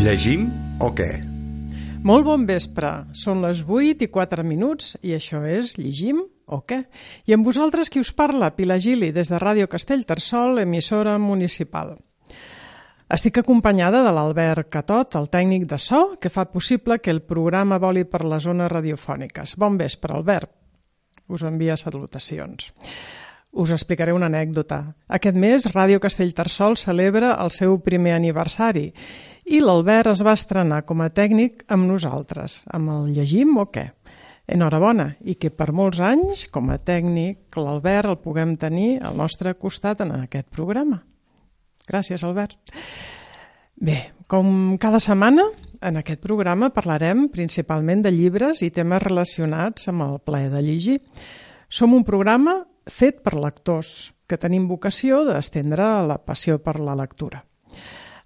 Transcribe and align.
Llegim 0.00 0.46
o 0.80 0.88
què? 0.96 1.10
Molt 2.08 2.24
bon 2.24 2.46
vespre. 2.48 2.88
Són 3.12 3.42
les 3.44 3.58
8 3.60 4.06
i 4.06 4.08
4 4.08 4.40
minuts 4.48 4.94
i 5.04 5.12
això 5.12 5.42
és 5.44 5.74
Llegim 5.76 6.22
o 6.48 6.62
què? 6.64 6.78
I 7.28 7.36
amb 7.36 7.44
vosaltres 7.44 7.92
qui 7.92 8.00
us 8.00 8.08
parla, 8.16 8.48
Pilar 8.56 8.78
Gili, 8.80 9.10
des 9.12 9.28
de 9.28 9.36
Ràdio 9.36 9.68
Castellterçol, 9.68 10.62
emissora 10.64 11.18
municipal. 11.20 11.98
Estic 13.12 13.42
acompanyada 13.42 14.00
de 14.00 14.16
l'Albert 14.16 14.70
Catot, 14.72 15.20
el 15.20 15.28
tècnic 15.28 15.68
de 15.68 15.76
so, 15.76 16.16
que 16.16 16.32
fa 16.32 16.48
possible 16.48 17.02
que 17.04 17.12
el 17.12 17.20
programa 17.20 17.76
voli 17.76 18.06
per 18.08 18.24
les 18.24 18.48
zones 18.48 18.72
radiofòniques. 18.72 19.58
Bon 19.60 19.76
vespre, 19.76 20.16
Albert. 20.16 20.48
Us 21.28 21.44
envia 21.44 21.76
salutacions. 21.76 22.72
Us 23.52 23.72
explicaré 23.74 24.14
una 24.14 24.30
anècdota. 24.30 24.94
Aquest 25.10 25.36
mes, 25.36 25.68
Ràdio 25.74 26.00
Castellterçol 26.00 26.78
celebra 26.78 27.34
el 27.42 27.50
seu 27.50 27.76
primer 27.82 28.14
aniversari 28.14 28.92
i 29.50 29.58
l'Albert 29.58 30.12
es 30.12 30.20
va 30.22 30.36
estrenar 30.38 30.84
com 30.86 31.00
a 31.02 31.08
tècnic 31.10 31.64
amb 31.74 31.88
nosaltres, 31.90 32.60
amb 32.70 32.92
el 32.94 33.08
Llegim 33.16 33.56
o 33.58 33.64
què? 33.74 33.88
Enhorabona, 34.50 35.08
i 35.26 35.34
que 35.38 35.50
per 35.50 35.72
molts 35.74 35.98
anys, 36.02 36.44
com 36.54 36.70
a 36.70 36.78
tècnic, 36.78 37.58
l'Albert 37.58 38.12
el 38.12 38.20
puguem 38.22 38.54
tenir 38.58 39.00
al 39.02 39.18
nostre 39.18 39.56
costat 39.58 40.04
en 40.06 40.14
aquest 40.20 40.46
programa. 40.54 41.00
Gràcies, 41.90 42.22
Albert. 42.22 42.54
Bé, 43.74 43.98
com 44.30 44.78
cada 44.78 45.02
setmana, 45.02 45.48
en 45.82 45.98
aquest 45.98 46.22
programa 46.22 46.70
parlarem 46.70 47.26
principalment 47.34 48.06
de 48.06 48.14
llibres 48.14 48.62
i 48.62 48.70
temes 48.70 49.02
relacionats 49.02 49.90
amb 49.90 50.06
el 50.06 50.18
plaer 50.22 50.54
de 50.54 50.62
llegir. 50.62 50.98
Som 51.66 51.98
un 51.98 52.06
programa 52.06 52.60
fet 52.86 53.22
per 53.26 53.34
lectors 53.34 54.12
que 54.30 54.38
tenim 54.38 54.70
vocació 54.70 55.24
d'estendre 55.26 55.90
la 56.06 56.22
passió 56.22 56.60
per 56.62 56.78
la 56.78 56.94
lectura. 56.94 57.42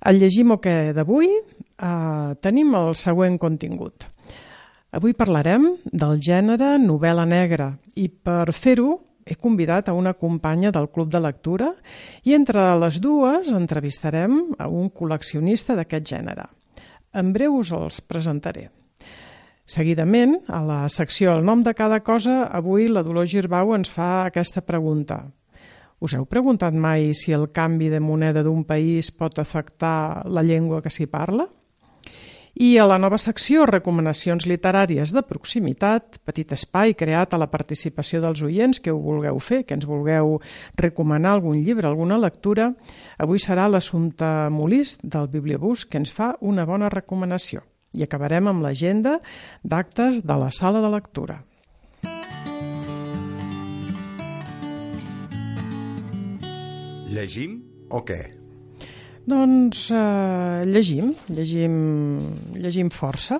Al 0.04 0.18
llegim 0.20 0.52
o 0.52 0.58
què 0.60 0.92
d'avui 0.92 1.30
eh, 1.32 2.30
tenim 2.44 2.74
el 2.76 2.92
següent 2.98 3.38
contingut. 3.40 4.04
Avui 4.94 5.14
parlarem 5.16 5.64
del 5.90 6.20
gènere 6.22 6.76
novel·la 6.78 7.24
negra 7.26 7.72
i 7.96 8.06
per 8.08 8.52
fer-ho 8.52 8.98
he 9.24 9.34
convidat 9.40 9.88
a 9.88 9.94
una 9.96 10.12
companya 10.12 10.70
del 10.70 10.90
Club 10.92 11.08
de 11.10 11.22
Lectura 11.24 11.70
i 12.22 12.34
entre 12.36 12.66
les 12.78 13.00
dues 13.00 13.48
entrevistarem 13.48 14.36
a 14.60 14.68
un 14.68 14.90
col·leccionista 14.92 15.74
d'aquest 15.74 16.12
gènere. 16.12 16.44
En 17.16 17.32
breu 17.32 17.56
us 17.62 17.72
els 17.72 18.02
presentaré. 18.04 18.68
Seguidament, 19.64 20.36
a 20.52 20.60
la 20.60 20.82
secció 20.92 21.32
El 21.32 21.46
nom 21.48 21.62
de 21.64 21.72
cada 21.72 22.02
cosa, 22.04 22.42
avui 22.52 22.90
la 22.92 23.02
Dolors 23.02 23.32
Girbau 23.32 23.72
ens 23.72 23.88
fa 23.88 24.26
aquesta 24.26 24.60
pregunta. 24.60 25.22
Us 26.04 26.12
heu 26.12 26.26
preguntat 26.28 26.74
mai 26.76 27.14
si 27.16 27.32
el 27.32 27.46
canvi 27.56 27.86
de 27.88 27.96
moneda 27.96 28.42
d'un 28.44 28.66
país 28.68 29.08
pot 29.08 29.38
afectar 29.40 30.20
la 30.28 30.42
llengua 30.44 30.82
que 30.84 30.90
s'hi 30.92 31.06
parla? 31.08 31.46
I 32.60 32.76
a 32.78 32.84
la 32.84 32.98
nova 33.00 33.16
secció 33.18 33.64
Recomanacions 33.66 34.44
literàries 34.46 35.14
de 35.16 35.22
proximitat, 35.24 36.20
petit 36.28 36.52
espai 36.52 36.92
creat 36.94 37.32
a 37.32 37.40
la 37.40 37.48
participació 37.48 38.20
dels 38.20 38.44
oients 38.44 38.82
que 38.84 38.92
ho 38.92 39.00
vulgueu 39.00 39.40
fer, 39.40 39.62
que 39.64 39.74
ens 39.74 39.88
vulgueu 39.88 40.36
recomanar 40.76 41.32
algun 41.38 41.64
llibre, 41.64 41.88
alguna 41.88 42.20
lectura, 42.20 42.68
avui 43.16 43.40
serà 43.40 43.64
l'assumpte 43.72 44.28
Molís 44.52 44.98
del 45.00 45.32
Bibliobús 45.32 45.86
que 45.88 46.02
ens 46.04 46.12
fa 46.12 46.34
una 46.42 46.68
bona 46.68 46.92
recomanació. 46.92 47.64
I 47.96 48.04
acabarem 48.04 48.52
amb 48.52 48.62
l'agenda 48.62 49.18
d'actes 49.64 50.20
de 50.20 50.40
la 50.44 50.52
sala 50.52 50.84
de 50.84 50.92
lectura. 50.92 51.40
Llegim 57.14 57.60
o 57.94 58.00
què? 58.02 58.18
Doncs 59.30 59.84
eh, 59.94 60.64
llegim, 60.66 61.12
llegim, 61.30 61.76
llegim 62.58 62.90
força. 62.90 63.38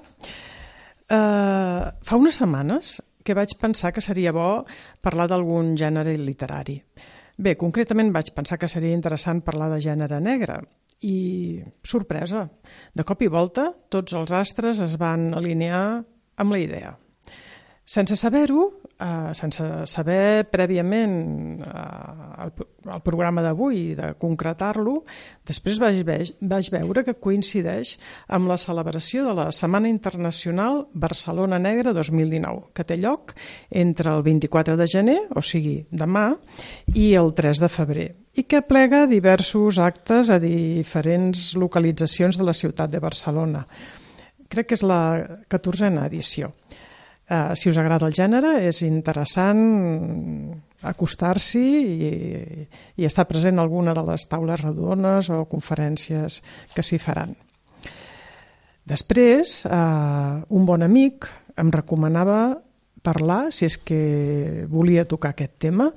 Eh, 1.11 1.83
fa 2.07 2.21
unes 2.21 2.39
setmanes 2.39 3.01
que 3.25 3.35
vaig 3.35 3.57
pensar 3.59 3.91
que 3.97 4.05
seria 4.05 4.33
bo 4.37 4.63
parlar 5.03 5.27
d'algun 5.33 5.75
gènere 5.81 6.15
literari. 6.21 6.79
Bé, 7.35 7.57
concretament 7.59 8.13
vaig 8.15 8.31
pensar 8.37 8.61
que 8.63 8.71
seria 8.71 8.95
interessant 8.95 9.43
parlar 9.43 9.73
de 9.73 9.81
gènere 9.83 10.21
negre 10.23 10.61
i, 11.03 11.59
sorpresa, 11.83 12.47
de 12.95 13.05
cop 13.05 13.25
i 13.27 13.33
volta 13.33 13.73
tots 13.91 14.15
els 14.15 14.31
astres 14.31 14.79
es 14.85 14.95
van 15.01 15.33
alinear 15.35 16.05
amb 16.39 16.55
la 16.55 16.63
idea. 16.63 16.95
Sense 17.85 18.17
saber-ho, 18.17 18.69
eh, 19.01 19.35
sense 19.35 19.65
saber 19.91 20.47
prèviament 20.51 21.15
eh, 21.65 22.45
el, 22.45 22.53
el 22.95 23.03
programa 23.05 23.43
d'avui, 23.45 23.95
de 23.99 24.13
concretar-lo, 24.21 25.01
després 25.47 25.81
vaig, 25.83 26.03
ve 26.07 26.19
vaig 26.41 26.71
veure 26.75 27.05
que 27.07 27.17
coincideix 27.19 27.97
amb 28.29 28.51
la 28.51 28.59
celebració 28.61 29.25
de 29.29 29.35
la 29.39 29.49
Setmana 29.53 29.91
Internacional 29.91 30.85
Barcelona 30.93 31.59
Negra 31.59 31.95
2019, 31.97 32.71
que 32.75 32.87
té 32.87 32.99
lloc 33.01 33.35
entre 33.71 34.13
el 34.15 34.23
24 34.27 34.77
de 34.81 34.89
gener, 34.91 35.19
o 35.35 35.43
sigui, 35.43 35.85
demà, 35.91 36.31
i 36.95 37.13
el 37.19 37.35
3 37.35 37.65
de 37.65 37.73
febrer, 37.73 38.09
i 38.35 38.47
que 38.51 38.63
plega 38.67 39.07
diversos 39.11 39.79
actes 39.79 40.31
a 40.31 40.41
diferents 40.43 41.53
localitzacions 41.59 42.39
de 42.39 42.47
la 42.47 42.55
ciutat 42.57 42.91
de 42.91 43.03
Barcelona. 43.03 43.65
Crec 44.51 44.71
que 44.71 44.77
és 44.77 44.85
la 44.87 45.01
14a 45.51 46.05
edició. 46.07 46.53
Uh, 47.25 47.55
si 47.57 47.71
us 47.71 47.79
agrada 47.81 48.05
el 48.05 48.13
gènere, 48.13 48.59
és 48.69 48.83
interessant 48.85 49.63
acostar-s'hi 50.85 51.65
i, 51.65 52.11
i 53.01 53.07
estar 53.09 53.25
present 53.25 53.57
a 53.57 53.65
alguna 53.65 53.95
de 53.97 54.05
les 54.05 54.27
taules 54.29 54.61
redones 54.61 55.31
o 55.33 55.47
conferències 55.49 56.43
que 56.75 56.85
s'hi 56.85 57.01
faran. 57.01 57.33
Després, 58.85 59.63
uh, 59.65 60.45
un 60.53 60.69
bon 60.69 60.85
amic 60.85 61.31
em 61.57 61.73
recomanava 61.73 62.59
parlar, 63.05 63.53
si 63.53 63.69
és 63.69 63.77
que 63.81 64.65
volia 64.73 65.05
tocar 65.09 65.35
aquest 65.35 65.59
tema, 65.67 65.91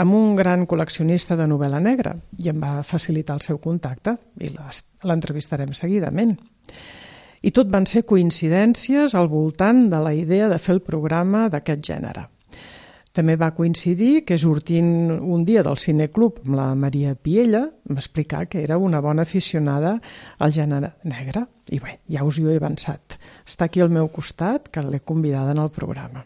amb 0.00 0.16
un 0.16 0.34
gran 0.36 0.64
col·leccionista 0.68 1.36
de 1.36 1.46
novel·la 1.48 1.80
negra 1.84 2.14
i 2.40 2.48
em 2.52 2.60
va 2.60 2.82
facilitar 2.84 3.36
el 3.36 3.44
seu 3.44 3.60
contacte 3.60 4.16
i 4.40 4.52
l'entrevistarem 5.04 5.72
seguidament. 5.76 6.36
I 7.44 7.50
tot 7.52 7.68
van 7.68 7.84
ser 7.84 8.06
coincidències 8.08 9.12
al 9.12 9.28
voltant 9.28 9.90
de 9.92 9.98
la 10.00 10.14
idea 10.16 10.48
de 10.48 10.56
fer 10.56 10.78
el 10.78 10.80
programa 10.86 11.50
d'aquest 11.52 11.82
gènere. 11.84 12.24
També 13.14 13.36
va 13.38 13.52
coincidir 13.54 14.24
que 14.26 14.38
sortint 14.40 15.12
un 15.12 15.44
dia 15.46 15.62
del 15.62 15.76
cineclub 15.78 16.40
amb 16.42 16.56
la 16.58 16.70
Maria 16.74 17.12
Piella 17.14 17.66
m'explicar 17.92 18.46
que 18.48 18.64
era 18.64 18.80
una 18.80 19.02
bona 19.04 19.22
aficionada 19.28 19.98
al 20.38 20.56
gènere 20.56 20.94
negre. 21.04 21.44
I 21.70 21.78
bé, 21.84 22.00
ja 22.10 22.24
us 22.24 22.40
hi 22.40 22.48
he 22.48 22.56
avançat. 22.56 23.20
Està 23.46 23.68
aquí 23.68 23.84
al 23.84 23.92
meu 23.92 24.08
costat, 24.08 24.72
que 24.72 24.82
l'he 24.82 25.04
convidada 25.04 25.52
en 25.52 25.62
el 25.62 25.70
programa. 25.70 26.24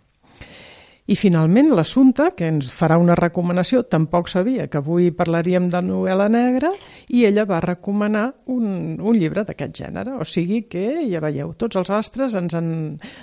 I 1.09 1.17
finalment 1.17 1.71
l'assumpte, 1.73 2.27
que 2.37 2.51
ens 2.53 2.69
farà 2.77 2.99
una 3.01 3.15
recomanació, 3.17 3.81
tampoc 3.89 4.27
sabia 4.29 4.67
que 4.69 4.77
avui 4.83 5.07
parlaríem 5.17 5.71
de 5.73 5.81
novel·la 5.87 6.27
negra 6.29 6.69
i 7.09 7.23
ella 7.25 7.47
va 7.49 7.63
recomanar 7.65 8.27
un, 8.53 8.99
un 9.01 9.17
llibre 9.17 9.47
d'aquest 9.49 9.81
gènere. 9.81 10.19
O 10.21 10.27
sigui 10.29 10.67
que, 10.69 10.85
ja 11.09 11.23
veieu, 11.25 11.55
tots 11.57 11.81
els 11.81 11.89
astres 11.97 12.37
ens 12.37 12.59
en, 12.59 12.69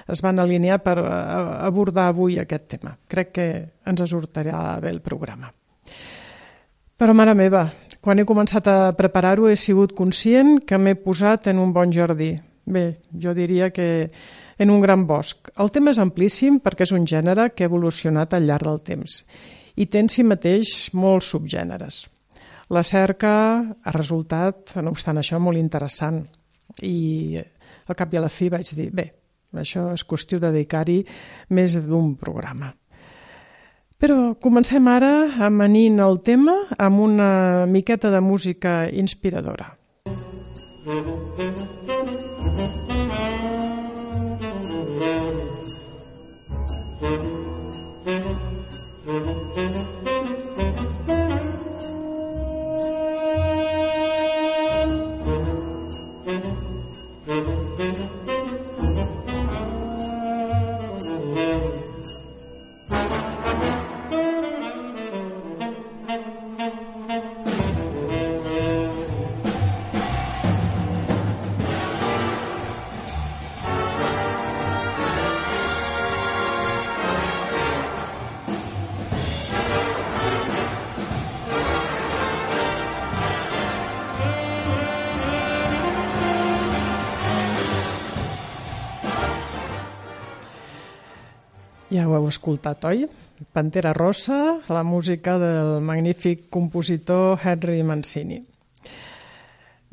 es 0.10 0.24
van 0.26 0.42
alinear 0.42 0.80
per 0.82 0.98
abordar 0.98 2.08
avui 2.10 2.40
aquest 2.42 2.66
tema. 2.74 2.96
Crec 3.06 3.30
que 3.38 3.48
ens 3.86 4.02
sortirà 4.10 4.80
bé 4.82 4.90
el 4.90 5.04
programa. 5.06 5.52
Però, 6.98 7.14
mare 7.14 7.36
meva, 7.38 7.68
quan 8.02 8.18
he 8.18 8.26
començat 8.26 8.66
a 8.72 8.80
preparar-ho 8.98 9.46
he 9.52 9.60
sigut 9.60 9.94
conscient 9.94 10.62
que 10.66 10.82
m'he 10.82 10.96
posat 11.06 11.52
en 11.54 11.62
un 11.62 11.76
bon 11.76 11.94
jardí. 11.94 12.34
Bé, 12.66 12.86
jo 13.14 13.36
diria 13.38 13.70
que 13.70 14.10
en 14.58 14.72
un 14.72 14.82
gran 14.82 15.06
bosc. 15.08 15.50
El 15.60 15.72
tema 15.72 15.92
és 15.92 16.00
amplíssim 16.02 16.60
perquè 16.64 16.86
és 16.88 16.94
un 16.96 17.06
gènere 17.08 17.50
que 17.54 17.66
ha 17.66 17.72
evolucionat 17.72 18.34
al 18.34 18.48
llarg 18.48 18.68
del 18.68 18.82
temps 18.86 19.22
i 19.76 19.88
té 19.92 20.00
en 20.00 20.10
si 20.12 20.24
mateix 20.24 20.72
molts 20.96 21.34
subgèneres. 21.34 22.06
La 22.72 22.82
cerca 22.84 23.34
ha 23.62 23.94
resultat, 23.94 24.78
no 24.82 24.94
obstant 24.96 25.20
això, 25.20 25.38
molt 25.40 25.60
interessant 25.60 26.24
i 26.82 27.38
al 27.38 27.98
cap 27.98 28.14
i 28.14 28.18
a 28.18 28.24
la 28.24 28.32
fi 28.32 28.50
vaig 28.50 28.72
dir, 28.74 28.90
bé, 28.96 29.12
això 29.54 29.92
és 29.94 30.06
qüestió 30.08 30.40
de 30.40 30.50
dedicar-hi 30.50 31.04
més 31.54 31.78
d'un 31.86 32.16
programa. 32.18 32.72
Però 34.02 34.36
comencem 34.42 34.88
ara 34.92 35.14
amanint 35.46 36.02
el 36.04 36.20
tema 36.26 36.58
amb 36.78 37.00
una 37.06 37.30
miqueta 37.70 38.12
de 38.12 38.22
música 38.22 38.84
inspiradora. 38.92 39.72
Mm 40.86 42.35
Mm-hmm. 47.02 47.35
Ja 91.96 92.10
ho 92.10 92.16
heu 92.18 92.26
escoltat, 92.28 92.84
oi? 92.90 93.06
Pantera 93.56 93.94
Rossa, 93.96 94.58
la 94.68 94.82
música 94.84 95.38
del 95.40 95.78
magnífic 95.80 96.50
compositor 96.52 97.40
Henry 97.40 97.84
Mancini. 97.88 98.42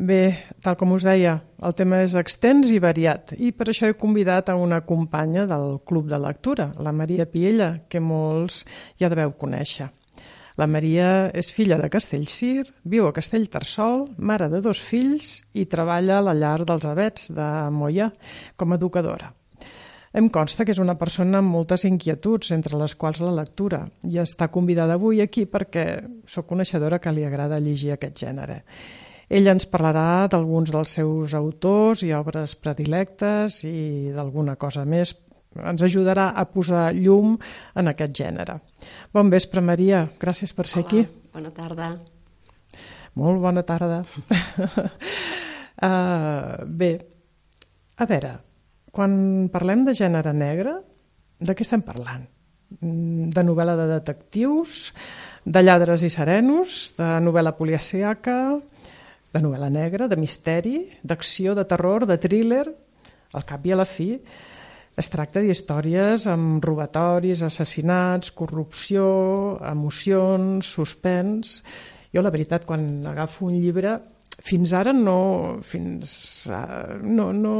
Bé, 0.02 0.22
tal 0.64 0.74
com 0.80 0.96
us 0.96 1.04
deia, 1.06 1.36
el 1.62 1.76
tema 1.78 2.00
és 2.02 2.16
extens 2.18 2.72
i 2.74 2.80
variat 2.82 3.36
i 3.38 3.52
per 3.54 3.68
això 3.70 3.86
he 3.86 3.94
convidat 4.00 4.50
a 4.50 4.56
una 4.58 4.80
companya 4.88 5.44
del 5.46 5.76
Club 5.86 6.08
de 6.10 6.18
Lectura, 6.18 6.72
la 6.82 6.90
Maria 6.90 7.28
Piella, 7.30 7.68
que 7.86 8.02
molts 8.02 8.64
ja 8.98 9.10
deveu 9.12 9.36
conèixer. 9.38 9.92
La 10.58 10.66
Maria 10.66 11.28
és 11.38 11.52
filla 11.54 11.78
de 11.78 11.92
Castellcir, 11.92 12.64
viu 12.82 13.06
a 13.06 13.14
Castellterçol, 13.14 14.08
mare 14.18 14.50
de 14.50 14.58
dos 14.64 14.82
fills 14.82 15.36
i 15.54 15.68
treballa 15.70 16.18
a 16.18 16.26
la 16.32 16.34
llar 16.34 16.64
dels 16.64 16.88
abets 16.88 17.30
de 17.30 17.52
Moia 17.70 18.10
com 18.56 18.74
a 18.74 18.80
educadora. 18.80 19.30
Em 20.12 20.28
consta 20.28 20.66
que 20.68 20.74
és 20.74 20.80
una 20.82 20.98
persona 21.00 21.38
amb 21.40 21.48
moltes 21.54 21.86
inquietuds, 21.88 22.50
entre 22.52 22.76
les 22.76 22.92
quals 23.00 23.22
la 23.24 23.32
lectura, 23.32 23.86
i 24.04 24.18
està 24.20 24.50
convidada 24.52 24.98
avui 24.98 25.22
aquí 25.24 25.46
perquè 25.48 25.86
sóc 26.28 26.50
coneixedora 26.50 26.98
que 27.00 27.12
li 27.16 27.24
agrada 27.24 27.60
llegir 27.60 27.94
aquest 27.94 28.20
gènere. 28.20 28.58
Ella 29.32 29.54
ens 29.56 29.64
parlarà 29.64 30.28
d'alguns 30.28 30.68
dels 30.74 30.92
seus 30.98 31.32
autors 31.32 32.02
i 32.04 32.12
obres 32.12 32.52
predilectes 32.60 33.62
i 33.64 34.12
d'alguna 34.12 34.58
cosa 34.60 34.84
més. 34.84 35.14
Ens 35.56 35.80
ajudarà 35.84 36.30
a 36.36 36.44
posar 36.48 36.90
llum 36.92 37.38
en 37.76 37.88
aquest 37.88 38.12
gènere. 38.20 38.58
Bon 39.16 39.32
vespre, 39.32 39.64
Maria. 39.64 40.04
Gràcies 40.20 40.52
per 40.52 40.66
ser 40.68 40.82
Hola, 40.82 40.88
aquí. 40.88 41.06
bona 41.32 41.50
tarda. 41.56 41.88
Molt 43.16 43.40
bona 43.40 43.64
tarda. 43.64 44.04
uh, 45.80 46.64
bé, 46.80 46.92
a 47.96 48.04
veure, 48.08 48.36
quan 48.92 49.48
parlem 49.52 49.86
de 49.88 49.94
gènere 49.96 50.34
negre, 50.36 50.76
de 51.40 51.56
què 51.56 51.64
estem 51.64 51.82
parlant? 51.82 52.26
Mm, 52.80 53.30
De 53.32 53.42
novel·la 53.42 53.76
de 53.76 53.88
detectius, 53.94 54.92
de 55.44 55.62
lladres 55.62 56.04
i 56.04 56.10
serenos, 56.12 56.92
de 56.98 57.08
novel·la 57.24 57.56
policíaca, 57.56 58.36
de 59.32 59.40
novel·la 59.40 59.70
negra, 59.72 60.08
de 60.08 60.16
misteri, 60.20 60.76
d'acció, 61.02 61.56
de 61.56 61.64
terror, 61.64 62.06
de 62.06 62.18
thriller, 62.20 62.66
al 63.32 63.46
cap 63.48 63.64
i 63.66 63.72
a 63.72 63.80
la 63.80 63.88
fi, 63.88 64.12
es 64.92 65.08
tracta 65.08 65.40
d'històries 65.40 66.26
amb 66.28 66.64
robatoris, 66.64 67.40
assassinats, 67.42 68.32
corrupció, 68.36 69.58
emocions, 69.72 70.68
suspens... 70.68 71.62
Jo, 72.12 72.20
la 72.20 72.28
veritat, 72.28 72.66
quan 72.68 73.06
agafo 73.08 73.46
un 73.46 73.54
llibre, 73.56 73.94
fins 74.44 74.74
ara 74.76 74.92
no... 74.92 75.60
Fins, 75.64 76.10
a, 76.52 76.60
no, 77.00 77.30
no, 77.32 77.54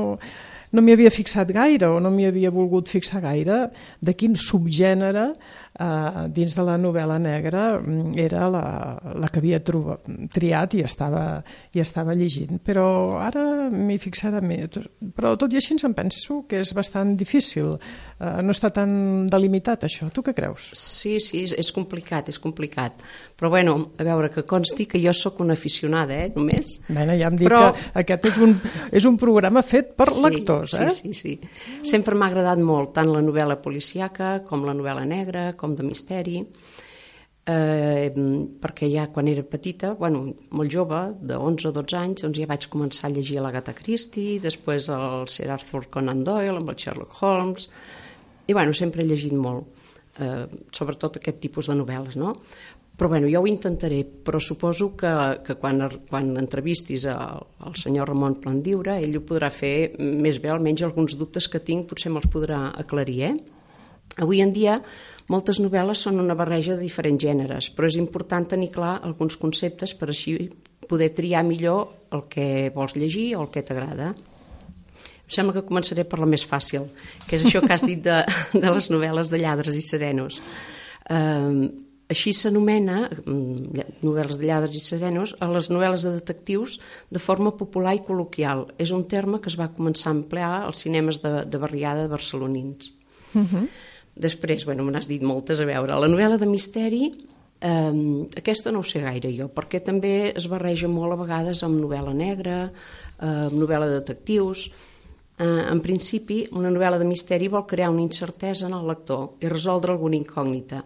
no 0.73 0.83
m'hi 0.83 0.95
havia 0.97 1.13
fixat 1.13 1.53
gaire 1.53 1.89
o 1.89 2.01
no 2.01 2.11
m'hi 2.11 2.27
havia 2.29 2.51
volgut 2.51 2.89
fixar 2.89 3.21
gaire 3.25 3.59
de 4.01 4.13
quin 4.15 4.37
subgènere 4.37 5.33
eh, 5.79 6.29
dins 6.33 6.55
de 6.57 6.65
la 6.67 6.77
novel·la 6.81 7.19
negra 7.23 7.65
mm, 7.81 8.13
era 8.21 8.49
la, 8.53 8.65
la 9.15 9.31
que 9.33 9.41
havia 9.43 9.63
trobat, 9.65 10.07
triat 10.33 10.77
i 10.79 10.83
estava, 10.87 11.43
i 11.73 11.81
estava 11.83 12.15
llegint. 12.19 12.61
Però 12.65 13.19
ara 13.23 13.45
m'hi 13.73 13.99
fixaré 14.03 14.43
més. 14.45 14.79
Però 15.17 15.35
tot 15.41 15.53
i 15.53 15.61
així 15.61 15.77
em 15.83 15.95
penso 15.97 16.43
que 16.49 16.61
és 16.63 16.73
bastant 16.77 17.15
difícil. 17.19 17.75
Eh, 18.21 18.39
no 18.45 18.55
està 18.55 18.71
tan 18.75 19.27
delimitat 19.33 19.87
això. 19.89 20.11
Tu 20.13 20.23
què 20.23 20.35
creus? 20.37 20.71
Sí, 20.79 21.19
sí, 21.21 21.45
és, 21.47 21.55
és 21.59 21.73
complicat, 21.75 22.29
és 22.29 22.39
complicat. 22.43 23.03
Però 23.39 23.51
bueno, 23.51 23.77
a 23.99 24.05
veure, 24.07 24.31
que 24.31 24.45
consti 24.47 24.87
que 24.87 25.01
jo 25.03 25.13
sóc 25.17 25.41
una 25.43 25.57
aficionada, 25.59 26.15
eh, 26.23 26.31
només. 26.37 26.77
Bé, 26.89 27.07
ja 27.19 27.29
em 27.31 27.39
dic 27.41 27.49
Però- 27.49 27.73
que 27.73 27.91
aquest 28.05 28.29
és 28.31 28.39
un, 28.39 28.55
és 28.93 29.05
un 29.09 29.17
programa 29.19 29.63
fet 29.67 29.97
per 29.99 30.11
sí, 30.13 30.23
lectors, 30.23 30.75
eh? 30.79 30.91
Sí, 30.91 31.13
sí, 31.13 31.39
sí. 31.43 31.81
Sempre 31.83 32.15
m'ha 32.15 32.29
agradat 32.31 32.61
molt 32.63 32.93
tant 32.95 33.11
la 33.11 33.23
novel·la 33.25 33.59
policiaca 33.63 34.43
com 34.47 34.63
la 34.67 34.75
novel·la 34.77 35.05
negra, 35.09 35.53
com 35.63 35.77
de 35.79 35.87
misteri, 35.87 36.43
eh, 37.47 38.11
perquè 38.63 38.89
ja 38.91 39.09
quan 39.11 39.29
era 39.29 39.43
petita, 39.43 39.95
bueno, 39.99 40.25
molt 40.51 40.71
jove, 40.71 41.03
de 41.21 41.39
11 41.39 41.69
o 41.71 41.73
12 41.81 41.99
anys, 41.99 42.25
doncs 42.27 42.39
ja 42.39 42.51
vaig 42.51 42.69
començar 42.71 43.09
a 43.09 43.15
llegir 43.15 43.41
l'Agatha 43.43 43.75
Christie, 43.75 44.39
després 44.43 44.89
el 44.93 45.29
Sir 45.29 45.51
Arthur 45.51 45.89
Conan 45.91 46.23
Doyle, 46.25 46.59
amb 46.61 46.71
el 46.71 46.79
Sherlock 46.79 47.23
Holmes, 47.23 47.69
i 48.47 48.55
bueno, 48.55 48.75
sempre 48.75 49.03
he 49.03 49.09
llegit 49.09 49.35
molt, 49.35 49.67
eh, 50.19 50.47
sobretot 50.71 51.19
aquest 51.19 51.41
tipus 51.43 51.71
de 51.71 51.79
novel·les, 51.79 52.19
no? 52.21 52.37
Però 52.93 53.09
bueno, 53.09 53.27
jo 53.27 53.41
ho 53.41 53.49
intentaré, 53.49 54.03
però 54.05 54.39
suposo 54.39 54.91
que, 55.01 55.11
que 55.43 55.57
quan, 55.59 55.81
quan 56.11 56.29
entrevistis 56.37 57.07
el 57.09 57.75
senyor 57.81 58.13
Ramon 58.13 58.37
Plandiure, 58.43 58.99
ell 59.01 59.17
ho 59.17 59.23
podrà 59.27 59.49
fer 59.51 59.97
més 59.99 60.39
bé, 60.43 60.51
almenys 60.53 60.85
alguns 60.85 61.17
dubtes 61.19 61.49
que 61.49 61.63
tinc 61.65 61.89
potser 61.89 62.13
me'ls 62.13 62.29
podrà 62.31 62.69
aclarir, 62.79 63.19
eh? 63.31 63.35
Avui 64.21 64.43
en 64.45 64.53
dia 64.53 64.77
moltes 65.33 65.61
novel·les 65.63 66.03
són 66.07 66.21
una 66.21 66.37
barreja 66.39 66.77
de 66.77 66.85
diferents 66.85 67.23
gèneres, 67.23 67.71
però 67.73 67.89
és 67.89 67.99
important 68.01 68.49
tenir 68.55 68.71
clar 68.75 68.99
alguns 69.01 69.39
conceptes 69.41 69.95
per 69.99 70.11
així 70.13 70.37
poder 70.89 71.13
triar 71.17 71.45
millor 71.47 72.11
el 72.13 72.27
que 72.29 72.71
vols 72.75 72.97
llegir 72.99 73.33
o 73.37 73.47
el 73.47 73.53
que 73.53 73.65
t'agrada. 73.65 74.13
Em 74.13 75.33
sembla 75.33 75.55
que 75.57 75.69
començaré 75.69 76.05
per 76.05 76.21
la 76.21 76.29
més 76.29 76.45
fàcil, 76.45 76.91
que 77.29 77.39
és 77.39 77.47
això 77.47 77.63
que 77.65 77.73
has 77.73 77.87
dit 77.87 78.03
de, 78.05 78.19
de 78.53 78.75
les 78.77 78.91
novel·les 78.93 79.33
de 79.33 79.41
lladres 79.41 79.79
i 79.79 79.85
serenos. 79.87 80.43
Eh, 81.09 81.71
així 82.13 82.33
s'anomena, 82.37 83.07
mm, 83.09 83.85
novel·les 84.05 84.37
de 84.41 84.49
lladres 84.51 84.77
i 84.77 84.83
serenos, 84.85 85.33
a 85.41 85.49
les 85.49 85.71
novel·les 85.73 86.05
de 86.05 86.13
detectius 86.19 86.77
de 87.11 87.23
forma 87.23 87.55
popular 87.57 87.95
i 87.97 88.03
col·loquial. 88.05 88.67
És 88.83 88.93
un 88.93 89.07
terme 89.09 89.41
que 89.41 89.49
es 89.49 89.57
va 89.57 89.71
començar 89.73 90.11
a 90.11 90.17
emplear 90.19 90.53
als 90.67 90.85
cinemes 90.85 91.23
de, 91.25 91.33
de 91.49 91.63
barriada 91.63 92.11
barcelonins. 92.13 92.93
Uh 93.33 93.47
-huh. 93.47 93.65
Després, 94.23 94.65
bueno, 94.69 94.87
me 94.87 94.95
n'has 94.95 95.09
dit 95.11 95.23
moltes 95.23 95.61
a 95.61 95.67
veure. 95.69 95.99
La 95.99 96.11
novel·la 96.11 96.39
de 96.39 96.49
misteri, 96.49 97.11
eh, 97.61 98.29
aquesta 98.39 98.73
no 98.73 98.81
ho 98.81 98.87
sé 98.87 99.03
gaire 99.03 99.33
jo, 99.35 99.49
perquè 99.51 99.83
també 99.85 100.33
es 100.37 100.49
barreja 100.51 100.89
molt 100.89 101.17
a 101.17 101.21
vegades 101.25 101.63
amb 101.67 101.81
novel·la 101.81 102.15
negra, 102.15 102.65
eh, 102.69 103.27
amb 103.27 103.59
novel·la 103.59 103.91
de 103.91 104.01
detectius. 104.01 104.71
Eh, 105.39 105.45
en 105.45 105.81
principi, 105.81 106.47
una 106.53 106.71
novel·la 106.71 106.99
de 106.99 107.09
misteri 107.09 107.49
vol 107.49 107.67
crear 107.67 107.91
una 107.91 108.03
incertesa 108.03 108.67
en 108.67 108.75
el 108.75 108.87
lector 108.87 109.39
i 109.41 109.49
resoldre 109.49 109.93
alguna 109.93 110.17
incògnita. 110.17 110.85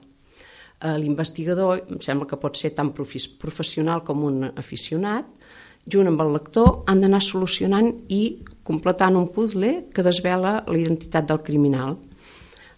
Eh, 0.81 0.99
L'investigador, 0.99 1.83
em 1.91 2.01
sembla 2.01 2.27
que 2.27 2.37
pot 2.37 2.57
ser 2.57 2.71
tan 2.77 2.93
professional 2.93 4.05
com 4.05 4.25
un 4.25 4.45
aficionat, 4.57 5.27
junt 5.87 6.09
amb 6.11 6.21
el 6.21 6.33
lector, 6.35 6.83
han 6.87 7.01
d'anar 7.01 7.23
solucionant 7.23 7.93
i 8.09 8.43
completant 8.67 9.17
un 9.17 9.29
puzzle 9.33 9.87
que 9.95 10.03
desvela 10.03 10.65
la 10.67 10.79
identitat 10.79 11.29
del 11.29 11.43
criminal. 11.47 11.97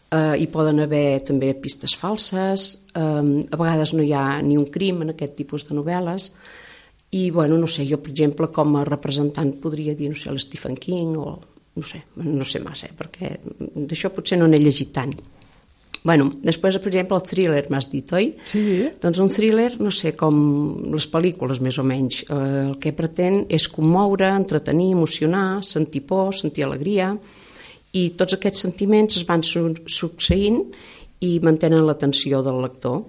Eh, 0.08 0.36
hi 0.40 0.46
poden 0.48 0.80
haver 0.80 1.20
també 1.28 1.50
pistes 1.60 1.92
falses, 2.00 2.70
eh, 2.96 3.00
a 3.52 3.56
vegades 3.60 3.92
no 3.92 4.02
hi 4.02 4.14
ha 4.16 4.40
ni 4.40 4.56
un 4.56 4.64
crim 4.72 5.02
en 5.04 5.12
aquest 5.12 5.34
tipus 5.36 5.66
de 5.68 5.76
novel·les, 5.76 6.30
i, 7.10 7.30
bueno, 7.30 7.58
no 7.60 7.68
sé, 7.68 7.84
jo, 7.88 7.98
per 8.00 8.12
exemple, 8.14 8.48
com 8.52 8.76
a 8.76 8.84
representant 8.88 9.54
podria 9.60 9.94
dir, 9.96 10.08
no 10.12 10.16
sé, 10.16 10.32
l'Stephen 10.32 10.76
King 10.80 11.16
o, 11.20 11.34
no 11.76 11.84
sé, 11.84 12.02
no 12.24 12.44
sé 12.48 12.60
massa, 12.64 12.88
eh, 12.88 12.96
perquè 12.96 13.34
d'això 13.88 14.10
potser 14.14 14.38
no 14.40 14.48
n'he 14.48 14.60
llegit 14.60 14.94
tant. 14.96 15.12
Bueno, 16.04 16.30
després, 16.40 16.78
per 16.80 16.88
exemple, 16.88 17.18
el 17.18 17.26
thriller, 17.26 17.62
m'has 17.68 17.88
dit, 17.92 18.12
oi? 18.16 18.30
Sí. 18.48 18.62
Doncs 19.02 19.20
un 19.20 19.28
thriller, 19.32 19.74
no 19.82 19.90
sé, 19.92 20.14
com 20.16 20.38
les 20.94 21.08
pel·lícules, 21.10 21.60
més 21.60 21.76
o 21.76 21.84
menys. 21.84 22.22
Eh, 22.24 22.38
el 22.62 22.78
que 22.80 22.94
pretén 22.96 23.42
és 23.52 23.68
commoure, 23.68 24.30
entretenir, 24.32 24.92
emocionar, 24.96 25.60
sentir 25.68 26.06
por, 26.08 26.32
sentir 26.38 26.64
alegria, 26.64 27.10
i 27.98 28.10
tots 28.18 28.36
aquests 28.36 28.64
sentiments 28.66 29.16
es 29.20 29.24
van 29.28 29.42
su 29.46 29.62
succeint 29.86 30.60
i 31.26 31.38
mantenen 31.42 31.84
l'atenció 31.86 32.42
del 32.46 32.60
lector. 32.62 33.00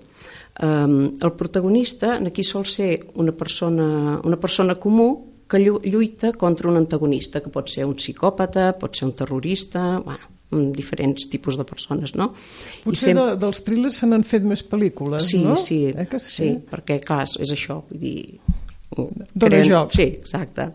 Um, 0.61 0.95
el 1.23 1.31
protagonista 1.39 2.17
aquí 2.25 2.43
sol 2.43 2.65
ser 2.67 3.05
una 3.15 3.31
persona, 3.31 4.19
una 4.27 4.35
persona 4.39 4.75
comú 4.75 5.09
que 5.49 5.59
llu 5.63 5.79
lluita 5.83 6.33
contra 6.33 6.67
un 6.69 6.77
antagonista, 6.77 7.39
que 7.41 7.49
pot 7.49 7.69
ser 7.71 7.85
un 7.87 7.95
psicòpata, 7.97 8.73
pot 8.77 8.95
ser 8.99 9.07
un 9.07 9.13
terrorista, 9.17 9.85
bueno, 10.03 10.27
mm, 10.51 10.71
diferents 10.75 11.29
tipus 11.31 11.55
de 11.57 11.63
persones, 11.65 12.13
no? 12.15 12.27
Potser 12.83 13.15
de, 13.17 13.23
dels 13.41 13.63
thrillers 13.65 13.97
se 14.01 14.09
n'han 14.09 14.25
fet 14.27 14.43
més 14.45 14.61
pel·lícules, 14.67 15.23
sí, 15.25 15.39
no? 15.45 15.55
Sí, 15.57 15.79
eh 15.89 16.05
que 16.11 16.19
sí? 16.19 16.31
sí, 16.35 16.49
perquè 16.69 16.99
clar, 17.05 17.23
és- 17.25 17.37
és 17.41 17.51
això, 17.55 17.79
vull 17.89 17.99
dir... 18.03 18.39
Dóna 18.97 19.25
creen- 19.49 19.69
joc. 19.71 19.91
Sí, 19.95 20.03
exacte. 20.19 20.67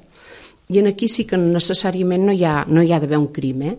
I 0.72 0.78
en 0.80 0.86
aquí 0.94 1.08
sí 1.12 1.26
que 1.28 1.36
necessàriament 1.36 2.24
no 2.24 2.32
hi 2.32 2.42
ha, 2.48 2.64
no 2.66 2.82
hi 2.82 2.90
ha 2.94 2.98
d'haver 3.02 3.18
un 3.20 3.28
crim, 3.36 3.62
eh? 3.68 3.76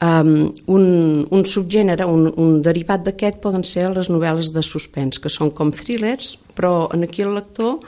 Um, 0.00 0.48
un, 0.72 0.84
un 1.28 1.42
subgènere, 1.44 2.06
un, 2.08 2.30
un 2.40 2.60
derivat 2.64 3.02
d'aquest 3.04 3.36
poden 3.44 3.66
ser 3.68 3.90
les 3.92 4.08
novel·les 4.08 4.48
de 4.54 4.62
suspens, 4.64 5.20
que 5.20 5.28
són 5.28 5.50
com 5.52 5.74
thrillers, 5.76 6.38
però 6.56 6.88
en 6.96 7.04
aquí 7.04 7.20
el 7.26 7.34
lector 7.36 7.82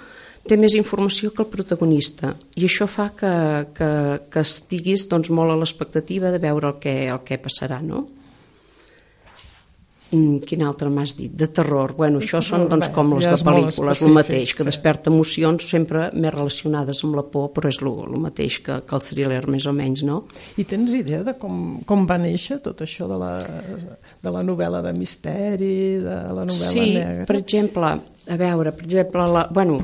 té 0.44 0.58
més 0.60 0.74
informació 0.76 1.30
que 1.32 1.40
el 1.44 1.48
protagonista 1.48 2.34
i 2.58 2.66
això 2.66 2.88
fa 2.90 3.08
que, 3.16 3.32
que, 3.76 3.90
que 4.28 4.42
estiguis 4.42 5.06
doncs, 5.08 5.30
molt 5.30 5.54
a 5.54 5.56
l'expectativa 5.60 6.32
de 6.34 6.42
veure 6.42 6.72
el 6.74 6.80
que, 6.82 6.94
el 7.14 7.22
que 7.24 7.40
passarà, 7.40 7.80
no? 7.80 8.04
Mm, 10.12 10.40
quin 10.44 10.62
altre 10.62 10.90
m'has 10.92 11.14
dit? 11.16 11.32
De 11.32 11.46
terror. 11.48 11.94
Bueno, 11.96 12.18
això 12.20 12.42
són 12.44 12.66
doncs, 12.68 12.90
com 12.92 13.14
les 13.16 13.26
de 13.26 13.36
pel·lícules, 13.46 14.02
el 14.04 14.12
mateix, 14.12 14.52
que 14.54 14.62
sí. 14.62 14.68
desperta 14.68 15.10
emocions 15.10 15.64
sempre 15.64 16.10
més 16.12 16.34
relacionades 16.34 17.02
amb 17.04 17.16
la 17.16 17.22
por, 17.22 17.50
però 17.56 17.68
és 17.72 17.78
el 17.80 18.18
mateix 18.20 18.58
que, 18.60 18.80
que 18.86 18.94
el 18.94 19.00
thriller, 19.06 19.42
més 19.48 19.66
o 19.66 19.72
menys, 19.72 20.02
no? 20.04 20.26
I 20.60 20.64
tens 20.68 20.92
idea 20.92 21.22
de 21.24 21.34
com, 21.40 21.80
com 21.88 22.06
va 22.06 22.18
néixer 22.18 22.60
tot 22.62 22.82
això 22.84 23.08
de 23.08 23.16
la, 23.16 23.32
de 24.22 24.30
la 24.30 24.42
novel·la 24.44 24.82
de 24.84 24.92
misteri, 24.92 25.98
de 26.04 26.16
la 26.28 26.44
novel·la 26.44 26.72
sí, 26.72 26.94
negra? 26.98 27.24
per 27.26 27.36
exemple, 27.40 27.92
a 28.28 28.36
veure, 28.36 28.72
per 28.76 28.84
exemple, 28.84 29.26
la, 29.32 29.46
bueno, 29.50 29.80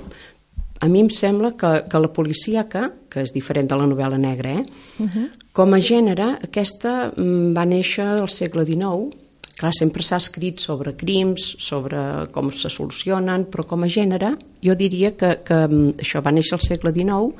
a 0.80 0.86
mi 0.86 1.00
em 1.00 1.08
sembla 1.10 1.54
que, 1.58 1.70
que 1.90 1.98
la 1.98 2.12
policíaca, 2.14 2.90
que 3.10 3.24
és 3.24 3.32
diferent 3.34 3.66
de 3.70 3.78
la 3.80 3.86
novel·la 3.90 4.18
negra, 4.20 4.52
eh? 4.60 4.66
Uh 4.98 5.02
Mhm. 5.02 5.08
-huh. 5.08 5.28
com 5.52 5.72
a 5.74 5.78
gènere, 5.80 6.38
aquesta 6.44 7.10
mm, 7.16 7.54
va 7.56 7.64
néixer 7.64 8.04
al 8.06 8.28
segle 8.28 8.64
XIX, 8.64 9.16
clar, 9.58 9.72
sempre 9.76 10.04
s'ha 10.06 10.20
escrit 10.22 10.62
sobre 10.62 10.94
crims, 10.96 11.54
sobre 11.62 12.00
com 12.34 12.50
se 12.54 12.70
solucionen, 12.70 13.48
però 13.50 13.66
com 13.66 13.84
a 13.84 13.90
gènere, 13.90 14.34
jo 14.64 14.76
diria 14.78 15.14
que, 15.18 15.38
que 15.46 15.62
mm, 15.66 15.96
això 16.04 16.22
va 16.24 16.34
néixer 16.34 16.56
al 16.56 16.64
segle 16.64 16.94
XIX 16.94 17.34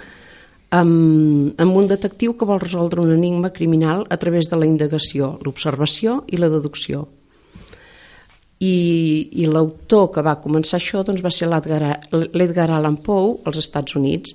amb, 0.71 1.55
amb 1.61 1.77
un 1.81 1.87
detectiu 1.89 2.35
que 2.37 2.49
vol 2.49 2.61
resoldre 2.61 3.01
un 3.01 3.13
enigma 3.15 3.53
criminal 3.55 4.05
a 4.11 4.19
través 4.21 4.51
de 4.51 4.59
la 4.59 4.67
indagació, 4.69 5.37
l'observació 5.45 6.23
i 6.29 6.41
la 6.41 6.51
deducció. 6.53 7.07
I, 8.59 8.75
i 9.39 9.47
l'autor 9.47 10.09
que 10.17 10.25
va 10.27 10.41
començar 10.43 10.81
això 10.81 11.05
doncs, 11.07 11.23
va 11.23 11.31
ser 11.31 11.47
l'Edgar 11.47 12.67
Allan 12.75 12.99
Poe 13.07 13.37
als 13.47 13.61
Estats 13.63 13.95
Units 13.95 14.35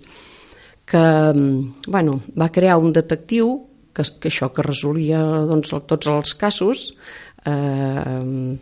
que 0.88 1.04
mm, 1.34 1.92
bueno, 1.92 2.22
va 2.40 2.52
crear 2.52 2.80
un 2.80 2.96
detectiu 2.96 3.58
que, 3.94 4.06
que 4.20 4.32
això 4.32 4.50
que 4.56 4.66
resolia 4.66 5.20
doncs, 5.50 5.76
tots 5.88 6.08
els 6.08 6.34
casos 6.40 6.88
eh, 7.46 8.58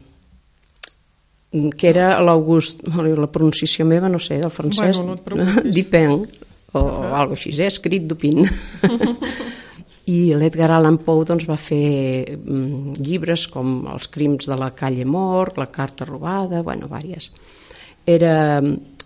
que 1.52 1.90
era 1.90 2.14
l'August 2.24 2.86
la 2.88 3.28
pronunciació 3.28 3.86
meva 3.86 4.10
no 4.10 4.20
sé, 4.20 4.40
del 4.40 4.54
francès 4.54 5.02
Bueno, 5.04 5.20
no. 5.36 5.64
Dupin 5.68 6.22
o, 6.74 6.80
o 6.80 7.12
alguna 7.12 7.36
així, 7.38 7.52
eh? 7.60 7.68
escrit 7.68 8.08
Dupin 8.08 8.46
i 10.12 10.34
l'Edgar 10.34 10.72
Allan 10.74 10.98
Poe 11.04 11.26
doncs, 11.28 11.46
va 11.50 11.58
fer 11.60 12.38
mm, 12.38 12.96
llibres 13.04 13.48
com 13.52 13.84
Els 13.92 14.10
crims 14.12 14.50
de 14.50 14.58
la 14.58 14.72
calle 14.78 15.06
Mort, 15.06 15.60
La 15.62 15.70
carta 15.72 16.08
robada, 16.08 16.64
bueno, 16.66 16.90
vàries. 16.90 17.30
Era, 18.10 18.62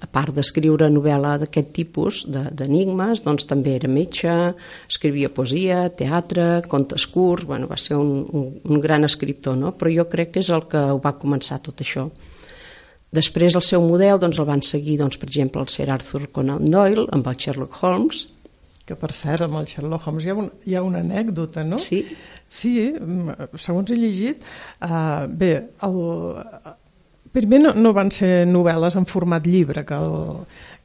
a 0.05 0.09
part 0.11 0.35
d'escriure 0.37 0.87
novel·la 0.93 1.33
d'aquest 1.41 1.71
tipus, 1.73 2.21
de- 2.29 2.51
d'enigmes, 2.53 3.23
doncs 3.25 3.47
també 3.49 3.73
era 3.79 3.89
metge, 3.89 4.35
escrivia 4.87 5.31
poesia, 5.33 5.87
teatre, 5.97 6.61
contes 6.71 7.07
curts, 7.09 7.47
bueno, 7.49 7.67
va 7.71 7.77
ser 7.81 7.97
un, 7.97 8.21
un, 8.31 8.45
un 8.63 8.83
gran 8.83 9.03
escriptor, 9.09 9.57
no? 9.57 9.73
però 9.75 9.91
jo 9.93 10.05
crec 10.11 10.35
que 10.35 10.45
és 10.45 10.53
el 10.53 10.67
que 10.69 10.85
ho 10.93 11.01
va 11.03 11.15
començar 11.17 11.59
tot 11.65 11.81
això. 11.83 12.07
Després 13.15 13.55
el 13.55 13.63
seu 13.63 13.83
model 13.85 14.19
doncs, 14.19 14.39
el 14.41 14.47
van 14.49 14.61
seguir, 14.65 14.97
doncs, 14.99 15.17
per 15.17 15.29
exemple, 15.29 15.61
el 15.63 15.69
Sir 15.71 15.89
Arthur 15.93 16.25
Conan 16.35 16.65
Doyle 16.71 17.05
amb 17.15 17.27
el 17.31 17.37
Sherlock 17.39 17.81
Holmes, 17.83 18.25
Que, 18.85 18.93
per 18.93 19.09
cert, 19.17 19.41
amb 19.41 19.57
el 19.57 19.65
Sherlock 19.65 20.03
Holmes 20.05 20.27
hi 20.27 20.29
ha, 20.29 20.33
un, 20.37 20.49
hi 20.69 20.75
ha 20.77 20.83
una 20.85 20.99
anècdota, 21.01 21.63
no? 21.65 21.79
Sí. 21.81 22.03
Sí, 22.45 22.73
segons 23.57 23.89
he 23.89 23.95
llegit, 23.97 24.43
uh, 24.85 25.25
bé, 25.25 25.47
el, 25.87 25.95
primer 27.35 27.61
no, 27.61 27.73
no 27.75 27.91
van 27.95 28.11
ser 28.15 28.45
novel·les 28.47 28.95
en 28.99 29.05
format 29.09 29.45
llibre 29.45 29.83
que 29.87 29.97
el, 29.99 30.15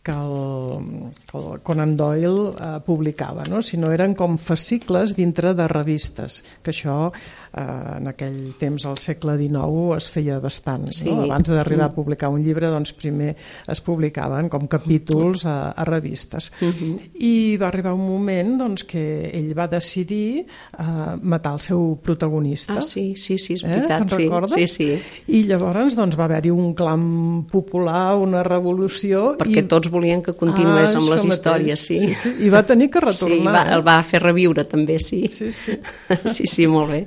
que 0.02 0.12
el, 0.12 1.12
que 1.30 1.38
el 1.38 1.60
Conan 1.62 1.96
Doyle 1.96 2.50
uh, 2.50 2.80
publicava, 2.84 3.44
no? 3.48 3.60
sinó 3.62 3.92
eren 3.92 4.14
com 4.18 4.38
fascicles 4.40 5.14
dintre 5.16 5.54
de 5.54 5.68
revistes, 5.70 6.40
que 6.64 6.72
això 6.74 7.10
eh, 7.52 7.96
en 7.98 8.08
aquell 8.10 8.54
temps, 8.58 8.86
al 8.86 8.98
segle 8.98 9.36
XIX, 9.38 9.96
es 9.96 10.08
feia 10.10 10.38
bastant. 10.42 10.88
Sí. 10.94 11.10
No? 11.10 11.24
Abans 11.26 11.50
d'arribar 11.50 11.90
a 11.90 11.94
publicar 11.94 12.30
un 12.30 12.42
llibre, 12.44 12.70
doncs 12.70 12.92
primer 12.96 13.34
es 13.70 13.80
publicaven 13.84 14.48
com 14.52 14.66
capítols 14.70 15.44
a, 15.46 15.72
a 15.72 15.84
revistes. 15.88 16.50
I 16.60 17.56
va 17.60 17.68
arribar 17.68 17.94
un 17.94 18.04
moment 18.06 18.56
doncs, 18.60 18.84
que 18.88 19.02
ell 19.34 19.52
va 19.58 19.66
decidir 19.70 20.44
eh, 20.46 21.16
matar 21.22 21.54
el 21.58 21.60
seu 21.64 21.98
protagonista. 22.02 22.78
Ah, 22.78 22.82
sí, 22.82 23.14
sí, 23.16 23.38
sí, 23.38 23.54
és 23.58 23.64
Eh? 23.64 23.68
veritat, 23.68 24.06
Te'n 24.06 24.08
sí. 24.16 24.22
recordes? 24.24 24.54
Sí, 24.56 24.66
sí. 24.96 25.34
I 25.36 25.42
llavors 25.48 25.96
doncs, 25.98 26.16
va 26.18 26.24
haver-hi 26.28 26.50
un 26.50 26.74
clam 26.74 27.44
popular, 27.50 28.16
una 28.20 28.42
revolució... 28.46 29.36
Perquè 29.40 29.64
i... 29.64 29.68
tots 29.70 29.90
volien 29.92 30.22
que 30.22 30.34
continués 30.38 30.94
Ah, 30.94 30.98
amb 30.98 31.10
les 31.12 31.24
històries, 31.28 31.80
sí. 31.86 31.98
sí, 32.00 32.14
sí. 32.14 32.32
I 32.46 32.50
va 32.52 32.62
tenir 32.66 32.90
que 32.90 33.00
retornar. 33.02 33.38
Sí, 33.38 33.46
va, 33.46 33.62
eh? 33.66 33.74
el 33.76 33.84
va 33.86 33.98
fer 34.06 34.20
reviure 34.22 34.64
també, 34.68 34.98
sí. 35.02 35.22
Sí, 35.30 35.50
sí. 35.52 35.76
sí, 36.34 36.46
sí, 36.46 36.66
molt 36.70 36.90
bé. 36.92 37.02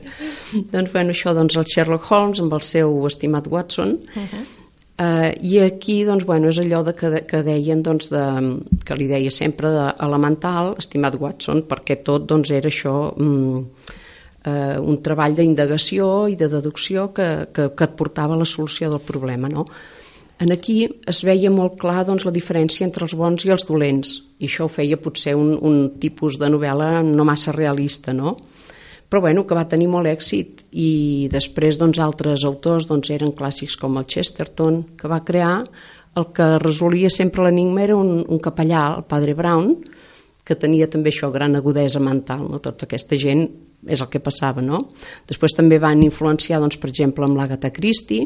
Doncs, 0.74 0.92
bueno, 0.94 1.16
això, 1.16 1.34
doncs, 1.38 1.58
el 1.58 1.66
Sherlock 1.70 2.12
Holmes 2.12 2.42
amb 2.44 2.54
el 2.54 2.66
seu 2.68 3.00
estimat 3.10 3.48
Watson, 3.52 3.98
Uh-huh. 4.16 4.44
eh, 5.02 5.32
i 5.42 5.60
aquí, 5.64 6.04
doncs, 6.06 6.26
bueno, 6.30 6.50
és 6.50 6.60
allò 6.62 6.84
de 6.86 6.94
que, 6.94 7.24
que 7.30 7.42
deien, 7.44 7.82
doncs, 7.84 8.10
de, 8.14 8.24
que 8.86 8.96
li 9.00 9.08
deia 9.10 9.32
sempre 9.32 9.72
de 9.74 9.90
elemental, 10.06 10.76
estimat 10.78 11.18
Watson, 11.20 11.66
perquè 11.70 12.02
tot, 12.04 12.26
doncs, 12.30 12.52
era 12.52 12.72
això... 12.72 13.14
Mm, 13.18 14.00
eh, 14.44 14.78
un 14.80 15.02
treball 15.04 15.36
d'indagació 15.38 16.28
i 16.32 16.38
de 16.40 16.50
deducció 16.52 17.10
que, 17.16 17.28
que, 17.56 17.70
que 17.76 17.88
et 17.88 17.98
portava 18.00 18.36
a 18.36 18.42
la 18.42 18.48
solució 18.48 18.92
del 18.92 19.04
problema, 19.04 19.50
no? 19.50 19.66
En 20.42 20.52
aquí 20.52 20.82
es 21.08 21.22
veia 21.24 21.52
molt 21.54 21.78
clar 21.80 22.04
doncs, 22.08 22.26
la 22.26 22.34
diferència 22.34 22.86
entre 22.88 23.06
els 23.06 23.14
bons 23.16 23.46
i 23.46 23.54
els 23.54 23.68
dolents, 23.70 24.16
i 24.42 24.50
això 24.50 24.66
ho 24.66 24.72
feia 24.72 24.98
potser 25.00 25.36
un, 25.40 25.54
un 25.62 25.78
tipus 26.02 26.40
de 26.42 26.50
novel·la 26.52 27.04
no 27.06 27.28
massa 27.28 27.54
realista, 27.56 28.16
no? 28.18 28.36
Però 29.14 29.22
bueno, 29.22 29.44
que 29.46 29.54
va 29.54 29.68
tenir 29.70 29.86
molt 29.94 30.10
èxit 30.10 30.64
i 30.74 31.28
després 31.30 31.78
doncs, 31.78 32.00
altres 32.02 32.42
autors 32.50 32.88
doncs, 32.90 33.12
eren 33.14 33.30
clàssics 33.38 33.76
com 33.78 34.00
el 34.02 34.08
Chesterton, 34.10 34.80
que 34.98 35.12
va 35.12 35.20
crear 35.22 35.60
el 36.18 36.26
que 36.34 36.48
resolia 36.58 37.12
sempre 37.14 37.44
l'enigma 37.46 37.84
era 37.84 37.94
un, 37.94 38.24
un 38.26 38.42
capellà, 38.42 38.88
el 38.98 39.06
padre 39.06 39.36
Brown, 39.38 39.76
que 40.42 40.58
tenia 40.58 40.88
també 40.90 41.14
això, 41.14 41.30
gran 41.30 41.54
agudesa 41.54 42.02
mental, 42.02 42.48
no? 42.50 42.58
tota 42.58 42.88
aquesta 42.90 43.20
gent 43.22 43.46
és 43.86 44.02
el 44.02 44.10
que 44.10 44.24
passava, 44.24 44.66
no? 44.66 44.80
Després 45.30 45.54
també 45.54 45.78
van 45.78 46.02
influenciar, 46.02 46.58
doncs, 46.64 46.82
per 46.82 46.90
exemple, 46.90 47.30
amb 47.30 47.38
l'Agatha 47.38 47.70
Christie, 47.70 48.26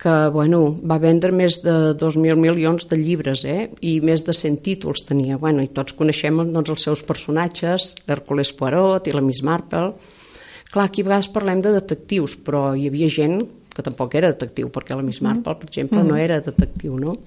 que 0.00 0.12
bueno, 0.32 0.62
va 0.80 0.96
vendre 0.96 1.28
més 1.32 1.58
de 1.60 1.92
2.000 2.00 2.38
milions 2.40 2.86
de 2.88 2.96
llibres 2.96 3.44
eh? 3.44 3.68
i 3.84 3.98
més 4.00 4.24
de 4.24 4.32
100 4.32 4.56
títols 4.64 5.04
tenia. 5.04 5.36
Bueno, 5.36 5.60
I 5.60 5.68
tots 5.76 5.92
coneixem 5.98 6.40
doncs, 6.54 6.72
els 6.72 6.86
seus 6.88 7.02
personatges, 7.04 7.90
l'Hercules 8.08 8.54
Poirot 8.56 9.10
i 9.10 9.12
la 9.12 9.20
Miss 9.24 9.44
Marple. 9.44 9.90
Clar, 10.70 10.86
aquí 10.86 11.04
a 11.04 11.10
vegades 11.10 11.28
parlem 11.34 11.60
de 11.60 11.74
detectius, 11.76 12.38
però 12.40 12.70
hi 12.72 12.88
havia 12.88 13.10
gent 13.12 13.42
que 13.70 13.84
tampoc 13.84 14.16
era 14.16 14.32
detectiu, 14.32 14.70
perquè 14.72 14.96
la 14.96 15.04
Miss 15.04 15.20
Marple, 15.22 15.58
per 15.60 15.68
exemple, 15.68 16.02
no 16.06 16.16
era 16.16 16.40
detectiu, 16.40 16.96
no? 16.98 17.18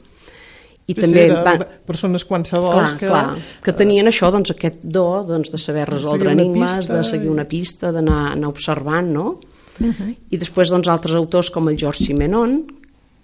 I 0.84 0.98
Sí, 0.98 1.00
també 1.00 1.30
sí, 1.30 1.36
va, 1.46 1.54
de 1.62 1.68
persones 1.88 2.26
qualsevol 2.28 2.74
clar, 2.74 2.88
que... 3.00 3.08
clar, 3.08 3.26
que 3.64 3.74
tenien 3.78 4.10
això, 4.10 4.28
doncs, 4.34 4.52
aquest 4.52 4.82
do 4.84 5.06
doncs, 5.30 5.54
de 5.54 5.62
saber 5.62 5.86
resoldre 5.88 6.34
enigmes, 6.34 6.82
pista 6.82 6.98
de 6.98 7.06
seguir 7.08 7.30
una 7.32 7.46
pista, 7.48 7.94
d'anar 7.96 8.34
anar 8.34 8.50
observant, 8.52 9.14
no? 9.14 9.28
I 9.82 10.40
després, 10.40 10.72
doncs, 10.74 10.90
altres 10.92 11.16
autors 11.18 11.50
com 11.54 11.70
el 11.72 11.80
George 11.80 12.06
Simenon, 12.06 12.60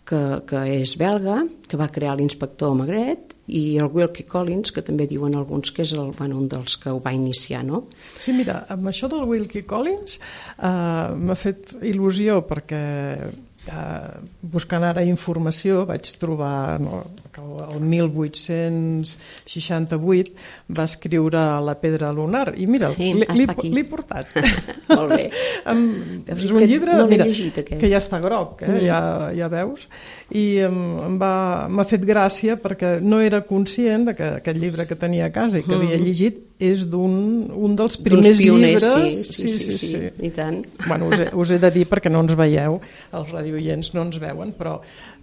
que, 0.09 0.21
que 0.49 0.63
és 0.79 0.95
belga, 0.97 1.43
que 1.69 1.77
va 1.77 1.89
crear 1.93 2.15
l'inspector 2.17 2.73
Magret, 2.77 3.35
i 3.49 3.79
el 3.81 3.89
Wilkie 3.93 4.27
Collins, 4.29 4.71
que 4.73 4.83
també 4.85 5.07
diuen 5.09 5.35
alguns 5.37 5.73
que 5.73 5.83
és 5.85 5.93
el, 5.97 6.11
bueno, 6.17 6.37
un 6.41 6.49
dels 6.51 6.77
que 6.81 6.93
ho 6.93 6.99
va 7.01 7.13
iniciar, 7.15 7.63
no? 7.65 7.83
Sí, 8.21 8.33
mira, 8.37 8.61
amb 8.69 8.91
això 8.91 9.09
del 9.09 9.25
Wilkie 9.29 9.65
Collins 9.69 10.19
uh, 10.19 11.15
m'ha 11.17 11.37
fet 11.37 11.73
il·lusió 11.81 12.39
perquè 12.49 12.81
uh, 13.25 14.19
buscant 14.53 14.85
ara 14.85 15.05
informació 15.07 15.85
vaig 15.89 16.11
trobar 16.21 16.77
no, 16.83 17.03
que 17.39 17.45
el, 17.45 17.75
el 17.75 17.81
1868 17.81 20.31
va 20.77 20.83
escriure 20.83 21.39
La 21.63 21.79
pedra 21.79 22.11
lunar 22.13 22.53
i 22.57 22.67
mira, 22.67 22.93
Sí, 22.95 23.13
l'he 23.15 23.83
portat. 23.87 24.27
Molt 24.89 25.09
bé. 25.15 25.31
És 26.35 26.51
un 26.51 26.59
llibre 26.63 26.93
no 26.97 27.07
mira, 27.09 27.25
llegit, 27.25 27.57
aquest. 27.63 27.81
que 27.81 27.89
ja 27.91 27.97
està 28.01 28.19
groc, 28.23 28.61
eh? 28.63 28.69
Mm. 28.69 28.79
ja, 28.87 29.31
ja 29.37 29.47
veus 29.51 29.87
i 30.35 30.59
em 30.61 31.15
m'ha 31.17 31.85
fet 31.89 32.03
gràcia 32.05 32.57
perquè 32.61 32.99
no 33.01 33.17
era 33.23 33.41
conscient 33.47 34.05
de 34.09 34.13
que 34.17 34.27
aquest 34.39 34.59
llibre 34.61 34.85
que 34.85 34.97
tenia 34.99 35.25
a 35.29 35.33
casa 35.33 35.59
i 35.59 35.63
que 35.65 35.73
havia 35.73 35.97
llegit 35.97 36.37
és 36.61 36.83
d'un 36.91 37.49
un 37.55 37.75
dels 37.79 37.97
primers 38.03 38.37
pioners, 38.37 38.85
llibres 38.85 39.31
sí, 39.31 39.47
sí, 39.47 39.71
sí, 39.71 39.77
sí, 39.79 40.01
i 40.27 40.29
tant. 40.35 40.61
Bueno, 40.85 41.07
us 41.09 41.19
he, 41.23 41.29
us 41.33 41.53
he 41.55 41.59
de 41.61 41.71
dir 41.73 41.87
perquè 41.89 42.11
no 42.11 42.19
ens 42.25 42.35
veieu, 42.37 42.79
els 43.15 43.31
radioients 43.33 43.93
no 43.95 44.01
ens 44.05 44.17
veuen, 44.21 44.53
però 44.57 44.79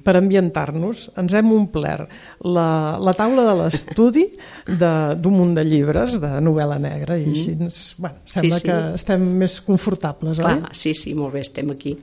per 0.06 0.14
ambientar-nos 0.20 1.08
ens 1.18 1.34
hem 1.34 1.48
omplert 1.56 2.08
la, 2.46 2.68
la 3.02 3.14
taula 3.18 3.42
de 3.48 3.54
l'estudi 3.58 4.22
de- 4.66 5.16
d'un 5.18 5.34
munt 5.34 5.54
de 5.58 5.64
llibres 5.66 6.20
de 6.22 6.30
novel·la 6.46 6.78
negra 6.78 7.18
i 7.18 7.26
així 7.32 7.56
ens, 7.58 7.80
bueno, 7.98 8.22
sembla 8.24 8.54
Mm. 8.56 8.60
sí. 8.60 8.68
que 8.68 8.78
estem 9.00 9.26
més 9.42 9.58
confortables, 9.66 10.38
oi? 10.38 10.44
Clar, 10.44 10.70
sí, 10.78 10.94
sí, 10.94 11.14
molt 11.18 11.34
bé, 11.34 11.40
estem 11.42 11.70
aquí. 11.74 11.96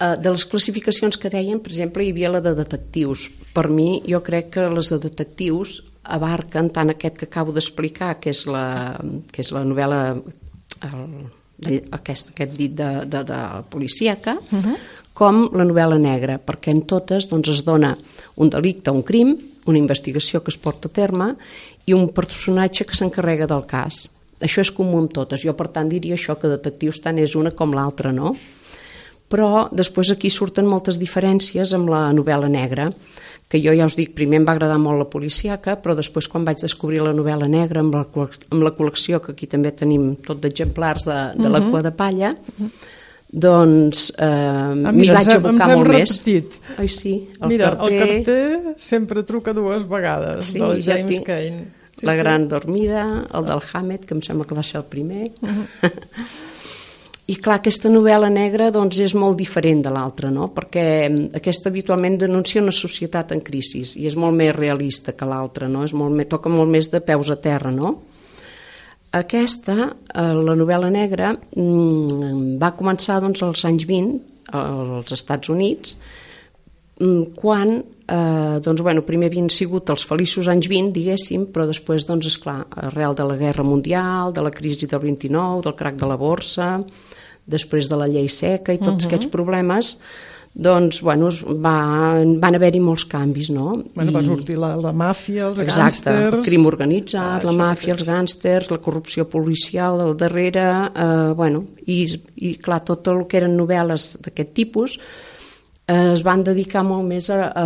Uh, 0.00 0.14
de 0.16 0.30
les 0.32 0.46
classificacions 0.48 1.18
que 1.20 1.28
deien, 1.28 1.58
per 1.60 1.72
exemple, 1.74 2.04
hi 2.06 2.12
havia 2.14 2.30
la 2.32 2.40
de 2.40 2.54
detectius. 2.56 3.26
Per 3.52 3.66
mi, 3.68 4.00
jo 4.08 4.22
crec 4.24 4.48
que 4.54 4.68
les 4.72 4.88
de 4.88 4.96
detectius 5.02 5.82
abarquen 6.04 6.70
tant 6.72 6.88
aquest 6.94 7.18
que 7.20 7.26
acabo 7.28 7.52
d'explicar, 7.52 8.14
que 8.22 8.30
és 8.32 8.46
la, 8.48 8.96
que 9.30 9.42
és 9.44 9.50
la 9.52 9.60
novel·la 9.68 10.00
el, 10.88 11.04
de, 11.60 11.82
aquest, 11.92 12.30
aquest 12.32 12.56
dit 12.56 12.72
de, 12.78 12.88
de, 13.12 13.20
de 13.28 13.40
policíaca, 13.68 14.38
uh 14.40 14.62
-huh. 14.62 14.76
Com 15.20 15.42
la 15.52 15.66
novel·la 15.68 15.98
negra, 16.00 16.38
perquè 16.40 16.72
en 16.72 16.84
totes 16.88 17.28
doncs, 17.28 17.50
es 17.52 17.64
dona 17.66 17.92
un 18.40 18.52
delicte, 18.52 18.92
un 18.92 19.04
crim, 19.04 19.34
una 19.68 19.78
investigació 19.78 20.40
que 20.40 20.52
es 20.52 20.58
porta 20.58 20.88
a 20.88 20.94
terme 20.96 21.34
i 21.86 21.96
un 21.96 22.08
personatge 22.16 22.86
que 22.88 22.96
s'encarrega 22.96 23.48
del 23.50 23.66
cas. 23.68 24.06
Això 24.40 24.64
és 24.64 24.72
comú 24.72 25.02
en 25.02 25.10
totes. 25.12 25.42
Jo, 25.44 25.52
per 25.56 25.68
tant, 25.74 25.90
diria 25.92 26.16
això, 26.16 26.38
que 26.40 26.48
detectius 26.48 27.02
tant 27.04 27.20
és 27.20 27.36
una 27.36 27.52
com 27.56 27.74
l'altra, 27.76 28.14
no? 28.16 28.32
Però 29.30 29.68
després 29.76 30.10
aquí 30.10 30.30
surten 30.32 30.66
moltes 30.66 30.96
diferències 30.98 31.74
amb 31.76 31.92
la 31.92 32.06
novel·la 32.16 32.48
negra, 32.50 32.88
que 33.50 33.60
jo 33.62 33.74
ja 33.76 33.86
us 33.86 33.96
dic, 33.98 34.14
primer 34.16 34.40
em 34.40 34.46
va 34.46 34.54
agradar 34.56 34.78
molt 34.80 34.98
la 35.02 35.08
policiaca, 35.10 35.76
però 35.82 35.94
després 35.98 36.30
quan 36.30 36.46
vaig 36.46 36.62
descobrir 36.62 37.02
la 37.02 37.12
novel·la 37.14 37.50
negra 37.50 37.82
amb 37.84 37.94
la, 37.98 38.06
amb 38.06 38.64
la 38.64 38.72
col·lecció, 38.78 39.20
que 39.22 39.34
aquí 39.34 39.50
també 39.50 39.74
tenim 39.76 40.14
tot 40.26 40.40
d'exemplars 40.42 41.04
de, 41.04 41.18
de 41.36 41.44
uh 41.44 41.46
-huh. 41.46 41.52
la 41.52 41.60
cua 41.68 41.82
de 41.82 41.92
palla, 41.92 42.30
uh 42.30 42.64
-huh. 42.64 42.70
Doncs 43.32 44.10
eh, 44.18 44.24
Ah, 44.26 44.92
m'hi 44.92 45.08
vaig 45.10 45.28
abocar 45.36 45.52
ens 45.54 45.66
hem 45.68 45.78
molt 45.78 45.88
més. 45.92 46.14
repetit. 46.16 46.56
Ai, 46.78 46.88
sí, 46.88 47.28
el 47.40 47.48
Mira, 47.48 47.70
carter, 47.76 48.00
el 48.02 48.24
carter 48.24 48.74
sempre 48.76 49.22
truca 49.22 49.52
dues 49.54 49.86
vegades, 49.88 50.46
Sí, 50.46 50.58
del 50.58 50.82
ja 50.82 50.96
James 50.96 51.14
tinc 51.14 51.26
Cain. 51.26 51.60
Sí, 51.96 52.06
la 52.06 52.12
sí. 52.14 52.18
gran 52.18 52.48
dormida, 52.48 53.26
el 53.34 53.44
del 53.46 53.60
Hammett, 53.72 54.04
que 54.06 54.14
em 54.14 54.22
sembla 54.22 54.46
que 54.46 54.54
va 54.54 54.62
ser 54.62 54.78
el 54.80 54.84
primer. 54.90 55.30
Mhm. 55.40 55.66
I 57.30 57.36
clar, 57.38 57.60
aquesta 57.60 57.86
novel·la 57.88 58.26
negra 58.32 58.72
doncs, 58.74 58.98
és 59.04 59.12
molt 59.14 59.36
diferent 59.38 59.84
de 59.84 59.90
l'altra, 59.94 60.32
no? 60.34 60.48
perquè 60.50 60.82
mm, 61.08 61.28
aquesta 61.38 61.68
habitualment 61.70 62.16
denuncia 62.18 62.60
una 62.62 62.72
societat 62.74 63.30
en 63.36 63.40
crisi 63.46 63.84
i 64.02 64.08
és 64.10 64.16
molt 64.18 64.34
més 64.34 64.50
realista 64.56 65.12
que 65.14 65.28
l'altra, 65.30 65.68
no? 65.70 65.84
és 65.86 65.92
molt 65.94 66.10
més, 66.16 66.26
toca 66.26 66.50
molt 66.50 66.68
més 66.68 66.88
de 66.90 66.98
peus 67.00 67.30
a 67.30 67.36
terra. 67.36 67.70
No? 67.70 67.92
Aquesta, 69.10 69.90
eh, 70.14 70.32
la 70.34 70.54
novel·la 70.54 70.90
negra, 70.90 71.32
mm, 71.34 72.58
va 72.62 72.76
començar 72.78 73.20
doncs, 73.20 73.42
als 73.42 73.64
anys 73.64 73.86
20 73.86 74.20
als 74.52 75.12
Estats 75.12 75.48
Units, 75.48 75.96
mm, 77.00 77.34
quan 77.34 77.84
eh, 78.10 78.60
doncs, 78.60 78.82
bueno, 78.82 79.02
primer 79.02 79.28
havien 79.30 79.48
sigut 79.48 79.90
els 79.90 80.04
feliços 80.04 80.48
anys 80.48 80.66
20, 80.68 80.92
diguéssim, 80.92 81.46
però 81.46 81.66
després, 81.66 82.06
doncs, 82.06 82.26
esclar, 82.26 82.66
arrel 82.76 83.14
de 83.14 83.24
la 83.24 83.36
Guerra 83.36 83.62
Mundial, 83.62 84.32
de 84.32 84.42
la 84.42 84.50
crisi 84.50 84.86
del 84.86 85.00
29, 85.00 85.62
del 85.62 85.76
crac 85.78 85.96
de 85.96 86.06
la 86.06 86.16
borsa, 86.16 86.84
després 87.46 87.88
de 87.88 87.96
la 87.96 88.08
llei 88.10 88.28
seca 88.28 88.72
i 88.72 88.78
tots 88.78 88.90
uh 88.90 88.96
-huh. 88.98 89.06
aquests 89.06 89.30
problemes, 89.30 89.96
doncs, 90.52 90.98
bueno, 91.06 91.28
es 91.30 91.38
va, 91.46 92.18
van 92.42 92.56
haver-hi 92.58 92.80
molts 92.82 93.04
canvis, 93.08 93.50
no? 93.54 93.76
Bueno, 93.94 94.10
va 94.12 94.20
I- 94.20 94.26
sortir 94.26 94.56
la, 94.58 94.72
la 94.82 94.90
màfia, 94.92 95.46
els 95.46 95.60
Exacte, 95.62 96.10
el 96.10 96.16
gàngsters... 96.32 96.44
crim 96.48 96.66
organitzat, 96.66 97.44
Ah, 97.44 97.46
la 97.46 97.54
màfia, 97.54 97.94
els 97.94 98.02
gàngsters, 98.04 98.70
la 98.74 98.80
corrupció 98.82 99.28
policial 99.30 100.00
al 100.02 100.16
darrere, 100.18 100.64
eh, 100.90 101.32
bueno, 101.38 101.62
i, 101.86 102.02
i 102.42 102.54
clar, 102.58 102.80
tot 102.84 103.06
el 103.12 103.22
que 103.30 103.38
eren 103.44 103.54
novel·les 103.56 104.16
d'aquest 104.26 104.50
tipus 104.58 104.98
eh, 105.86 106.12
es 106.16 106.24
van 106.26 106.42
dedicar 106.44 106.82
molt 106.84 107.06
més 107.08 107.30
a, 107.30 107.40
a, 107.54 107.64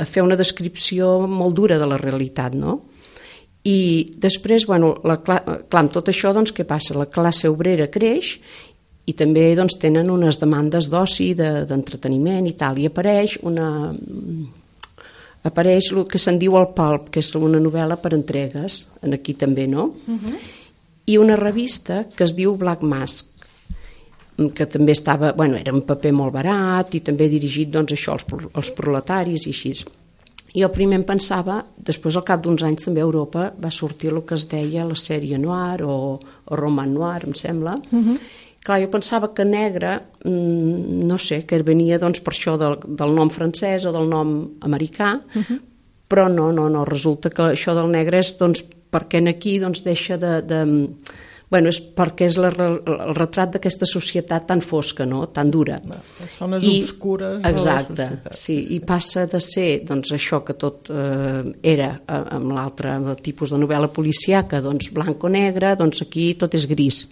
a 0.00 0.08
fer 0.08 0.24
una 0.24 0.36
descripció 0.40 1.18
molt 1.28 1.54
dura 1.60 1.78
de 1.78 1.86
la 1.86 2.00
realitat, 2.00 2.56
no? 2.56 2.78
I 3.62 4.10
després, 4.18 4.64
bueno, 4.66 4.96
la, 5.06 5.20
cla- 5.22 5.44
clar, 5.44 5.84
amb 5.84 5.92
tot 5.94 6.08
això, 6.10 6.32
doncs, 6.34 6.50
què 6.56 6.64
passa? 6.66 6.96
La 6.98 7.06
classe 7.06 7.46
obrera 7.52 7.86
creix 7.92 8.38
i 9.06 9.12
també 9.18 9.48
doncs, 9.58 9.78
tenen 9.82 10.10
unes 10.10 10.38
demandes 10.38 10.88
d'oci, 10.90 11.32
de- 11.34 11.64
d'entreteniment 11.66 12.46
i 12.46 12.52
tal, 12.58 12.78
i 12.78 12.86
apareix 12.86 13.38
una, 13.42 13.92
apareix 15.42 15.90
el 15.92 16.06
que 16.06 16.20
se'n 16.22 16.38
diu 16.38 16.56
el 16.58 16.68
Pulp, 16.76 17.10
que 17.10 17.22
és 17.22 17.32
una 17.34 17.60
novel·la 17.62 17.98
per 18.02 18.14
entregues, 18.14 18.86
en 19.02 19.14
aquí 19.18 19.34
també, 19.34 19.66
no? 19.66 19.92
Uh 20.06 20.14
-huh. 20.14 20.36
I 21.06 21.18
una 21.18 21.36
revista 21.36 22.06
que 22.14 22.24
es 22.24 22.36
diu 22.36 22.56
Black 22.56 22.82
Mask, 22.82 23.26
que 24.54 24.66
també 24.66 24.92
estava, 24.92 25.32
bueno, 25.32 25.56
era 25.56 25.72
un 25.74 25.82
paper 25.82 26.12
molt 26.12 26.32
barat 26.32 26.94
i 26.94 27.00
també 27.00 27.28
dirigit 27.28 27.70
doncs, 27.70 27.92
això 27.92 28.12
als, 28.12 28.24
als 28.54 28.70
proletaris 28.70 29.46
i 29.46 29.50
així. 29.50 29.84
Jo 30.54 30.68
primer 30.68 30.96
em 30.96 31.04
pensava, 31.04 31.64
després 31.76 32.16
al 32.16 32.24
cap 32.24 32.42
d'uns 32.42 32.62
anys 32.62 32.84
també 32.84 33.00
a 33.00 33.04
Europa 33.04 33.52
va 33.62 33.70
sortir 33.70 34.10
el 34.10 34.22
que 34.28 34.34
es 34.34 34.48
deia 34.48 34.84
la 34.84 34.94
sèrie 34.94 35.38
noir 35.38 35.82
o, 35.82 36.20
o 36.20 36.56
roman 36.56 36.92
noir, 36.92 37.22
em 37.26 37.34
sembla. 37.34 37.78
Uh 37.90 37.98
-huh. 37.98 38.18
Clar, 38.62 38.78
jo 38.78 38.90
pensava 38.92 39.32
que 39.34 39.44
negre, 39.44 39.96
mm, 40.24 41.02
no 41.08 41.18
sé, 41.18 41.42
que 41.46 41.58
venia 41.66 41.98
doncs, 41.98 42.20
per 42.22 42.32
això 42.34 42.54
del, 42.58 42.78
del 42.86 43.14
nom 43.16 43.30
francès 43.30 43.88
o 43.90 43.92
del 43.92 44.06
nom 44.08 44.36
americà, 44.62 45.16
uh 45.18 45.42
-huh. 45.42 45.58
però 46.08 46.28
no, 46.30 46.52
no, 46.52 46.68
no, 46.68 46.84
resulta 46.84 47.30
que 47.30 47.42
això 47.42 47.74
del 47.74 47.90
negre 47.90 48.18
és 48.18 48.36
doncs, 48.38 48.64
perquè 48.90 49.18
en 49.18 49.28
aquí 49.28 49.58
doncs, 49.58 49.82
deixa 49.82 50.16
de... 50.16 50.42
de 50.42 50.64
bueno, 51.52 51.68
és 51.68 51.82
perquè 51.82 52.24
és 52.30 52.38
la, 52.40 52.48
el 52.48 53.14
retrat 53.14 53.50
d'aquesta 53.52 53.84
societat 53.84 54.46
tan 54.46 54.62
fosca, 54.64 55.04
no? 55.04 55.26
tan 55.28 55.50
dura. 55.50 55.82
Les 55.84 56.38
zones 56.38 56.64
obscures 56.64 57.42
de 57.42 57.42
la 57.42 57.50
Exacte, 57.50 58.06
societat, 58.06 58.38
sí, 58.40 58.56
i 58.72 58.80
passa 58.80 59.26
de 59.26 59.40
ser 59.40 59.84
doncs, 59.84 60.14
això 60.16 60.40
que 60.46 60.54
tot 60.54 60.88
eh, 60.88 61.42
era 61.74 61.90
eh, 62.00 62.22
amb 62.38 62.52
l'altre 62.52 62.96
tipus 63.20 63.52
de 63.52 63.60
novel·la 63.60 63.92
policíaca, 63.92 64.62
doncs 64.64 64.88
blanc-negre, 64.96 65.76
doncs 65.76 66.00
aquí 66.06 66.32
tot 66.40 66.54
és 66.54 66.64
gris. 66.70 67.02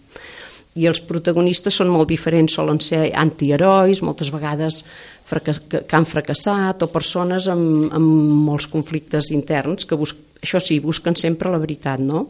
I 0.78 0.86
els 0.86 1.00
protagonistes 1.02 1.74
són 1.80 1.88
molt 1.90 2.08
diferents, 2.08 2.54
solen 2.54 2.78
ser 2.78 3.08
antiherois, 3.18 4.02
moltes 4.06 4.30
vegades 4.30 4.84
que, 5.26 5.82
han 5.96 6.06
fracassat, 6.06 6.84
o 6.84 6.90
persones 6.92 7.48
amb, 7.50 7.88
amb 7.94 8.44
molts 8.46 8.68
conflictes 8.70 9.32
interns, 9.34 9.86
que 9.86 9.98
bus 9.98 10.14
això 10.40 10.60
sí, 10.62 10.78
busquen 10.80 11.16
sempre 11.20 11.50
la 11.52 11.60
veritat, 11.60 12.00
no? 12.00 12.28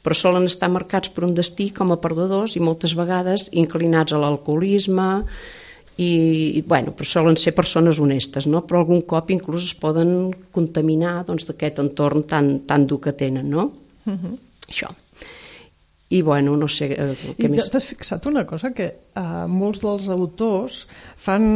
però 0.00 0.16
solen 0.16 0.46
estar 0.48 0.70
marcats 0.72 1.10
per 1.12 1.26
un 1.26 1.34
destí 1.36 1.68
com 1.76 1.92
a 1.92 1.98
perdedors 2.00 2.54
i 2.56 2.62
moltes 2.64 2.94
vegades 2.96 3.50
inclinats 3.52 4.14
a 4.16 4.20
l'alcoholisme, 4.22 5.10
i 6.00 6.62
bueno, 6.64 6.94
però 6.96 7.04
solen 7.04 7.36
ser 7.36 7.52
persones 7.52 8.00
honestes, 8.00 8.46
no? 8.48 8.62
però 8.64 8.80
algun 8.80 9.02
cop 9.04 9.28
inclús 9.34 9.66
es 9.68 9.74
poden 9.76 10.30
contaminar 10.54 11.18
doncs, 11.28 11.44
d'aquest 11.48 11.82
entorn 11.82 12.24
tan, 12.30 12.62
tan 12.64 12.86
dur 12.88 13.02
que 13.04 13.12
tenen, 13.12 13.50
no? 13.50 13.66
Uh 14.06 14.16
-huh. 14.16 14.38
Això. 14.70 14.88
I 16.10 16.22
bueno, 16.26 16.56
no 16.58 16.66
sé 16.66 16.90
eh, 16.90 17.12
què 17.38 17.46
I 17.46 17.50
més... 17.52 17.68
t'has 17.70 17.86
fixat 17.86 18.24
una 18.26 18.42
cosa, 18.46 18.72
que 18.74 18.88
eh, 18.90 19.26
molts 19.46 19.82
dels 19.84 20.08
autors 20.10 20.82
fan 21.16 21.46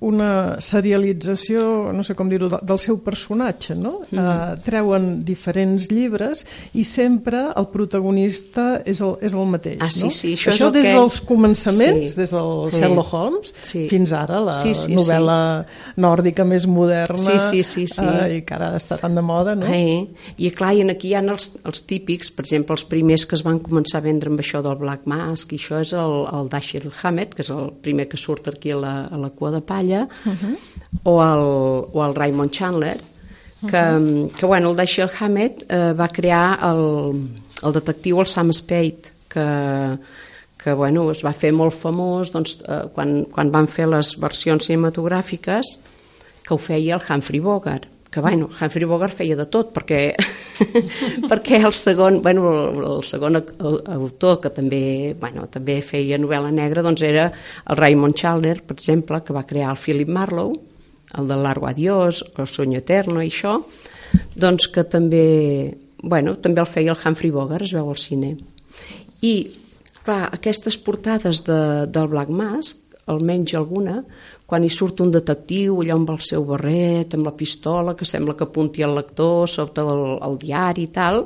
una 0.00 0.60
serialització, 0.60 1.92
no 1.92 2.02
sé 2.04 2.14
com 2.14 2.28
dir-ho, 2.28 2.48
de- 2.52 2.58
del 2.62 2.78
seu 2.78 2.98
personatge, 3.02 3.74
no? 3.74 4.00
Mm. 4.10 4.18
Eh, 4.18 4.56
treuen 4.64 5.24
diferents 5.24 5.88
llibres 5.90 6.44
i 6.74 6.84
sempre 6.84 7.46
el 7.56 7.68
protagonista 7.72 8.82
és 8.84 9.00
el, 9.00 9.16
és 9.22 9.32
el 9.32 9.46
mateix, 9.46 9.78
Ah, 9.80 9.90
sí, 9.90 10.04
no? 10.04 10.10
sí, 10.10 10.34
això 10.34 10.52
això 10.52 10.70
des 10.70 10.84
que- 10.86 10.92
dels 10.94 11.20
començaments, 11.22 12.10
Sí. 12.12 12.20
des 12.20 12.30
del 12.30 12.70
Sí. 12.70 12.76
Sherlock 12.78 13.12
Holmes, 13.14 13.54
Sí. 13.62 13.88
fins 13.88 14.12
ara 14.12 14.40
la 14.40 14.52
Sí, 14.54 14.74
sí, 14.74 14.94
novel·la 14.94 15.64
nòrdica 15.96 16.44
més 16.44 16.66
moderna 16.66 17.18
Sí, 17.18 17.38
sí, 17.38 17.62
sí, 17.62 17.86
sí. 17.88 18.02
Eh, 18.04 18.36
i 18.38 18.42
que 18.44 18.54
ara 18.54 18.74
està 18.76 18.98
tan 19.00 19.14
de 19.14 19.22
moda, 19.22 19.54
no? 19.54 19.66
Eh? 19.66 20.06
I 20.38 20.50
clar, 20.50 20.74
i 20.74 20.82
aquí 20.90 21.08
hi 21.08 21.14
ha 21.14 21.20
els, 21.20 21.52
els 21.64 21.82
típics, 21.86 22.30
per 22.30 22.44
exemple, 22.44 22.74
els 22.74 22.84
primers 22.84 23.24
que 23.26 23.34
es 23.34 23.42
van 23.42 23.60
començar 23.60 23.98
a 23.98 24.00
vendre 24.02 24.28
amb 24.30 24.40
això 24.40 24.62
del 24.62 24.76
Black 24.76 25.06
Mask, 25.06 25.52
i 25.52 25.56
això 25.56 25.80
és 25.80 25.92
el, 25.92 26.26
el 26.32 26.48
Dashiell 26.48 26.92
Hammett, 27.02 27.34
que 27.34 27.42
és 27.42 27.50
el 27.50 27.72
primer 27.80 28.08
que 28.08 28.16
surt 28.16 28.48
aquí 28.48 28.70
a 28.72 28.76
la, 28.76 29.04
a 29.04 29.16
la 29.16 29.30
cua 29.30 29.50
de 29.50 29.60
palla, 29.62 29.85
uh 29.94 30.32
-huh. 30.32 30.56
o, 31.02 31.22
el, 31.22 31.44
o 31.92 32.06
el 32.06 32.14
Raymond 32.14 32.50
Chandler, 32.50 32.98
que, 33.60 33.66
uh 33.66 33.70
-huh. 33.70 34.32
que 34.32 34.46
bueno, 34.46 34.70
el 34.70 34.76
Dashiell 34.76 35.10
Hammett 35.20 35.64
eh, 35.68 35.92
va 35.92 36.08
crear 36.08 36.58
el, 36.62 37.28
el 37.62 37.72
detectiu 37.72 38.20
el 38.20 38.26
Sam 38.26 38.52
Spade, 38.52 39.02
que, 39.28 39.98
que 40.64 40.72
bueno, 40.72 41.10
es 41.10 41.24
va 41.24 41.32
fer 41.32 41.52
molt 41.52 41.74
famós 41.74 42.30
doncs, 42.32 42.58
eh, 42.68 42.88
quan, 42.94 43.24
quan 43.24 43.50
van 43.50 43.66
fer 43.66 43.86
les 43.86 44.16
versions 44.18 44.66
cinematogràfiques 44.66 45.78
que 46.42 46.54
ho 46.54 46.58
feia 46.58 46.94
el 46.94 47.02
Humphrey 47.08 47.40
Bogart 47.40 47.95
que 48.16 48.22
bueno, 48.24 48.46
Humphrey 48.48 48.86
Bogart 48.88 49.12
feia 49.12 49.36
de 49.36 49.44
tot 49.52 49.74
perquè, 49.76 49.98
perquè 51.28 51.58
el 51.60 51.74
segon 51.76 52.22
bueno, 52.24 52.48
el, 52.72 53.02
segon 53.04 53.36
au- 53.36 53.82
autor 53.92 54.38
que 54.40 54.48
també, 54.56 55.12
bueno, 55.20 55.44
també 55.52 55.82
feia 55.84 56.16
novel·la 56.16 56.48
negra 56.56 56.80
doncs 56.86 57.04
era 57.04 57.26
el 57.28 57.76
Raymond 57.76 58.16
Chandler 58.16 58.62
per 58.64 58.78
exemple, 58.78 59.20
que 59.20 59.36
va 59.36 59.44
crear 59.44 59.74
el 59.74 59.80
Philip 59.82 60.08
Marlowe 60.08 60.56
el 61.20 61.28
de 61.28 61.36
Largo 61.36 61.68
Adiós 61.68 62.22
el 62.38 62.48
Sueño 62.48 62.80
Eterno 62.80 63.20
i 63.20 63.28
això 63.28 63.58
doncs 64.32 64.70
que 64.72 64.86
també 64.88 65.26
bueno, 66.00 66.38
també 66.40 66.64
el 66.64 66.70
feia 66.72 66.94
el 66.94 67.04
Humphrey 67.04 67.30
Bogart, 67.34 67.66
es 67.68 67.72
veu 67.76 67.88
al 67.90 68.00
cine. 68.00 68.32
I 69.26 69.34
clar, 70.06 70.30
aquestes 70.32 70.76
portades 70.80 71.44
de, 71.44 71.60
del 71.90 72.08
Black 72.12 72.32
Mask 72.32 72.82
almenys 73.10 73.52
alguna, 73.54 74.00
quan 74.46 74.62
hi 74.62 74.70
surt 74.70 75.02
un 75.02 75.10
detectiu 75.10 75.80
allà 75.82 75.96
amb 75.96 76.12
el 76.14 76.22
seu 76.22 76.44
barret, 76.46 77.16
amb 77.16 77.26
la 77.26 77.34
pistola, 77.34 77.96
que 77.98 78.06
sembla 78.06 78.36
que 78.38 78.46
apunti 78.46 78.84
al 78.86 78.94
lector 78.94 79.48
sota 79.50 79.82
el, 79.82 80.04
el 80.22 80.38
diari 80.38 80.86
i 80.86 80.92
tal, 80.94 81.24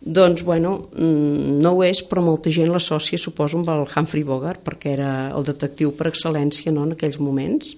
doncs, 0.00 0.44
bueno, 0.46 0.76
mm, 0.94 1.56
no 1.62 1.72
ho 1.74 1.82
és, 1.82 2.04
però 2.06 2.22
molta 2.22 2.52
gent 2.54 2.70
l'associa, 2.70 3.18
suposo, 3.18 3.58
amb 3.58 3.72
el 3.74 3.82
Humphrey 3.88 4.22
Bogart, 4.22 4.62
perquè 4.62 4.92
era 4.94 5.10
el 5.34 5.46
detectiu 5.48 5.90
per 5.98 6.12
excel·lència 6.12 6.70
no, 6.70 6.86
en 6.86 6.94
aquells 6.94 7.18
moments. 7.18 7.74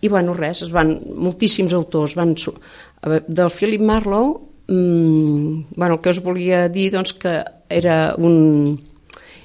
I, 0.00 0.08
bueno, 0.08 0.32
res, 0.32 0.62
es 0.64 0.72
van, 0.72 0.94
moltíssims 1.28 1.74
autors 1.76 2.16
van... 2.16 2.36
Del 3.28 3.50
Philip 3.52 3.82
Marlowe, 3.84 4.38
mmm, 4.72 5.74
bueno, 5.76 5.98
el 5.98 6.00
que 6.00 6.14
us 6.14 6.22
volia 6.24 6.68
dir, 6.72 6.88
doncs, 6.94 7.12
que 7.20 7.42
era 7.68 8.14
un, 8.16 8.78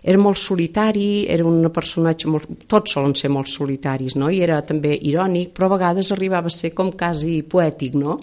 era 0.03 0.19
molt 0.19 0.37
solitari, 0.37 1.25
era 1.31 1.45
un 1.47 1.63
personatge 1.71 2.27
molt... 2.27 2.49
Tots 2.67 2.97
solen 2.97 3.15
ser 3.15 3.31
molt 3.31 3.47
solitaris, 3.47 4.17
no? 4.19 4.27
I 4.27 4.41
era 4.43 4.59
també 4.67 4.97
irònic, 4.99 5.53
però 5.55 5.69
a 5.69 5.75
vegades 5.77 6.11
arribava 6.11 6.51
a 6.51 6.53
ser 6.53 6.73
com 6.75 6.91
quasi 6.91 7.39
poètic, 7.47 7.95
no? 7.95 8.19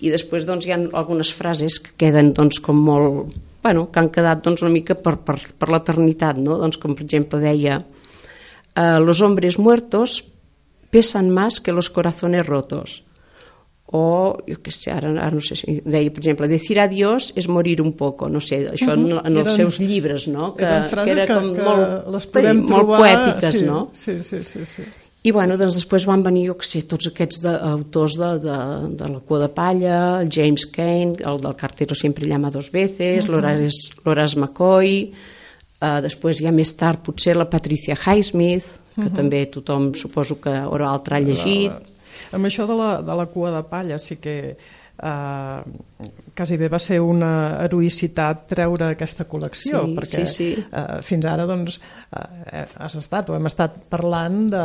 I 0.00 0.10
després 0.10 0.48
doncs, 0.48 0.66
hi 0.66 0.72
ha 0.72 0.80
algunes 0.98 1.30
frases 1.36 1.78
que 1.84 1.94
queden 2.00 2.32
doncs, 2.32 2.62
com 2.64 2.80
molt... 2.88 3.36
Bueno, 3.62 3.86
que 3.92 4.00
han 4.00 4.10
quedat 4.10 4.40
doncs, 4.42 4.64
una 4.64 4.72
mica 4.72 4.96
per, 4.98 5.18
per, 5.22 5.36
per 5.54 5.68
l'eternitat, 5.70 6.40
no? 6.40 6.56
Doncs, 6.64 6.80
com 6.80 6.96
per 6.96 7.04
exemple 7.04 7.42
deia 7.44 7.82
eh, 7.82 8.98
los 9.04 9.20
hombres 9.20 9.60
muertos 9.60 10.22
pesan 10.90 11.30
más 11.30 11.60
que 11.60 11.72
los 11.72 11.90
corazones 11.90 12.46
rotos 12.46 13.02
o, 13.92 14.38
jo 14.48 14.56
què 14.64 14.72
sé, 14.72 14.88
ara, 14.94 15.10
ara 15.20 15.36
no 15.36 15.42
sé 15.44 15.56
si 15.60 15.74
deia, 15.84 16.10
per 16.12 16.22
exemple, 16.22 16.48
decir 16.48 16.78
adiós 16.80 17.28
és 17.36 17.48
morir 17.52 17.76
un 17.84 17.92
poco, 17.98 18.30
no 18.32 18.40
sé, 18.40 18.62
això 18.72 18.94
en, 18.96 19.10
en 19.20 19.36
els 19.42 19.52
seus 19.58 19.78
llibres, 19.82 20.26
no? 20.32 20.54
Que, 20.56 20.70
que 20.96 21.12
era 21.12 21.26
com 21.28 21.52
que 21.52 21.66
molt, 21.66 22.08
les 22.14 22.26
podem 22.32 22.62
molt 22.62 22.72
trobar, 22.72 23.02
poètiques, 23.04 23.58
sí, 23.58 23.66
no? 23.68 23.82
Sí, 23.92 24.16
sí, 24.24 24.40
sí, 24.48 24.64
sí. 24.68 24.86
I 25.22 25.30
bueno, 25.30 25.58
doncs 25.60 25.76
després 25.76 26.06
van 26.08 26.24
venir, 26.24 26.48
jo 26.48 26.56
què 26.58 26.66
sé, 26.66 26.82
tots 26.88 27.12
aquests 27.12 27.44
de, 27.44 27.52
autors 27.68 28.16
de, 28.18 28.30
de, 28.42 28.56
de 28.98 29.10
la 29.12 29.20
cua 29.28 29.44
de 29.44 29.50
palla, 29.54 30.00
el 30.24 30.32
James 30.34 30.64
Cain, 30.72 31.14
el 31.20 31.44
del 31.44 31.54
Cartero 31.60 31.94
sempre 31.94 32.26
llama 32.26 32.50
dos 32.50 32.72
veces, 32.72 33.28
uh 33.28 33.36
-huh. 33.36 33.70
l'Horace 34.04 34.38
McCoy, 34.40 35.12
uh, 35.82 36.00
després 36.00 36.40
ja 36.40 36.50
més 36.50 36.74
tard 36.74 37.04
potser 37.04 37.36
la 37.36 37.50
Patricia 37.50 37.94
Highsmith, 37.94 38.80
que 38.94 39.02
uh 39.02 39.06
-huh. 39.06 39.14
també 39.14 39.46
tothom 39.46 39.94
suposo 39.94 40.40
que 40.40 40.50
o 40.50 40.74
altre 40.84 41.16
ha 41.16 41.20
llegit. 41.20 41.91
Amb 42.32 42.46
això 42.46 42.66
de 42.70 42.78
la, 42.78 42.92
de 43.02 43.18
la 43.22 43.26
cua 43.26 43.50
de 43.56 43.62
palla 43.68 43.98
sí 43.98 44.16
que 44.22 44.36
eh, 45.02 45.60
quasi 46.36 46.56
bé 46.56 46.68
va 46.72 46.78
ser 46.80 46.98
una 47.02 47.58
heroïcitat 47.64 48.46
treure 48.48 48.90
aquesta 48.92 49.24
col·lecció, 49.28 49.82
Sí, 49.86 49.94
perquè 49.96 50.22
sí, 50.26 50.54
sí. 50.54 50.64
Eh, 50.64 51.00
fins 51.04 51.26
ara 51.28 51.44
doncs, 51.48 51.78
eh, 52.14 52.64
has 52.78 52.94
estat 53.00 53.30
o 53.30 53.36
hem 53.36 53.48
estat 53.50 53.80
parlant 53.92 54.46
de, 54.52 54.62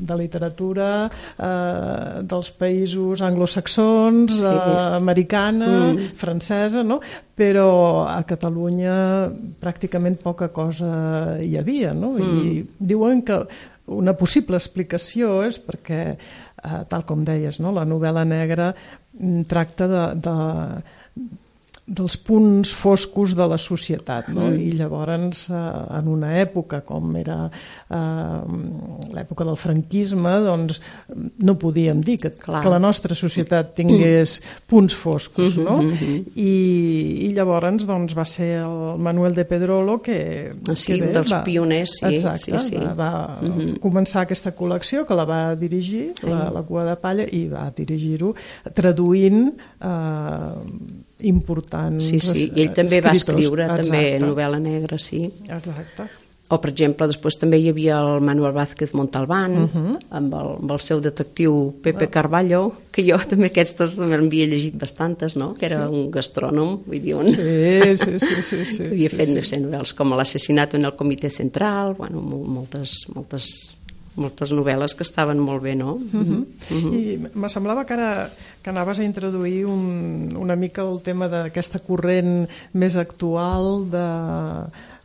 de 0.00 0.16
literatura 0.18 0.88
eh, 1.06 2.22
dels 2.28 2.50
països 2.58 3.22
anglosaxons, 3.24 4.40
Sí. 4.40 4.46
eh, 4.46 4.96
americana, 4.98 5.70
Mm. 5.92 6.10
francesa, 6.16 6.82
no? 6.82 7.00
però 7.36 8.04
a 8.06 8.22
Catalunya 8.28 9.28
pràcticament 9.60 10.18
poca 10.22 10.48
cosa 10.52 11.38
hi 11.42 11.56
havia, 11.58 11.92
no? 11.94 12.12
I 12.18 12.60
diuen 12.78 13.22
que 13.26 13.38
una 13.92 14.12
possible 14.14 14.56
explicació 14.60 15.40
és 15.46 15.58
perquè, 15.58 16.16
eh, 16.64 16.82
tal 16.88 17.06
com 17.08 17.24
deies, 17.26 17.60
no? 17.60 17.72
la 17.74 17.84
novel·la 17.88 18.24
negra 18.28 18.72
mm, 18.72 19.46
tracta 19.50 19.88
de, 19.90 20.04
de, 20.26 20.36
dels 21.92 22.16
punts 22.24 22.72
foscos 22.72 23.34
de 23.36 23.46
la 23.50 23.58
societat 23.60 24.30
no? 24.32 24.48
Mm. 24.48 24.60
i 24.64 24.72
llavors 24.78 25.44
eh, 25.50 25.60
en 25.98 26.08
una 26.08 26.32
època 26.40 26.80
com 26.88 27.16
era 27.20 27.38
eh, 27.48 28.40
l'època 29.12 29.44
del 29.44 29.58
franquisme 29.60 30.32
doncs 30.46 30.80
no 31.44 31.56
podíem 31.60 32.00
dir 32.04 32.18
que, 32.22 32.32
Clar. 32.32 32.62
que 32.64 32.72
la 32.72 32.80
nostra 32.82 33.16
societat 33.18 33.74
tingués 33.76 34.38
punts 34.70 34.96
foscos 34.96 35.58
no? 35.60 35.80
Mhm, 35.82 36.32
I, 36.36 36.52
i 37.28 37.32
llavors 37.36 37.84
doncs, 37.86 38.16
va 38.16 38.24
ser 38.28 38.50
el 38.62 38.98
Manuel 39.02 39.36
de 39.36 39.44
Pedrolo 39.48 40.00
que, 40.02 40.18
Ah, 40.68 40.74
sí, 40.76 40.92
que 40.92 41.06
un 41.06 41.12
dels 41.12 41.32
pioners, 41.44 41.98
sí, 41.98 42.06
exacte, 42.14 42.58
sí, 42.58 42.70
sí. 42.70 42.76
va, 42.76 42.94
va 42.96 43.76
començar 43.82 44.22
aquesta 44.24 44.52
col·lecció 44.56 45.04
que 45.08 45.16
la 45.18 45.26
va 45.28 45.40
dirigir, 45.58 46.12
la, 46.26 46.46
la 46.54 46.62
cua 46.66 46.84
de 46.88 46.96
palla 47.02 47.26
i 47.28 47.44
va 47.50 47.66
dirigir-ho 47.76 48.32
traduint 48.74 49.50
eh, 49.52 51.01
importants 51.22 52.04
Sí, 52.06 52.18
sí, 52.20 52.50
i 52.54 52.60
ell 52.62 52.72
també 52.74 53.00
va 53.00 53.12
escriptors. 53.12 53.44
escriure 53.44 53.66
també 53.68 54.02
Exacte. 54.14 54.26
novel·la 54.26 54.60
negra, 54.60 54.98
sí. 54.98 55.24
Exacte. 55.48 56.08
O, 56.52 56.58
per 56.60 56.68
exemple, 56.68 57.06
després 57.08 57.38
també 57.40 57.56
hi 57.56 57.70
havia 57.70 57.94
el 58.02 58.20
Manuel 58.20 58.52
Vázquez 58.52 58.90
Montalbán, 58.92 59.54
Mhm. 59.62 59.98
amb, 60.10 60.34
el, 60.34 60.48
amb 60.60 60.70
el 60.74 60.80
seu 60.80 61.00
detectiu 61.00 61.74
Pepe 61.82 62.10
Carballo, 62.10 62.72
que 62.92 63.02
jo 63.08 63.16
també 63.26 63.46
aquestes 63.46 63.96
també 63.96 64.16
havia 64.16 64.46
llegit 64.46 64.74
bastantes, 64.76 65.34
no? 65.34 65.54
Que 65.54 65.64
era 65.66 65.88
un 65.88 66.10
gastrònom, 66.10 66.82
vull 66.84 67.00
dir, 67.00 67.14
un... 67.14 67.30
Sí, 67.30 67.96
sí, 67.96 68.18
sí, 68.20 68.42
sí, 68.42 68.64
sí, 68.76 68.82
havia 68.92 69.08
sí, 69.08 69.16
fet, 69.16 69.28
sí. 69.28 69.34
no 69.34 69.42
sé, 69.42 69.60
novel·les 69.62 69.94
com 69.96 70.12
l'assassinat 70.12 70.74
en 70.74 70.84
el 70.84 70.92
comitè 70.94 71.30
central, 71.30 71.94
bueno, 71.96 72.20
mol- 72.20 72.44
moltes, 72.46 73.06
moltes, 73.14 73.78
moltes 74.16 74.52
novel·les 74.52 74.94
que 74.96 75.06
estaven 75.06 75.40
molt 75.40 75.62
bé, 75.62 75.74
no? 75.74 75.94
Uh 75.94 76.22
-huh. 76.22 76.46
I 76.92 77.18
me 77.34 77.48
semblava 77.48 77.84
que 77.84 77.94
ara 77.94 78.30
que 78.62 78.70
anaves 78.70 78.98
a 78.98 79.04
introduir 79.04 79.66
un, 79.66 80.34
una 80.36 80.56
mica 80.56 80.82
el 80.82 81.00
tema 81.02 81.28
d'aquesta 81.28 81.78
corrent 81.80 82.48
més 82.72 82.96
actual 82.96 83.90
de, 83.90 84.08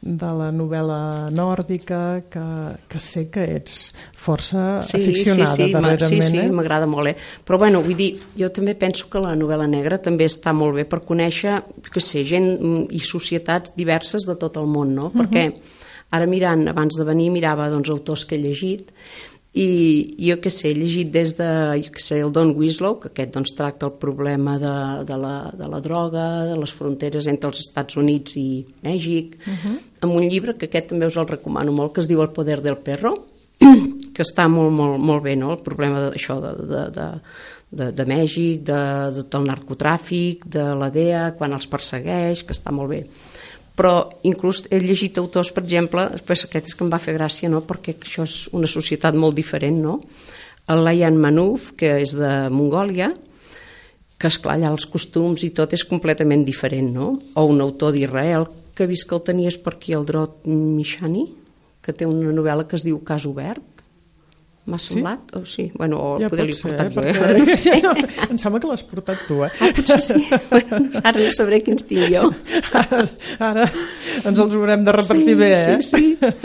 de 0.01 0.29
la 0.39 0.51
novel·la 0.53 1.29
nòrdica 1.33 2.21
que, 2.29 2.45
que 2.87 2.99
sé 2.99 3.29
que 3.33 3.43
ets 3.57 3.91
força 4.13 4.81
sí, 4.85 4.97
aficionada 5.01 5.55
sí, 5.55 5.63
sí, 5.63 5.71
darrerament. 5.73 6.07
sí, 6.07 6.21
sí, 6.21 6.37
eh? 6.37 6.51
m'agrada 6.51 6.85
molt, 6.85 7.11
eh? 7.11 7.15
Però 7.43 7.57
bueno, 7.57 7.81
vull 7.81 7.97
dir, 7.97 8.11
jo 8.37 8.49
també 8.53 8.75
penso 8.75 9.09
que 9.09 9.19
la 9.23 9.35
novel·la 9.35 9.67
negra 9.67 9.97
també 9.97 10.25
està 10.29 10.53
molt 10.53 10.77
bé 10.77 10.85
per 10.85 11.01
conèixer, 11.05 11.57
que 11.91 12.03
sé, 12.03 12.23
gent 12.23 12.53
mm, 12.59 12.85
i 12.91 13.01
societats 13.01 13.73
diverses 13.75 14.27
de 14.29 14.37
tot 14.37 14.57
el 14.61 14.69
món, 14.69 14.93
no? 14.95 15.09
Perquè 15.15 15.49
ara 16.11 16.27
mirant, 16.29 16.67
abans 16.71 16.95
de 16.97 17.05
venir, 17.07 17.31
mirava 17.33 17.69
doncs, 17.73 17.89
autors 17.91 18.25
que 18.25 18.37
he 18.37 18.43
llegit 18.43 18.93
i 19.57 20.17
jo 20.21 20.35
què 20.41 20.51
sé, 20.53 20.69
he 20.69 20.77
llegit 20.77 21.09
des 21.13 21.33
de 21.37 21.47
jo 21.81 21.93
què 21.95 22.03
sé, 22.03 22.19
el 22.21 22.33
Don 22.35 22.51
Winslow, 22.57 22.97
que 23.01 23.09
aquest 23.09 23.33
doncs, 23.33 23.53
tracta 23.57 23.87
el 23.87 23.95
problema 23.97 24.57
de, 24.61 24.73
de, 25.07 25.17
la, 25.17 25.35
de 25.57 25.69
la 25.71 25.79
droga, 25.81 26.27
de 26.51 26.57
les 26.59 26.73
fronteres 26.73 27.29
entre 27.31 27.49
els 27.49 27.63
Estats 27.63 27.97
Units 27.97 28.37
i 28.37 28.47
Mèxic, 28.85 29.37
amb 30.05 30.13
un 30.13 30.27
llibre 30.29 30.57
que 30.57 30.69
aquest 30.69 30.91
també 30.93 31.09
us 31.09 31.17
el 31.17 31.29
recomano 31.31 31.73
molt, 31.73 31.95
que 31.95 32.03
es 32.03 32.09
diu 32.11 32.21
El 32.21 32.33
poder 32.35 32.59
del 32.61 32.77
perro, 32.77 33.15
que 34.13 34.25
està 34.25 34.45
molt, 34.51 34.73
molt, 34.77 34.99
molt 35.01 35.23
bé, 35.25 35.35
no? 35.35 35.55
el 35.55 35.63
problema 35.65 36.05
d'això 36.05 36.37
de, 36.43 36.53
de, 36.73 36.83
de, 36.99 37.07
de, 37.71 37.91
de 37.97 38.05
Mèxic, 38.05 38.61
de, 38.67 38.81
de, 39.15 39.25
del 39.31 39.49
narcotràfic, 39.49 40.45
de 40.53 40.67
la 40.77 40.91
DEA, 40.93 41.31
quan 41.39 41.57
els 41.57 41.69
persegueix, 41.71 42.45
que 42.45 42.53
està 42.53 42.75
molt 42.75 42.93
bé. 42.93 43.01
Però 43.77 43.93
inclús 44.25 44.63
he 44.71 44.79
llegit 44.81 45.19
autors, 45.21 45.51
per 45.53 45.61
exemple, 45.63 46.07
després 46.15 46.47
aquest 46.47 46.71
és 46.71 46.75
que 46.75 46.85
em 46.85 46.89
va 46.89 47.01
fer 47.01 47.13
gràcia, 47.13 47.49
no? 47.51 47.61
perquè 47.61 47.93
això 47.99 48.25
és 48.25 48.47
una 48.57 48.69
societat 48.69 49.15
molt 49.15 49.37
diferent, 49.37 49.77
no? 49.83 49.99
El 50.67 50.81
Layan 50.83 51.19
Manouf, 51.21 51.71
que 51.79 51.93
és 52.01 52.15
de 52.17 52.31
Mongòlia, 52.51 53.11
que 54.17 54.31
esclar, 54.31 54.57
allà 54.57 54.71
els 54.73 54.87
costums 54.89 55.45
i 55.45 55.51
tot 55.55 55.75
és 55.77 55.85
completament 55.85 56.43
diferent, 56.43 56.89
no? 56.95 57.11
O 57.37 57.45
un 57.45 57.61
autor 57.61 57.93
d'Israel, 57.93 58.47
que 58.73 58.85
he 58.85 58.89
vist 58.89 59.07
que 59.07 59.15
el 59.15 59.23
tenies 59.29 59.59
per 59.61 59.75
aquí, 59.75 59.93
el 59.93 60.05
Drot 60.09 60.47
Mishani, 60.49 61.27
que 61.85 61.93
té 61.93 62.09
una 62.09 62.33
novel·la 62.33 62.65
que 62.67 62.75
es 62.75 62.85
diu 62.85 62.97
Cas 63.05 63.29
obert, 63.29 63.76
m'ha 64.67 64.77
semblat, 64.81 65.31
o 65.39 65.45
sí, 65.47 65.69
bueno, 65.75 65.97
o 65.97 66.07
Ja 66.19 66.27
poder 66.27 66.43
pot 66.43 66.51
l'he 66.51 66.57
portat 66.59 66.91
jo, 66.91 67.03
eh? 67.07 67.39
no 67.39 67.55
sé. 67.55 67.75
em 68.31 68.39
sembla 68.41 68.59
que 68.59 68.71
l'has 68.71 68.83
portat 68.89 69.23
tu, 69.27 69.37
eh? 69.45 69.49
Ah, 69.63 69.69
potser 69.75 69.99
sí. 70.03 70.23
Bueno, 70.51 70.81
ara 70.99 71.23
no 71.23 71.31
sabré 71.35 71.61
quins 71.63 71.87
tinc 71.87 72.11
jo. 72.11 72.25
Ara, 72.75 72.99
ara 73.47 73.65
ens 73.69 74.41
els 74.43 74.57
haurem 74.59 74.83
de 74.83 74.95
repartir 74.97 75.37
bé, 75.39 75.49
eh? 75.55 75.79
Sí, 75.79 76.03
sí. 76.19 76.43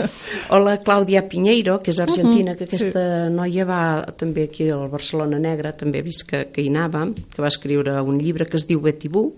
O 0.55 0.61
la 0.63 0.77
Clàudia 0.83 1.25
Pinheiro, 1.27 1.77
que 1.83 1.91
és 1.91 1.99
argentina, 2.03 2.55
que 2.55 2.67
sí. 2.67 2.79
aquesta 2.79 3.29
noia 3.33 3.67
va 3.67 3.83
també 4.19 4.47
aquí 4.47 4.69
al 4.71 4.87
Barcelona 4.93 5.41
Negra, 5.43 5.75
també 5.75 5.99
he 5.99 6.07
vist 6.07 6.27
que, 6.29 6.45
que 6.53 6.63
hi 6.63 6.71
anava, 6.71 7.05
que 7.11 7.43
va 7.43 7.51
escriure 7.51 7.99
un 8.07 8.23
llibre 8.23 8.47
que 8.47 8.59
es 8.61 8.69
diu 8.69 8.83
Betty 8.83 9.11
Boo. 9.11 9.33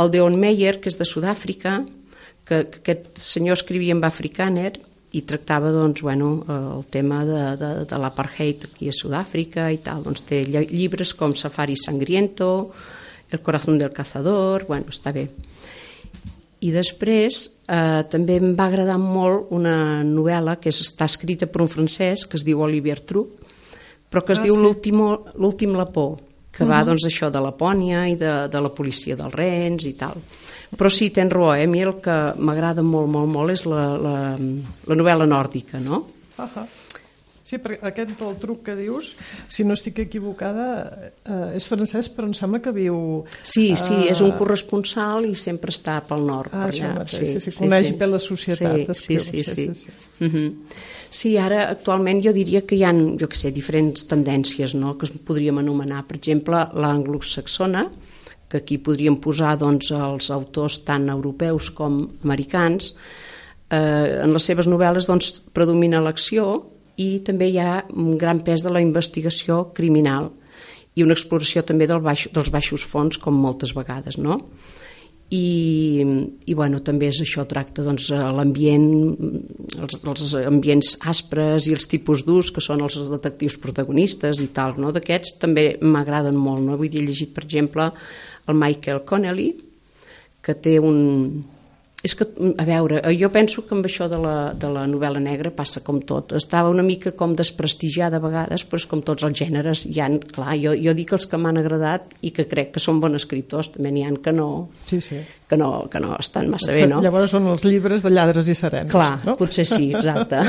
El 0.00 0.08
Deon 0.14 0.40
Meyer, 0.40 0.78
que 0.80 0.88
és 0.88 0.96
de 0.96 1.04
Sud-àfrica, 1.04 1.82
que, 2.48 2.64
que 2.72 2.80
aquest 2.80 3.20
senyor 3.20 3.60
escrivia 3.60 3.92
en 3.92 4.00
afrikaner 4.08 4.78
i 5.12 5.22
tractava 5.26 5.72
doncs, 5.74 6.02
bueno, 6.06 6.44
eh, 6.46 6.58
el 6.78 6.84
tema 6.86 7.24
de, 7.26 7.40
de, 7.58 7.70
de 7.90 7.98
l'apartheid 7.98 8.68
aquí 8.68 8.88
a 8.88 8.94
Sud-àfrica 8.94 9.68
i 9.74 9.78
tal. 9.82 10.04
Doncs 10.06 10.22
té 10.28 10.44
lli- 10.46 10.68
llibres 10.70 11.14
com 11.18 11.34
Safari 11.34 11.76
Sangriento, 11.76 12.70
El 13.30 13.40
corazón 13.46 13.78
del 13.78 13.92
cazador, 13.94 14.64
bueno, 14.66 14.86
està 14.90 15.12
bé. 15.14 15.28
I 16.60 16.72
després 16.74 17.36
eh, 17.70 18.02
també 18.10 18.36
em 18.40 18.56
va 18.58 18.66
agradar 18.66 18.98
molt 19.00 19.52
una 19.54 20.02
novel·la 20.04 20.56
que 20.60 20.68
és, 20.72 20.80
està 20.82 21.06
escrita 21.06 21.46
per 21.46 21.62
un 21.62 21.70
francès 21.70 22.26
que 22.26 22.36
es 22.36 22.44
diu 22.44 22.60
Olivier 22.60 22.98
Truc, 23.06 23.30
però 24.10 24.24
que 24.26 24.34
es 24.34 24.40
Ah, 24.42 24.48
diu 24.48 24.56
sí. 24.58 24.64
L'últim 25.38 25.76
Lapó, 25.78 26.08
que 26.50 26.66
va 26.66 26.82
doncs, 26.84 27.06
això 27.06 27.30
de 27.30 27.38
Lapònia 27.40 28.08
i 28.10 28.16
de, 28.18 28.32
de 28.50 28.60
la 28.60 28.72
policia 28.74 29.14
dels 29.16 29.32
rens 29.38 29.86
i 29.86 29.94
tal. 29.94 30.18
Però 30.76 30.90
sí, 30.92 31.10
tens 31.10 31.32
raó, 31.32 31.54
eh? 31.54 31.64
a 31.66 31.70
mi 31.70 31.82
el 31.82 31.96
que 32.02 32.16
m'agrada 32.38 32.84
molt, 32.86 33.10
molt, 33.10 33.30
molt 33.30 33.54
és 33.56 33.64
la, 33.66 33.86
la, 33.98 34.14
la 34.38 34.98
novel·la 34.98 35.26
nòrdica, 35.26 35.82
no? 35.82 36.04
Ahà. 36.38 36.66
Sí, 37.50 37.58
perquè 37.58 37.88
aquest 37.88 38.12
del 38.20 38.36
truc 38.38 38.60
que 38.68 38.76
dius, 38.78 39.08
si 39.50 39.64
no 39.66 39.74
estic 39.74 39.96
equivocada, 40.04 40.66
eh, 41.26 41.56
és 41.58 41.64
francès, 41.66 42.06
però 42.14 42.28
em 42.28 42.34
sembla 42.36 42.60
que 42.62 42.70
viu... 42.70 43.24
Sí, 43.42 43.72
sí, 43.74 43.96
eh, 44.04 44.12
és 44.12 44.20
un 44.22 44.30
corresponsal 44.38 45.26
i 45.26 45.32
sempre 45.34 45.74
està 45.74 45.96
pel 46.06 46.22
nord. 46.28 46.54
Ah, 46.54 46.68
per 46.68 46.76
allà. 46.76 46.92
mateix, 47.00 47.32
sí, 47.32 47.42
sí, 47.42 47.54
coneix 47.56 47.90
bé 47.98 48.06
la 48.06 48.20
societat, 48.22 48.92
Sí, 48.94 48.94
sí, 48.94 49.18
escriu, 49.18 49.24
sí, 49.24 49.42
sí, 49.42 49.42
sí. 49.42 49.66
sí, 49.74 49.88
sí. 49.88 50.26
Mhm. 50.28 50.46
Sí, 51.10 51.34
ara 51.42 51.64
actualment 51.72 52.22
jo 52.22 52.30
diria 52.36 52.62
que 52.62 52.78
hi 52.78 52.84
ha, 52.86 52.92
jo 52.94 53.26
que 53.26 53.40
sé, 53.40 53.50
diferents 53.50 54.06
tendències 54.06 54.76
no? 54.78 54.94
que 55.00 55.08
es 55.08 55.14
podríem 55.26 55.58
anomenar. 55.58 56.04
Per 56.06 56.20
exemple, 56.20 56.62
l'anglosaxona, 56.70 57.88
que 58.50 58.58
aquí 58.58 58.80
podríem 58.82 59.20
posar 59.22 59.56
doncs, 59.60 59.92
els 59.94 60.30
autors 60.34 60.80
tant 60.84 61.08
europeus 61.08 61.70
com 61.70 62.02
americans, 62.24 62.96
Eh, 63.70 64.22
en 64.24 64.32
les 64.34 64.46
seves 64.48 64.66
novel·les 64.66 65.06
doncs, 65.06 65.30
predomina 65.54 66.00
l'acció 66.02 66.46
i 66.98 67.20
també 67.26 67.46
hi 67.52 67.60
ha 67.62 67.84
un 67.94 68.16
gran 68.18 68.40
pes 68.42 68.64
de 68.66 68.72
la 68.74 68.82
investigació 68.82 69.62
criminal 69.76 70.32
i 70.98 71.04
una 71.06 71.14
exploració 71.14 71.62
també 71.62 71.86
del 71.86 72.02
baix, 72.02 72.26
dels 72.34 72.50
baixos 72.50 72.82
fons, 72.82 73.20
com 73.22 73.38
moltes 73.38 73.76
vegades, 73.76 74.18
no? 74.18 74.40
i, 75.30 76.02
i 76.50 76.54
bueno, 76.58 76.80
també 76.82 77.06
és 77.12 77.20
això, 77.22 77.44
tracta 77.46 77.84
doncs, 77.86 78.08
l'ambient, 78.10 78.88
els, 79.78 80.00
els 80.02 80.34
ambients 80.40 80.96
aspres 81.12 81.68
i 81.70 81.76
els 81.76 81.86
tipus 81.86 82.24
d'ús 82.26 82.50
que 82.50 82.64
són 82.64 82.82
els 82.82 82.98
detectius 83.12 83.54
protagonistes 83.62 84.42
i 84.42 84.48
tal, 84.56 84.74
no? 84.82 84.90
d'aquests 84.90 85.38
també 85.38 85.68
m'agraden 85.78 86.34
molt, 86.34 86.66
no? 86.66 86.74
vull 86.80 86.90
dir, 86.90 87.04
he 87.04 87.06
llegit 87.12 87.30
per 87.36 87.46
exemple 87.46 87.92
el 88.50 88.58
Michael 88.58 89.04
Connelly 89.08 89.50
que 90.40 90.54
té 90.56 90.78
un, 90.80 91.00
és 92.00 92.14
que, 92.16 92.24
a 92.56 92.64
veure, 92.64 93.02
jo 93.12 93.28
penso 93.28 93.66
que 93.68 93.74
amb 93.76 93.84
això 93.84 94.06
de 94.08 94.16
la, 94.20 94.34
de 94.56 94.70
la 94.72 94.86
novel·la 94.88 95.20
negra 95.20 95.50
passa 95.52 95.82
com 95.84 95.98
tot. 96.08 96.32
Estava 96.38 96.70
una 96.72 96.84
mica 96.84 97.12
com 97.12 97.34
desprestigiada 97.36 98.16
a 98.16 98.24
vegades, 98.24 98.64
però 98.64 98.80
és 98.80 98.86
com 98.88 99.02
tots 99.04 99.26
els 99.28 99.36
gèneres. 99.36 99.82
Hi 99.84 100.00
ha, 100.00 100.08
clar, 100.32 100.54
jo, 100.62 100.72
jo 100.80 100.94
dic 100.96 101.12
els 101.12 101.28
que 101.28 101.40
m'han 101.40 101.60
agradat 101.60 102.16
i 102.24 102.32
que 102.32 102.48
crec 102.48 102.72
que 102.72 102.80
són 102.80 103.02
bons 103.04 103.20
escriptors, 103.20 103.68
també 103.76 103.92
n'hi 103.92 104.06
ha 104.08 104.14
que 104.24 104.32
no, 104.32 104.48
sí, 104.88 105.02
sí. 105.04 105.20
que 105.48 105.60
no, 105.60 105.70
que 105.92 106.00
no 106.00 106.16
estan 106.16 106.48
massa 106.48 106.72
bé, 106.72 106.88
no? 106.88 107.02
Llavors 107.04 107.36
són 107.36 107.52
els 107.52 107.68
llibres 107.68 108.00
de 108.06 108.14
lladres 108.16 108.48
i 108.48 108.56
serens. 108.56 108.88
Clar, 108.90 109.20
no? 109.28 109.36
potser 109.36 109.68
sí, 109.68 109.92
exacte. 109.92 110.40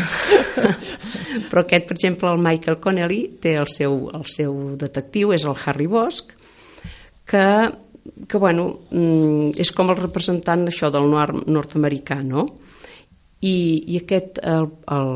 però 1.51 1.67
aquest, 1.67 1.91
per 1.91 1.99
exemple, 1.99 2.31
el 2.31 2.39
Michael 2.47 2.79
Connelly 2.79 3.25
té 3.43 3.57
el 3.59 3.67
seu, 3.67 4.05
el 4.15 4.23
seu 4.31 4.55
detectiu, 4.79 5.35
és 5.35 5.43
el 5.43 5.59
Harry 5.67 5.91
Bosch, 5.91 6.31
que 7.27 7.47
que 8.27 8.37
bueno, 8.37 8.81
mm, 8.89 9.57
és 9.61 9.71
com 9.75 9.91
el 9.91 9.99
representant 9.99 10.65
això 10.69 10.89
del 10.93 11.09
noir 11.11 11.33
nord-americà, 11.45 12.21
no? 12.25 12.47
I, 13.41 13.55
i 13.89 13.99
aquest, 14.01 14.39
el, 14.45 14.67
el, 14.93 15.11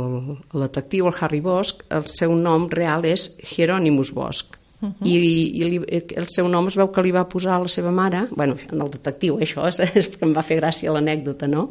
el 0.53 0.65
detectiu, 0.65 1.07
el 1.09 1.17
Harry 1.19 1.41
Bosch, 1.45 1.85
el 1.93 2.07
seu 2.09 2.33
nom 2.37 2.67
real 2.71 3.05
és 3.05 3.31
Hieronymus 3.51 4.11
Bosch. 4.13 4.57
Uh 4.81 4.89
-huh. 4.89 5.07
I, 5.07 5.17
i 5.61 5.63
li, 5.63 5.79
el 6.17 6.27
seu 6.29 6.47
nom 6.47 6.67
es 6.67 6.75
veu 6.75 6.91
que 6.91 7.01
li 7.01 7.11
va 7.11 7.29
posar 7.29 7.55
a 7.55 7.59
la 7.59 7.67
seva 7.67 7.91
mare, 7.91 8.27
bueno, 8.31 8.55
en 8.71 8.81
el 8.81 8.89
detectiu, 8.89 9.37
això 9.39 9.67
és, 9.67 9.79
és 9.95 10.09
perquè 10.09 10.25
em 10.25 10.33
va 10.33 10.43
fer 10.43 10.59
gràcia 10.59 10.91
l'anècdota, 10.91 11.47
no? 11.47 11.69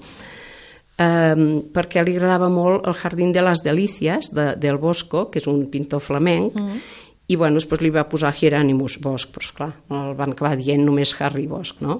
Um, 0.96 1.62
perquè 1.74 2.04
li 2.04 2.14
agradava 2.14 2.48
molt 2.48 2.86
el 2.86 2.94
Jardín 2.94 3.32
de 3.32 3.42
les 3.42 3.62
Delícies 3.62 4.30
de, 4.32 4.54
del 4.56 4.78
Bosco, 4.78 5.28
que 5.28 5.40
és 5.40 5.46
un 5.46 5.66
pintor 5.66 6.00
flamenc, 6.00 6.54
uh 6.54 6.60
-huh 6.60 6.80
i 7.26 7.36
bueno, 7.40 7.56
després 7.56 7.80
li 7.80 7.92
va 7.92 8.04
posar 8.08 8.34
Hieronymus 8.36 8.98
Bosch, 9.00 9.30
però 9.32 9.46
esclar, 9.46 9.70
el 9.96 10.12
van 10.18 10.34
acabar 10.34 10.58
dient 10.60 10.84
només 10.84 11.14
Harry 11.20 11.46
Bosch, 11.48 11.80
no? 11.84 11.98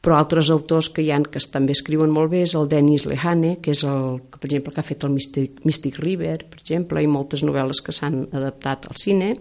Però 0.00 0.16
altres 0.16 0.48
autors 0.52 0.88
que 0.92 1.02
hi 1.04 1.10
han 1.12 1.26
que 1.28 1.40
també 1.52 1.74
escriuen 1.76 2.12
molt 2.12 2.32
bé 2.32 2.42
és 2.46 2.54
el 2.56 2.68
Dennis 2.68 3.04
Lehane, 3.08 3.58
que 3.64 3.72
és 3.74 3.82
el 3.84 4.20
que, 4.32 4.40
per 4.40 4.48
exemple, 4.48 4.72
que 4.72 4.80
ha 4.80 4.86
fet 4.86 5.04
el 5.04 5.12
Mystic, 5.12 5.60
Mystic 5.68 6.00
River, 6.00 6.38
per 6.52 6.60
exemple, 6.60 7.02
i 7.04 7.08
moltes 7.08 7.44
novel·les 7.44 7.82
que 7.84 7.92
s'han 7.96 8.22
adaptat 8.32 8.88
al 8.88 9.00
cine. 9.00 9.34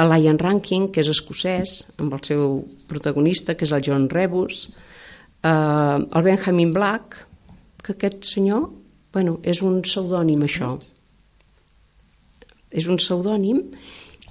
El 0.00 0.16
Ian 0.16 0.40
Rankin, 0.40 0.88
que 0.92 1.04
és 1.04 1.12
escocès, 1.12 1.76
amb 2.00 2.16
el 2.16 2.24
seu 2.24 2.62
protagonista, 2.88 3.56
que 3.56 3.68
és 3.68 3.76
el 3.76 3.84
John 3.84 4.08
Rebus. 4.12 4.66
Uh, 5.44 6.00
el 6.00 6.24
Benjamin 6.24 6.72
Black, 6.72 7.20
que 7.84 7.92
aquest 7.92 8.24
senyor, 8.24 8.70
bueno, 9.12 9.36
és 9.44 9.60
un 9.62 9.82
pseudònim, 9.84 10.48
això 10.48 10.78
és 12.74 12.88
un 12.90 12.98
pseudònim 13.00 13.62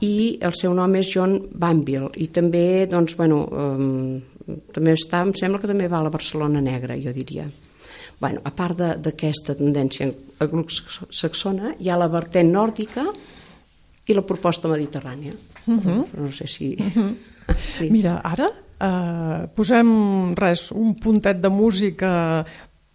i 0.04 0.38
el 0.44 0.56
seu 0.60 0.74
nom 0.76 0.96
és 1.00 1.10
John 1.14 1.38
Banville 1.56 2.12
i 2.20 2.28
també, 2.36 2.86
doncs, 2.92 3.16
bueno, 3.20 3.44
um, 3.48 4.64
també 4.76 4.96
està, 4.98 5.22
em 5.24 5.32
sembla 5.38 5.62
que 5.62 5.70
també 5.70 5.88
va 5.88 6.02
a 6.02 6.08
la 6.08 6.14
Barcelona 6.14 6.62
Negra, 6.62 6.98
jo 7.00 7.14
diria. 7.16 7.48
Bueno, 8.20 8.42
a 8.44 8.52
part 8.56 8.80
d'aquesta 9.04 9.56
tendència 9.60 10.10
anglosaxona, 10.44 11.76
hi 11.80 11.90
ha 11.90 12.00
la 12.00 12.10
vertent 12.12 12.52
nòrdica 12.52 13.08
i 14.08 14.16
la 14.16 14.26
proposta 14.28 14.68
mediterrània. 14.72 15.34
Uh 15.66 15.80
-huh. 15.80 16.04
Però 16.12 16.22
no 16.28 16.32
sé 16.32 16.48
si... 16.48 16.76
Uh 16.80 16.92
-huh. 16.96 17.90
Mira, 17.90 18.22
ara 18.24 18.50
eh, 18.80 19.48
posem 19.56 20.36
res, 20.36 20.72
un 20.72 20.96
puntet 20.96 21.42
de 21.42 21.50
música 21.50 22.46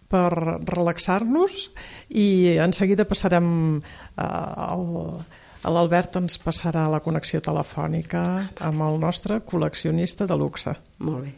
per 0.09 0.29
relaxar-nos 0.65 1.71
i 2.09 2.57
en 2.57 2.73
seguida 2.73 3.05
passarem 3.05 3.77
eh, 3.77 4.21
al 4.21 5.25
L'Albert 5.67 6.15
ens 6.21 6.39
passarà 6.39 6.85
la 6.91 7.01
connexió 7.03 7.41
telefònica 7.43 8.23
amb 8.69 8.87
el 8.87 8.99
nostre 9.03 9.41
col·leccionista 9.51 10.29
de 10.29 10.39
luxe. 10.39 10.75
Molt 11.03 11.27
bé. 11.27 11.35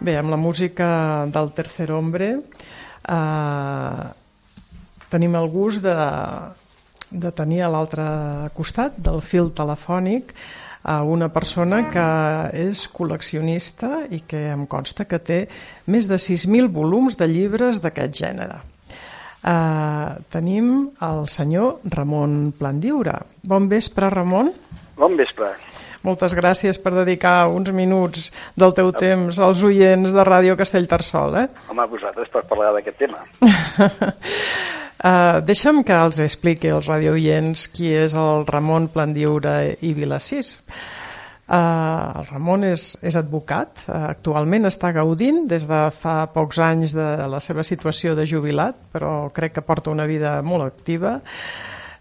Bé, 0.00 0.14
amb 0.16 0.32
la 0.32 0.38
música 0.40 1.26
del 1.28 1.50
Tercer 1.52 1.90
Hombre 1.92 2.30
eh, 2.32 4.04
tenim 5.12 5.36
el 5.36 5.48
gust 5.52 5.84
de, 5.84 5.96
de 7.10 7.32
tenir 7.36 7.60
a 7.66 7.68
l'altre 7.68 8.06
costat 8.56 8.96
del 8.96 9.20
fil 9.20 9.52
telefònic 9.52 10.32
a 10.88 11.02
una 11.04 11.28
persona 11.28 11.82
que 11.92 12.06
és 12.56 12.86
col·leccionista 12.96 14.06
i 14.08 14.22
que 14.24 14.46
em 14.54 14.64
consta 14.64 15.04
que 15.04 15.20
té 15.20 15.40
més 15.84 16.08
de 16.08 16.16
6.000 16.16 16.72
volums 16.72 17.20
de 17.20 17.28
llibres 17.28 17.82
d'aquest 17.84 18.16
gènere. 18.22 18.56
Uh, 19.40 20.16
tenim 20.32 20.88
el 21.04 21.26
senyor 21.28 21.84
Ramon 21.92 22.54
Plandiura. 22.56 23.20
Bon 23.44 23.68
vespre, 23.68 24.08
Ramon. 24.08 24.48
Bon 24.96 25.12
vespre. 25.20 25.52
Moltes 26.06 26.32
gràcies 26.32 26.78
per 26.80 26.94
dedicar 26.94 27.50
uns 27.52 27.68
minuts 27.76 28.30
del 28.56 28.72
teu 28.76 28.88
temps 28.96 29.36
als 29.42 29.60
oients 29.66 30.14
de 30.16 30.24
Ràdio 30.24 30.56
Castellterçol. 30.56 31.36
Eh? 31.42 31.46
Home, 31.68 31.86
vosaltres 31.90 32.30
per 32.32 32.46
parlar 32.48 32.72
d'aquest 32.78 32.96
tema. 33.02 33.20
uh, 33.44 35.40
deixa'm 35.50 35.82
que 35.84 35.98
els 36.06 36.22
expliqui 36.24 36.72
als 36.72 36.88
radioients 36.88 37.66
qui 37.74 37.92
és 37.92 38.16
el 38.16 38.48
Ramon 38.48 38.88
Plandiura 38.94 39.60
i 39.68 39.92
Vilassís. 39.96 40.56
Uh, 41.50 42.20
el 42.20 42.28
Ramon 42.30 42.64
és, 42.70 42.94
és 43.04 43.16
advocat, 43.18 43.82
uh, 43.88 44.06
actualment 44.14 44.70
està 44.70 44.94
gaudint 44.96 45.42
des 45.50 45.66
de 45.68 45.80
fa 45.92 46.22
pocs 46.32 46.60
anys 46.62 46.94
de 46.96 47.08
la 47.28 47.42
seva 47.44 47.66
situació 47.66 48.14
de 48.16 48.24
jubilat, 48.24 48.78
però 48.94 49.28
crec 49.34 49.58
que 49.58 49.66
porta 49.66 49.92
una 49.92 50.06
vida 50.08 50.38
molt 50.46 50.64
activa. 50.64 51.18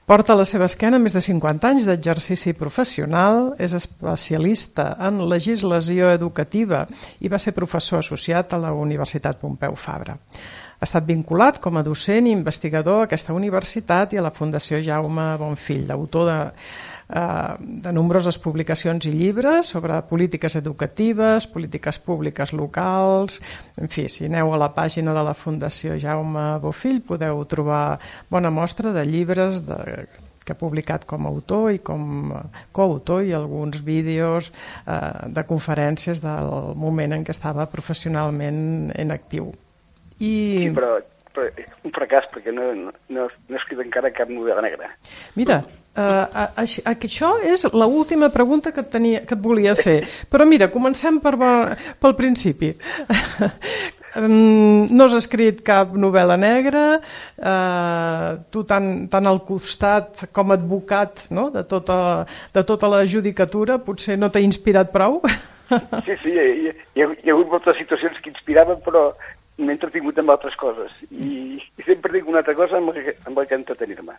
Porta 0.09 0.33
a 0.33 0.39
la 0.39 0.45
seva 0.49 0.65
esquena 0.65 0.97
més 0.97 1.13
de 1.13 1.21
50 1.21 1.69
anys 1.69 1.85
d'exercici 1.85 2.55
professional, 2.57 3.51
és 3.61 3.75
especialista 3.77 4.95
en 5.05 5.19
legislació 5.29 6.07
educativa 6.09 6.79
i 7.21 7.29
va 7.29 7.37
ser 7.37 7.53
professor 7.53 8.01
associat 8.01 8.55
a 8.55 8.59
la 8.63 8.71
Universitat 8.73 9.37
Pompeu 9.37 9.77
Fabra. 9.77 10.15
Ha 10.17 10.87
estat 10.87 11.05
vinculat 11.05 11.59
com 11.61 11.77
a 11.77 11.83
docent 11.85 12.25
i 12.25 12.33
investigador 12.33 13.03
a 13.03 13.05
aquesta 13.05 13.37
universitat 13.37 14.15
i 14.15 14.17
a 14.17 14.25
la 14.25 14.33
Fundació 14.33 14.81
Jaume 14.81 15.27
Bonfill, 15.37 15.85
autor 15.93 16.25
de 16.25 16.39
de 17.09 17.91
nombroses 17.91 18.37
publicacions 18.37 19.07
i 19.09 19.13
llibres 19.15 19.71
sobre 19.73 19.97
polítiques 20.05 20.55
educatives, 20.55 21.47
polítiques 21.49 21.97
públiques 21.99 22.53
locals... 22.53 23.39
En 23.79 23.87
fi, 23.87 24.09
si 24.11 24.27
aneu 24.27 24.51
a 24.53 24.57
la 24.59 24.67
pàgina 24.75 25.13
de 25.15 25.21
la 25.23 25.33
Fundació 25.33 25.95
Jaume 25.97 26.59
Bofill 26.59 26.99
podeu 27.01 27.39
trobar 27.47 27.97
bona 28.29 28.51
mostra 28.51 28.91
de 28.91 29.05
llibres 29.07 29.63
de, 29.65 30.03
que 30.49 30.55
ha 30.55 30.59
publicat 30.59 31.05
com 31.09 31.25
a 31.25 31.31
autor 31.31 31.69
i 31.75 31.79
com 31.85 32.33
coautor 32.75 33.23
i 33.23 33.33
alguns 33.37 33.83
vídeos 33.85 34.49
eh, 34.49 35.29
de 35.29 35.45
conferències 35.45 36.23
del 36.25 36.75
moment 36.79 37.15
en 37.15 37.25
què 37.25 37.35
estava 37.35 37.69
professionalment 37.71 38.91
en 38.97 39.15
actiu. 39.15 39.51
I... 40.19 40.33
Sí, 40.65 40.71
però, 40.75 40.95
però 41.31 41.49
un 41.85 41.95
fracàs 41.95 42.29
perquè 42.33 42.53
no, 42.55 42.71
no, 42.75 42.93
no 43.13 43.27
he 43.29 43.59
escrit 43.61 43.81
encara 43.85 44.11
cap 44.15 44.31
novel·la 44.33 44.65
negra. 44.65 44.89
Mira, 45.39 45.61
Uh, 45.99 46.63
això 46.87 47.33
és 47.43 47.65
l'última 47.73 48.29
pregunta 48.31 48.71
que 48.71 48.83
et, 48.85 48.91
tenia, 48.93 49.23
que 49.27 49.35
et 49.35 49.41
volia 49.43 49.75
fer. 49.75 50.01
Però 50.31 50.45
mira, 50.47 50.69
comencem 50.71 51.19
per, 51.19 51.35
pel 51.99 52.15
principi. 52.15 52.71
no 54.17 55.05
has 55.05 55.15
escrit 55.19 55.61
cap 55.65 55.91
novel·la 55.93 56.37
negra, 56.39 56.83
uh, 56.99 58.39
tu 58.49 58.63
tan, 58.63 59.07
tan 59.11 59.27
al 59.29 59.43
costat 59.45 60.25
com 60.33 60.55
advocat 60.55 61.27
no? 61.29 61.49
de, 61.53 61.63
tota, 61.63 62.25
de 62.53 62.63
tota 62.63 62.89
la 62.89 63.03
judicatura, 63.05 63.77
potser 63.77 64.17
no 64.17 64.31
t'ha 64.31 64.41
inspirat 64.41 64.91
prou? 64.95 65.21
Sí, 65.69 66.15
sí, 66.23 66.31
hi, 66.33 66.71
ha, 66.71 67.05
hi 67.05 67.29
ha 67.29 67.33
hagut 67.35 67.51
moltes 67.51 67.77
situacions 67.77 68.17
que 68.23 68.31
inspiraven, 68.31 68.79
però 68.81 69.11
m'he 69.59 69.73
entretingut 69.75 70.17
amb 70.21 70.31
altres 70.33 70.55
coses. 70.59 70.91
I, 71.11 71.59
i 71.59 71.83
sempre 71.85 72.11
dic 72.15 72.27
una 72.27 72.39
altra 72.41 72.55
cosa 72.55 72.77
amb 72.79 72.89
la 72.93 73.03
que, 73.03 73.13
amb 73.27 73.37
la 73.37 73.45
que 73.45 73.55
entretenir-me. 73.59 74.15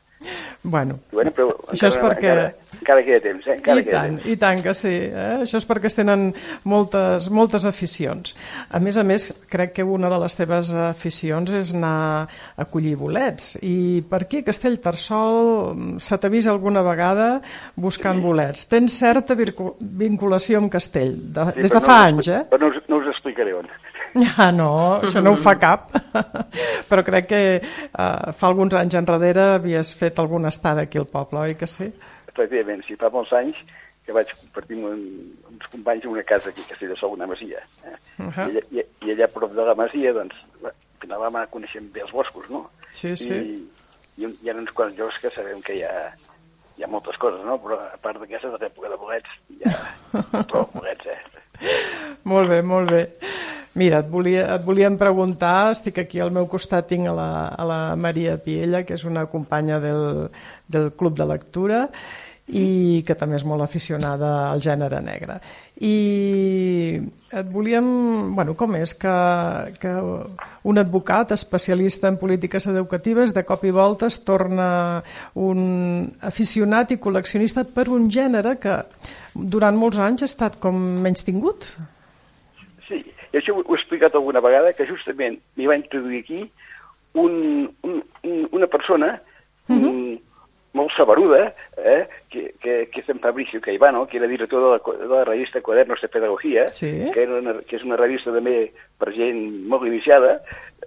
Bueno, 0.62 0.98
Bueno, 1.12 1.31
però 1.33 1.48
Això 1.72 1.88
és 1.88 1.96
encara, 1.96 2.14
perquè- 2.14 2.31
encara, 2.31 2.53
encara 2.81 3.05
queda 3.07 3.20
temps, 3.24 3.46
eh? 3.46 3.55
Encara 3.57 3.81
I 3.81 3.85
queda 3.85 3.96
tant, 3.96 4.16
temps. 4.18 4.29
i 4.29 4.37
tant 4.37 4.62
que 4.62 4.74
sí. 4.74 4.92
Eh? 5.09 5.37
Això 5.46 5.57
és 5.61 5.66
perquè 5.68 5.88
es 5.90 5.96
tenen 5.96 6.26
moltes, 6.64 7.31
moltes 7.33 7.64
aficions. 7.64 8.35
A 8.70 8.79
més 8.79 8.96
a 9.00 9.05
més, 9.05 9.31
crec 9.50 9.72
que 9.79 9.83
una 9.85 10.11
de 10.12 10.18
les 10.20 10.37
teves 10.37 10.70
aficions 10.74 11.50
és 11.50 11.72
anar 11.74 12.29
a 12.57 12.64
collir 12.68 12.94
bolets. 13.00 13.57
I 13.62 14.03
per 14.11 14.22
aquí, 14.26 14.42
a 14.44 14.48
Castellterçol, 14.50 15.74
mm, 15.74 15.98
se 16.00 16.18
t'ha 16.18 16.29
vist 16.29 16.48
alguna 16.48 16.83
vegada 16.83 17.40
buscant 17.76 18.20
bolets. 18.22 18.66
Tens 18.68 18.98
certa 19.00 19.35
vinculació 19.81 20.59
amb 20.59 20.70
Castell, 20.72 21.16
de, 21.33 21.46
Sí, 21.55 21.62
des 21.62 21.72
de 21.72 21.81
fa 21.81 21.96
no 22.03 22.07
anys, 22.11 22.29
eh? 22.29 22.42
Però 22.50 22.61
no 22.61 22.68
us, 22.68 22.83
no 22.88 22.98
us 23.00 23.09
explicaré 23.09 23.55
on. 23.55 23.66
Ah, 24.37 24.51
no, 24.53 24.70
això 25.03 25.20
no 25.23 25.33
ho 25.33 25.38
fa 25.38 25.55
cap. 25.61 25.90
Però 26.90 27.03
crec 27.07 27.27
que 27.31 27.40
uh, 27.62 28.33
fa 28.37 28.49
alguns 28.49 28.75
anys 28.75 28.96
enrere 28.99 29.44
havies 29.57 29.92
fet 29.94 30.18
alguna 30.18 30.49
estada 30.51 30.83
aquí 30.87 30.99
al 30.99 31.07
poble, 31.07 31.38
oi 31.40 31.55
que 31.55 31.66
sí? 31.70 31.87
Efectivament, 32.31 32.83
sí, 32.87 32.96
fa 32.99 33.11
molts 33.14 33.33
anys 33.38 33.57
que 34.07 34.14
vaig 34.16 34.31
compartir 34.35 34.79
amb 34.79 34.88
un- 34.90 35.35
uns 35.53 35.66
companys 35.70 36.07
una 36.11 36.23
casa 36.27 36.49
aquí 36.51 36.62
a 36.64 36.70
Castelldessou, 36.73 37.12
una 37.14 37.27
masia. 37.31 37.61
Eh? 37.85 37.96
Uh 38.18 38.25
I, 38.25 38.31
-huh. 38.31 38.46
allà, 38.49 38.62
i, 38.70 38.85
I 39.07 39.12
allà 39.14 39.25
a 39.25 39.35
prop 39.35 39.53
de 39.55 39.62
la 39.68 39.75
masia, 39.75 40.12
doncs, 40.12 40.35
al 40.64 40.73
final 41.01 41.20
vam 41.20 41.37
anar 41.37 41.49
coneixent 41.51 41.92
bé 41.92 42.01
els 42.03 42.12
boscos, 42.12 42.49
no? 42.51 42.70
Sí, 42.92 43.16
sí. 43.16 43.35
I, 43.35 44.25
i 44.25 44.27
hi 44.42 44.51
ha 44.51 44.55
uns 44.55 44.73
quants 44.73 44.96
llocs 44.99 45.18
que 45.20 45.31
sabem 45.31 45.61
que 45.62 45.75
hi 45.77 45.83
ha, 45.85 46.11
hi 46.79 46.83
ha 46.83 46.87
moltes 46.88 47.16
coses, 47.18 47.44
no? 47.44 47.59
Però 47.62 47.79
a 47.79 47.96
part 48.03 48.18
d'aquesta 48.18 48.49
de 48.51 48.59
l'època 48.64 48.88
de 48.88 48.96
bolets, 48.96 49.31
hi 49.51 49.62
ha 49.68 50.42
prou 50.51 50.66
bolets, 50.75 51.07
eh? 51.07 51.18
Molt 52.25 52.49
bé, 52.49 52.62
molt 52.62 52.90
bé. 52.90 53.05
Mira, 53.78 54.00
et, 54.02 54.09
volia, 54.11 54.46
et 54.56 54.64
volíem 54.66 54.96
preguntar, 54.98 55.70
estic 55.76 56.00
aquí 56.02 56.18
al 56.18 56.33
meu 56.35 56.48
costat, 56.50 56.88
tinc 56.90 57.06
a 57.06 57.14
la, 57.14 57.30
a 57.54 57.66
la 57.68 57.80
Maria 57.94 58.35
Piella, 58.42 58.83
que 58.83 58.96
és 58.98 59.04
una 59.06 59.28
companya 59.30 59.78
del, 59.78 60.26
del 60.66 60.90
Club 60.98 61.14
de 61.20 61.26
Lectura 61.30 61.85
i 62.50 63.04
que 63.06 63.14
també 63.14 63.38
és 63.38 63.44
molt 63.46 63.62
aficionada 63.62 64.50
al 64.50 64.59
gènere 64.64 64.98
negre. 65.06 65.38
I 65.80 66.98
et 67.30 67.46
volíem... 67.52 67.87
Bueno, 68.35 68.56
com 68.59 68.74
és 68.76 68.90
que, 68.98 69.14
que 69.78 69.92
un 70.66 70.83
advocat 70.83 71.37
especialista 71.38 72.11
en 72.11 72.18
polítiques 72.18 72.66
educatives 72.66 73.33
de 73.37 73.46
cop 73.46 73.62
i 73.64 73.72
volta 73.72 74.11
es 74.11 74.18
torna 74.26 74.66
un 75.38 76.11
aficionat 76.26 76.90
i 76.90 76.98
col·leccionista 76.98 77.64
per 77.64 77.87
un 77.88 78.11
gènere 78.11 78.59
que 78.59 78.83
durant 79.35 79.78
molts 79.78 80.02
anys 80.02 80.26
ha 80.26 80.30
estat 80.33 80.59
com 80.59 80.76
menys 81.06 81.22
tingut? 81.24 81.70
I 83.33 83.38
això 83.38 83.55
ho, 83.55 83.62
ho 83.62 83.75
he 83.75 83.79
explicat 83.79 84.14
alguna 84.14 84.43
vegada, 84.45 84.73
que 84.73 84.88
justament 84.88 85.38
m'hi 85.57 85.69
va 85.71 85.79
introduir 85.79 86.25
aquí 86.25 86.40
un, 87.14 87.71
un, 87.83 88.03
un, 88.23 88.49
una 88.51 88.66
persona 88.66 89.21
uh 89.69 89.75
-huh. 89.75 89.88
un, 89.90 90.21
molt 90.73 90.93
saberuda, 90.95 91.55
eh, 91.77 92.07
que, 92.29 92.55
que, 92.61 92.88
que 92.93 93.01
és 93.01 93.09
en 93.09 93.19
Fabricio 93.19 93.61
Caivano, 93.61 94.07
que 94.07 94.19
era 94.19 94.29
director 94.29 94.62
de 94.62 94.71
la, 94.71 94.99
de 95.07 95.14
la 95.14 95.25
revista 95.25 95.61
Quadernos 95.61 96.01
de 96.01 96.09
Pedagogia, 96.09 96.71
Sí. 96.71 97.11
que, 97.12 97.23
era 97.23 97.38
una, 97.38 97.55
que 97.62 97.77
és 97.77 97.83
una 97.83 97.97
revista 97.97 98.33
també 98.33 98.71
per 98.99 99.12
gent 99.12 99.66
molt 99.66 99.87
iniciada, 99.87 100.40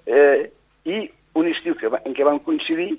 eh, 0.06 0.50
i 0.86 1.10
un 1.36 1.48
estiu 1.48 1.76
que 1.76 1.92
en 1.92 2.16
què 2.16 2.24
vam 2.24 2.40
coincidir, 2.40 2.96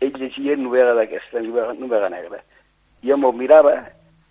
ell 0.00 0.18
llegia 0.18 0.56
novel·la 0.58 0.96
d'aquesta, 0.98 1.40
novel·la, 1.40 1.78
novel·la 1.78 2.10
negra. 2.10 2.42
I 3.02 3.12
jo 3.12 3.16
me'l 3.20 3.36
mirava 3.38 3.76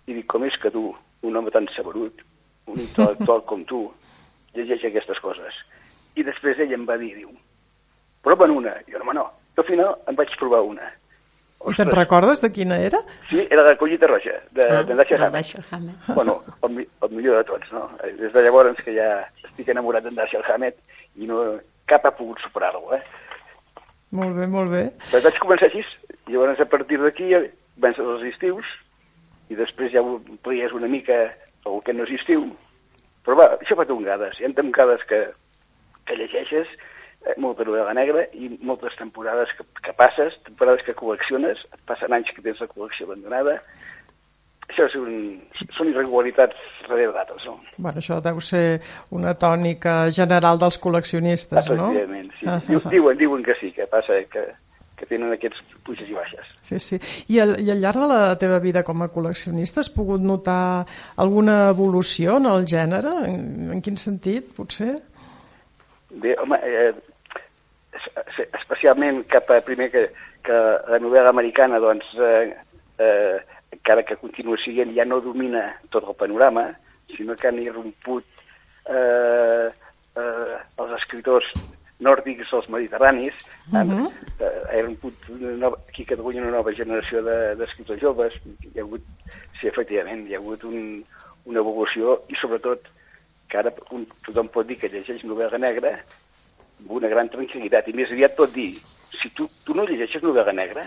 i 0.06 0.12
dic, 0.12 0.26
com 0.26 0.44
és 0.44 0.56
que 0.60 0.70
tu, 0.70 0.90
un 1.22 1.36
home 1.36 1.50
tan 1.50 1.68
saberut, 1.72 2.20
un 2.66 2.80
intel·lectual 2.84 3.44
com 3.48 3.64
tu, 3.64 3.86
llegeix 4.56 4.84
aquestes 4.90 5.20
coses. 5.20 5.54
I 6.16 6.22
després 6.26 6.58
ell 6.62 6.72
em 6.76 6.84
va 6.86 6.96
dir, 7.00 7.14
diu, 7.16 7.30
prova'n 8.24 8.52
una. 8.54 8.74
I 8.86 8.92
jo, 8.92 9.00
home, 9.02 9.14
no. 9.18 9.24
I 9.56 9.60
al 9.62 9.66
final 9.68 9.96
em 10.10 10.16
vaig 10.18 10.36
provar 10.40 10.62
una. 10.66 10.90
I 11.64 11.72
te'n 11.78 11.88
recordes 11.96 12.42
de 12.44 12.50
quina 12.52 12.76
era? 12.84 12.98
Sí, 13.30 13.40
era 13.50 13.62
la 13.64 13.76
collita 13.80 14.06
roja, 14.06 14.34
de, 14.52 14.64
Ah, 14.68 14.82
de 14.82 14.94
de 14.94 15.04
Hammett. 15.16 15.32
Dashiell 15.32 15.64
Hammett. 15.70 15.96
Bueno, 16.14 16.42
el, 16.62 16.82
el 17.02 17.10
millor 17.10 17.38
de 17.38 17.44
tots, 17.48 17.72
no? 17.72 17.86
Des 18.18 18.32
de 18.34 18.42
llavors 18.44 18.76
que 18.84 18.92
ja 18.92 19.22
estic 19.48 19.70
enamorat 19.72 20.04
d'en 20.04 20.14
Dashiell 20.18 20.44
Hammett 20.44 20.76
i 21.16 21.26
no, 21.30 21.40
cap 21.88 22.04
ha 22.04 22.12
pogut 22.12 22.42
superar-lo, 22.44 22.92
eh? 22.94 23.00
Molt 24.14 24.36
bé, 24.36 24.46
molt 24.46 24.70
bé. 24.70 24.82
Però 25.10 25.22
vaig 25.24 25.38
començar 25.40 25.70
així, 25.70 25.80
i 26.28 26.34
llavors 26.36 26.60
a 26.60 26.68
partir 26.68 27.00
d'aquí 27.00 27.32
vens 27.80 27.98
els 27.98 28.22
estius, 28.28 28.68
i 29.48 29.56
després 29.56 29.90
ja 29.92 30.02
ho 30.04 30.18
amplies 30.20 30.72
una 30.76 30.86
mica 30.88 31.16
el 31.64 31.80
que 31.84 31.94
no 31.96 32.04
és 32.04 32.12
estiu. 32.20 32.44
Però 33.24 33.38
va, 33.40 33.46
això 33.56 33.76
fa 33.78 33.86
tongades. 33.88 34.36
Hi 34.38 34.48
ha 34.48 34.52
tongades 34.56 35.04
que, 35.08 35.20
que 36.08 36.18
llegeixes, 36.18 36.68
eh, 37.24 37.36
molta 37.40 37.64
novel·la 37.64 37.94
negra, 37.96 38.26
i 38.36 38.50
moltes 38.62 38.96
temporades 39.00 39.52
que, 39.56 39.66
que 39.86 39.96
passes, 39.96 40.36
temporades 40.44 40.84
que 40.84 40.96
col·lecciones, 40.98 41.64
et 41.72 41.80
passen 41.88 42.12
anys 42.12 42.32
que 42.34 42.44
tens 42.44 42.60
la 42.60 42.70
col·lecció 42.70 43.08
abandonada. 43.08 43.58
Això 44.64 44.86
és 44.88 44.94
un, 44.96 45.16
són 45.76 45.90
irregularitats 45.90 46.60
darrere 46.86 47.12
d'altres, 47.12 47.44
no? 47.48 47.58
Bueno, 47.76 48.00
això 48.00 48.16
deu 48.24 48.40
ser 48.44 48.80
una 49.12 49.34
tònica 49.36 49.96
general 50.12 50.60
dels 50.60 50.78
col·leccionistes, 50.80 51.68
no? 51.76 51.90
Efectivament, 51.92 52.30
sí. 52.40 52.48
Diu, 52.70 52.84
diuen, 52.92 53.18
diuen 53.20 53.44
que 53.44 53.56
sí, 53.60 53.72
que 53.76 53.88
passa 53.92 54.20
que, 54.32 54.44
que 55.04 55.10
tenen 55.12 55.30
aquests 55.36 55.60
puges 55.84 56.08
i 56.08 56.16
baixes. 56.16 56.50
Sí, 56.64 56.80
sí. 56.80 56.98
I 57.28 57.38
al, 57.44 57.54
I 57.60 57.70
al 57.74 57.80
llarg 57.84 58.00
de 58.00 58.08
la 58.10 58.34
teva 58.40 58.58
vida 58.64 58.82
com 58.82 59.04
a 59.04 59.10
col·leccionista 59.12 59.84
has 59.84 59.90
pogut 59.92 60.24
notar 60.24 60.86
alguna 61.20 61.68
evolució 61.70 62.38
en 62.40 62.48
el 62.50 62.64
gènere? 62.66 63.12
En, 63.28 63.70
en 63.76 63.82
quin 63.84 63.96
sentit, 64.00 64.48
potser? 64.56 64.94
Bé, 66.10 66.34
home, 66.40 66.56
eh, 66.64 66.92
es- 67.94 68.10
es- 68.38 68.48
especialment 68.60 69.24
cap 69.28 69.50
a 69.50 69.60
primer 69.66 69.90
que, 69.92 70.08
que 70.44 70.52
la 70.88 70.98
novel·la 71.02 71.30
americana, 71.34 71.78
doncs, 71.82 72.06
eh, 72.18 72.54
eh, 72.98 73.38
encara 73.74 74.04
que 74.06 74.16
continua 74.16 74.56
siguent, 74.62 74.92
ja 74.96 75.04
no 75.04 75.20
domina 75.20 75.66
tot 75.90 76.06
el 76.08 76.14
panorama, 76.14 76.68
sinó 77.16 77.34
que 77.36 77.48
han 77.48 77.58
irromput 77.62 78.24
eh, 78.88 79.68
eh, 80.16 80.56
els 80.78 80.92
escritors 81.00 81.46
nòrdics, 82.04 82.52
els 82.58 82.68
mediterranis, 82.72 83.34
uh 83.72 83.80
-huh. 83.80 84.06
eh, 84.40 84.80
ha 84.80 84.84
una 85.34 85.56
nova, 85.64 85.78
aquí 85.88 86.02
a 86.02 86.10
Catalunya 86.12 86.42
una 86.42 86.56
nova 86.58 86.72
generació 86.72 87.22
de- 87.22 87.54
d'escriptors 87.58 88.00
de, 88.00 88.06
joves, 88.06 88.32
hi 88.44 88.78
ha 88.78 88.82
hagut, 88.82 89.02
sí, 89.60 89.66
efectivament, 89.66 90.26
hi 90.28 90.34
ha 90.34 90.38
hagut 90.38 90.64
un, 90.64 91.04
una 91.44 91.60
evolució 91.60 92.20
i 92.28 92.36
sobretot 92.40 92.80
que 93.48 93.58
ara 93.58 93.72
un, 93.94 94.06
tothom 94.26 94.48
pot 94.48 94.66
dir 94.66 94.78
que 94.80 94.90
llegeix 94.92 95.24
novel·la 95.24 95.60
negra 95.60 95.92
amb 95.94 96.94
una 96.98 97.10
gran 97.12 97.28
tranquil·litat 97.32 97.88
i 97.88 97.96
més 97.96 98.12
aviat 98.12 98.36
pot 98.36 98.52
dir 98.54 98.70
si 99.14 99.30
tu, 99.36 99.48
tu 99.64 99.76
no 99.76 99.86
llegeixes 99.88 100.24
novel·la 100.24 100.54
negra 100.56 100.86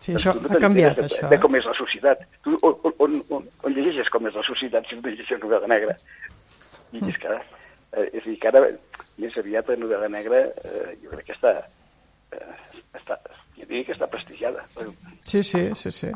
Sí, 0.00 0.12
doncs 0.14 0.26
això 0.26 0.34
no 0.38 0.54
ha 0.54 0.60
canviat, 0.62 0.96
de, 1.00 1.06
això. 1.08 1.28
de 1.32 1.38
com 1.42 1.56
és 1.58 1.66
la 1.66 1.74
societat 1.74 2.22
tu, 2.44 2.54
on, 2.62 2.76
on, 3.02 3.16
on, 3.36 3.48
on, 3.66 3.74
llegeixes 3.74 4.10
com 4.14 4.28
és 4.30 4.38
la 4.38 4.44
societat 4.46 4.86
si 4.86 4.98
no 4.98 5.08
llegeixes 5.08 5.42
novel·la 5.42 5.70
negra 5.72 5.96
i 6.94 7.02
és 7.10 7.18
que 7.18 7.32
eh, 7.34 8.06
és 8.12 8.22
a 8.22 8.28
dir, 8.28 8.38
que 8.38 8.52
ara 8.52 8.62
més 9.22 9.36
aviat 9.40 9.72
la 9.72 9.78
novel·la 9.80 10.10
negra 10.12 10.42
eh, 10.46 10.96
jo 11.02 11.12
crec 11.14 11.30
que 11.30 11.36
està 11.36 11.54
eh, 12.32 12.54
està, 12.96 13.18
jo 13.56 13.64
diria 13.64 13.88
que 13.88 13.96
està 13.96 14.08
prestigiada 14.10 14.64
Sí, 15.26 15.42
sí, 15.42 15.70
sí, 15.74 15.90
sí. 15.90 16.12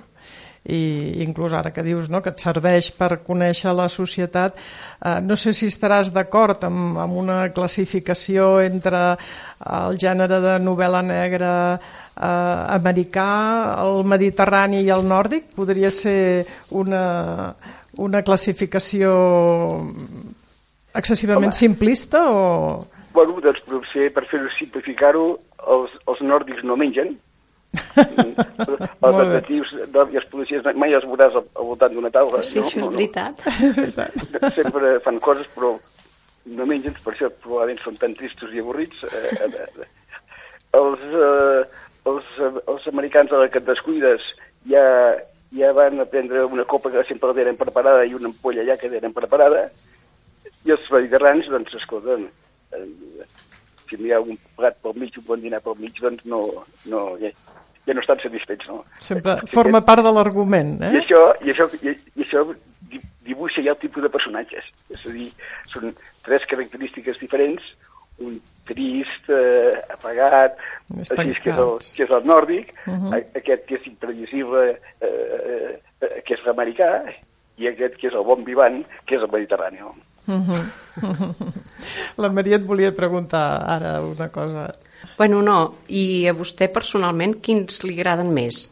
I 0.70 1.24
inclús 1.24 1.54
ara 1.56 1.72
que 1.74 1.82
dius 1.82 2.10
no, 2.12 2.20
que 2.22 2.30
et 2.30 2.42
serveix 2.42 2.90
per 2.94 3.22
conèixer 3.26 3.72
la 3.74 3.88
societat, 3.90 4.58
eh, 5.00 5.16
no 5.24 5.34
sé 5.34 5.54
si 5.56 5.70
estaràs 5.72 6.12
d'acord 6.14 6.62
amb, 6.68 7.00
amb 7.00 7.16
una 7.18 7.38
classificació 7.56 8.60
entre 8.62 9.00
el 9.16 9.98
gènere 9.98 10.38
de 10.44 10.54
novel·la 10.62 11.00
negra 11.02 11.52
eh, 11.74 12.22
americà, 12.76 13.30
el 13.82 14.04
mediterrani 14.04 14.84
i 14.84 14.92
el 14.94 15.06
nòrdic. 15.08 15.50
Podria 15.56 15.90
ser 15.90 16.44
una, 16.70 17.02
una 17.98 18.22
classificació 18.22 19.16
excessivament 20.94 21.52
Home. 21.52 21.58
simplista 21.58 22.24
o... 22.30 22.86
Bueno, 23.12 23.40
doncs 23.42 23.60
potser 23.66 24.12
per 24.14 24.24
fer-ho 24.30 24.48
simplificar-ho, 24.54 25.24
els, 25.74 25.94
els 26.06 26.20
nòrdics 26.22 26.62
no 26.66 26.76
mengen. 26.78 27.16
els 28.00 29.16
detectius 29.18 29.70
de- 29.94 30.06
i 30.10 30.18
els 30.18 30.26
policies 30.30 30.66
mai 30.74 30.94
els 30.94 31.06
veuràs 31.06 31.36
al, 31.38 31.46
al 31.58 31.68
voltant 31.72 31.94
d'una 31.94 32.10
taula. 32.14 32.42
Sí, 32.46 32.60
això 32.62 32.84
és 32.84 32.94
veritat. 32.94 33.42
Sempre 34.58 34.96
fan 35.04 35.18
coses, 35.22 35.50
però 35.54 35.74
no 36.50 36.66
mengen, 36.66 36.94
per 37.04 37.14
això 37.14 37.30
probablement 37.42 37.82
són 37.82 37.98
tan 38.00 38.14
tristos 38.18 38.54
i 38.54 38.62
avorrits. 38.62 39.04
Eh, 39.04 39.34
eh, 39.46 39.50
eh. 39.84 39.88
Els, 40.78 41.02
eh, 41.10 41.62
els, 42.10 42.30
eh, 42.38 42.52
els 42.72 42.88
americans, 42.90 43.32
a 43.32 43.42
la 43.42 43.50
que 43.50 43.60
et 43.60 43.68
descuides, 43.68 44.24
ja, 44.70 44.84
ja 45.56 45.72
van 45.76 46.00
a 46.00 46.08
prendre 46.10 46.44
una 46.46 46.64
copa 46.64 46.92
que 46.94 47.04
sempre 47.08 47.30
la 47.30 47.38
tenen 47.42 47.58
preparada 47.60 48.06
i 48.06 48.14
una 48.14 48.30
ampolla 48.30 48.64
ja 48.66 48.78
que 48.80 48.90
tenen 48.92 49.14
preparada, 49.16 49.68
i 50.64 50.70
els 50.74 50.90
mediterranis, 50.92 51.48
doncs, 51.48 51.74
escolta, 51.74 52.16
eh, 52.76 53.26
si 53.88 53.96
hi 53.96 54.12
ha 54.12 54.20
un 54.20 54.36
plat 54.56 54.76
pel 54.82 54.94
mig, 55.00 55.16
un 55.18 55.24
bon 55.26 55.40
dinar 55.40 55.60
pel 55.64 55.78
mig, 55.80 55.96
doncs 56.00 56.24
no, 56.24 56.42
no, 56.86 57.16
ja, 57.22 57.30
ja 57.86 57.94
no 57.96 58.00
estan 58.04 58.20
satisfets, 58.22 58.68
no? 58.68 58.84
Sempre 59.00 59.38
forma 59.50 59.80
part 59.86 60.04
de 60.06 60.12
l'argument, 60.14 60.76
I 60.82 60.90
eh? 60.90 61.00
això, 61.02 61.22
i 61.42 61.50
això, 61.54 61.66
i, 61.82 61.94
i 62.16 62.26
això 62.26 62.44
di- 62.92 63.00
dibuixa 63.26 63.64
ja 63.66 63.72
el 63.72 63.80
tipus 63.82 64.02
de 64.04 64.12
personatges. 64.12 64.68
És 64.90 65.06
a 65.06 65.14
dir, 65.14 65.30
són 65.72 65.94
tres 66.26 66.46
característiques 66.50 67.18
diferents, 67.18 67.62
un 68.20 68.36
trist, 68.68 69.30
eh, 69.32 69.80
apagat, 69.96 70.58
Més 70.94 71.10
així 71.14 71.34
que 71.42 71.50
és, 71.50 71.58
el, 71.64 71.72
que 71.96 72.04
és 72.04 72.10
el 72.14 72.26
nòrdic, 72.28 72.74
Uh 72.86 72.90
uh 72.90 72.96
-huh. 72.96 73.10
-huh. 73.10 73.36
aquest 73.40 73.66
que 73.66 73.74
és 73.74 73.86
imprevisible, 73.86 74.78
eh, 75.00 75.06
eh, 75.08 75.80
eh, 76.02 76.22
que 76.22 76.34
és 76.34 76.44
l'americà, 76.44 77.14
i 77.56 77.66
aquest 77.68 77.96
que 77.96 78.08
és 78.08 78.14
el 78.14 78.24
bon 78.24 78.44
vivant, 78.44 78.84
que 79.06 79.16
és 79.16 79.22
el 79.22 79.30
mediterrani. 79.32 79.78
La 82.20 82.30
Maria 82.32 82.58
et 82.58 82.66
volia 82.66 82.92
preguntar 82.96 83.62
ara 83.66 84.00
una 84.04 84.28
cosa. 84.32 84.68
Bueno, 85.16 85.40
no, 85.42 85.56
i 85.88 86.26
a 86.28 86.34
vostè 86.36 86.68
personalment 86.72 87.38
quins 87.44 87.82
li 87.84 87.96
agraden 87.98 88.32
més? 88.34 88.68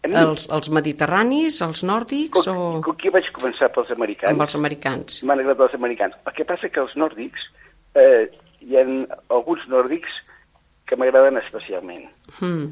Els, 0.00 0.46
els 0.48 0.70
mediterranis, 0.72 1.58
els 1.60 1.82
nòrdics 1.84 2.46
com, 2.46 2.56
o 2.56 2.68
com 2.84 2.96
que 2.96 3.12
vaig 3.12 3.26
començar 3.36 3.68
pels 3.74 3.90
americans, 3.92 4.32
amb 4.32 4.46
els 4.46 4.56
americans? 4.56 5.18
m'han 5.28 5.42
agradat 5.42 5.66
els 5.66 5.76
americans. 5.76 6.16
El 6.24 6.36
que 6.38 6.46
passa 6.48 6.70
que 6.72 6.80
els 6.80 6.94
nòrdics, 6.96 7.50
eh, 8.00 8.30
hi 8.64 8.78
ha 8.80 8.84
alguns 9.36 9.66
nòrdics 9.68 10.16
que 10.88 10.96
m'agraden 10.96 11.36
especialment. 11.42 12.08
Mm. 12.40 12.70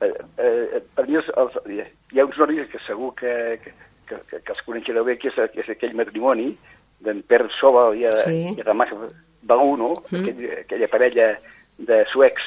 Eh, 0.00 0.14
eh, 0.46 0.82
per 0.94 1.08
mi 1.08 1.18
els, 1.18 1.26
els, 1.42 1.58
hi 1.66 2.22
ha 2.22 2.28
uns 2.28 2.38
nòrdics 2.38 2.70
que 2.70 2.82
segur 2.86 3.10
que, 3.18 3.34
que, 3.64 3.74
que, 4.06 4.20
que, 4.30 4.38
que 4.38 4.54
els 4.54 4.62
coneixereu 4.68 5.04
bé, 5.10 5.18
que 5.18 5.34
és, 5.34 5.42
que 5.50 5.64
és 5.64 5.74
aquell 5.74 5.98
matrimoni 5.98 6.52
d'en 7.04 7.22
Per 7.26 7.46
Sobal 7.58 7.96
i, 7.98 8.06
Sí. 8.12 8.54
i 8.56 8.62
Ramach 8.62 8.92
Baluno, 9.42 9.94
mm. 10.10 10.20
aquell, 10.20 10.42
aquella 10.64 10.88
parella 10.88 11.30
de 11.78 12.02
suecs 12.12 12.42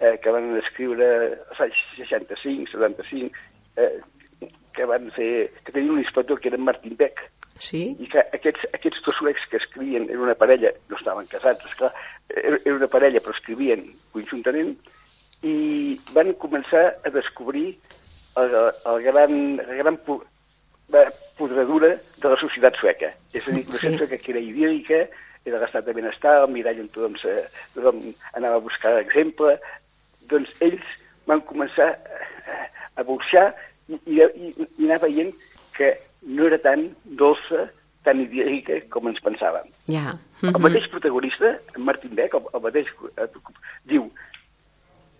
eh, 0.00 0.18
que 0.22 0.30
van 0.30 0.52
escriure 0.60 1.08
als 1.50 1.60
anys 1.66 1.80
65, 1.96 2.70
75, 2.72 3.34
eh, 3.76 3.98
que 4.74 4.86
van 4.86 5.10
fer, 5.10 5.50
que 5.64 5.72
tenien 5.74 5.96
un 5.96 6.04
inspector 6.04 6.38
que 6.38 6.48
era 6.52 6.56
en 6.60 6.64
Martin 6.64 6.94
Beck, 6.96 7.24
Sí? 7.58 7.96
i 7.98 8.06
que 8.06 8.22
aquests, 8.36 8.68
aquests 8.70 9.00
dos 9.02 9.16
suecs 9.18 9.42
que 9.50 9.58
escrivien, 9.58 10.04
era 10.08 10.20
una 10.22 10.36
parella, 10.38 10.70
no 10.88 10.96
estaven 10.96 11.26
casats, 11.26 11.66
esclar, 11.66 11.90
era, 12.30 12.60
era 12.64 12.76
una 12.76 12.86
parella 12.86 13.18
però 13.18 13.34
escrivien 13.34 13.82
conjuntament, 14.14 14.76
i 15.42 15.98
van 16.14 16.30
començar 16.38 16.84
a 17.02 17.10
descobrir 17.10 17.72
el, 18.38 18.54
el 18.92 19.02
gran, 19.02 19.34
la 19.58 19.74
gran 19.82 19.98
eh, 20.94 21.08
podredura 21.36 21.96
de 22.22 22.28
la 22.28 22.36
societat 22.40 22.76
sueca. 22.80 23.12
És 23.32 23.46
a 23.48 23.52
dir, 23.52 23.64
Sí. 23.64 23.72
societat 23.72 23.98
sueca 23.98 24.18
que 24.18 24.32
era 24.32 24.40
idíl·lica, 24.40 25.08
era 25.44 25.58
l'estat 25.60 25.84
de 25.86 25.92
benestar, 25.92 26.42
el 26.42 26.50
mirall 26.52 26.80
on 26.80 26.88
tothom, 26.88 27.16
se, 27.16 27.34
tothom 27.74 28.00
anava 28.34 28.56
a 28.56 28.64
buscar 28.64 28.98
exemple, 29.00 29.58
doncs 30.28 30.50
ells 30.60 30.84
van 31.26 31.40
començar 31.42 31.90
a, 31.94 32.58
a 32.96 33.02
burxar 33.04 33.54
i, 33.88 33.94
i, 34.06 34.20
i, 34.20 34.54
i 34.78 34.84
anar 34.88 35.00
veient 35.06 35.32
que 35.76 35.94
no 36.22 36.46
era 36.46 36.58
tan 36.58 36.88
dolça, 37.04 37.68
tan 38.04 38.20
idíl·lica 38.20 38.80
com 38.90 39.08
ens 39.08 39.20
pensàvem. 39.24 39.68
Ja. 39.88 40.16
El 40.42 40.50
Mhm. 40.52 40.60
mateix 40.62 40.88
protagonista, 40.88 41.58
en 41.76 41.82
Martin 41.84 42.14
Beck, 42.14 42.34
el, 42.34 42.42
el 42.54 42.60
mateix, 42.60 42.86
eh, 43.16 43.26
diu 43.84 44.10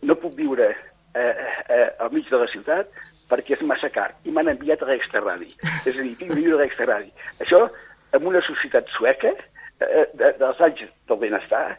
no 0.03 0.15
puc 0.15 0.35
viure 0.37 0.69
eh, 1.15 1.35
eh, 1.69 1.87
al 1.99 2.13
mig 2.13 2.29
de 2.31 2.41
la 2.41 2.49
ciutat 2.53 2.91
perquè 3.29 3.57
és 3.57 3.65
massa 3.69 3.91
car 3.93 4.09
i 4.25 4.33
m'han 4.33 4.51
enviat 4.55 4.83
a 4.83 4.89
l'extraradi. 4.91 5.51
És 5.85 5.95
a 5.95 6.01
dir, 6.01 6.15
tinc 6.17 6.33
viure 6.33 6.57
a 6.57 6.63
l'extraradi. 6.63 7.11
Això, 7.45 7.67
en 8.17 8.27
una 8.27 8.43
societat 8.47 8.89
sueca, 8.97 9.35
eh, 9.85 10.07
de, 10.15 10.33
dels 10.41 10.63
anys 10.65 10.87
del 11.09 11.21
benestar, 11.21 11.79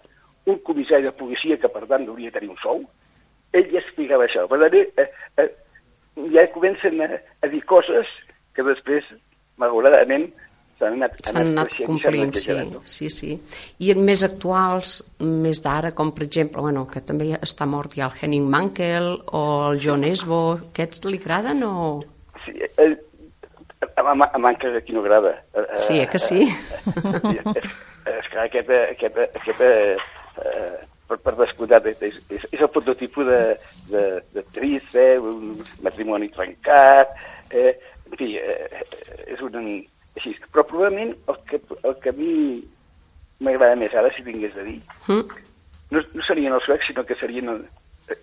un 0.50 0.60
comissari 0.66 1.08
de 1.08 1.16
policia 1.16 1.58
que, 1.58 1.72
per 1.72 1.86
tant, 1.90 2.06
hauria 2.08 2.30
de 2.30 2.38
tenir 2.40 2.52
un 2.54 2.62
sou, 2.62 2.84
ell 3.54 3.72
ja 3.74 3.82
explicava 3.82 4.28
això. 4.28 4.46
Per 4.50 4.60
tant, 4.62 4.78
eh, 4.78 5.08
eh, 5.42 5.50
ja 6.36 6.46
comencen 6.54 7.02
a, 7.06 7.10
a 7.18 7.50
dir 7.52 7.64
coses 7.70 8.10
que 8.56 8.66
després, 8.66 9.06
malauradament, 9.62 10.30
s'han 10.80 10.96
anat, 10.96 11.20
anat 11.34 11.74
s'han 11.76 11.86
complint, 11.90 12.32
anat 12.54 12.88
sí, 12.88 13.10
sí, 13.10 13.10
sí. 13.10 13.66
I 13.84 13.92
en 13.94 14.02
més 14.08 14.24
actuals, 14.28 14.96
més 15.20 15.62
d'ara, 15.66 15.92
com 15.98 16.14
per 16.16 16.26
exemple, 16.28 16.64
bueno, 16.66 16.86
que 16.90 17.04
també 17.06 17.34
està 17.38 17.68
mort 17.70 17.96
ja 17.98 18.08
el 18.08 18.16
Henning 18.20 18.48
Mankell 18.50 19.12
o 19.28 19.44
el 19.70 19.84
John 19.84 20.08
Esbo, 20.08 20.42
aquests 20.72 21.04
li 21.08 21.20
agraden 21.22 21.66
o...? 21.68 21.76
Sí, 22.46 22.56
eh, 22.56 22.94
a, 23.96 24.02
a, 24.02 24.16
a 24.34 24.40
manca 24.40 24.72
de 24.72 24.82
qui 24.82 24.96
no 24.96 25.04
agrada. 25.04 25.36
Eh, 25.54 25.60
eh, 25.60 25.80
Sí, 25.80 26.00
eh 26.00 26.08
que 26.08 26.20
sí? 26.20 26.48
Eh, 26.48 27.44
és, 27.56 27.72
és 28.16 28.32
que 28.32 28.40
aquest, 28.46 28.70
eh, 28.70 28.86
aquest, 28.96 29.18
eh, 29.18 29.30
aquest 29.42 29.62
eh, 29.62 29.98
eh, 30.46 30.80
per, 31.10 31.20
per 31.26 31.36
descomptat, 31.38 31.92
és, 31.92 32.02
és, 32.30 32.48
és 32.52 32.60
el 32.62 32.72
prototipus 32.74 33.28
de, 33.28 33.44
de, 33.92 34.04
de 34.36 34.44
trist, 34.56 34.96
eh, 34.96 35.18
un 35.20 35.60
matrimoni 35.86 36.30
trencat, 36.36 37.16
eh, 37.52 37.74
en 38.08 38.20
fi, 38.20 38.36
eh, 38.38 38.84
és 39.28 39.42
un... 39.46 39.64
Així. 40.20 40.34
Però 40.52 40.66
probablement 40.68 41.14
el 41.32 41.38
que, 41.48 41.62
el 41.88 41.96
que 42.04 42.12
a 42.12 42.18
mi 42.18 42.34
m'agrada 43.40 43.78
més 43.80 43.94
ara, 43.96 44.12
si 44.12 44.24
tingués 44.26 44.52
de 44.56 44.64
dir, 44.68 44.80
Mm? 45.08 45.24
no, 45.96 46.02
no 46.14 46.24
serien 46.28 46.54
els 46.54 46.66
suecs, 46.68 46.86
sinó 46.92 47.06
que 47.08 47.16
serien 47.16 47.48
el- 47.50 47.66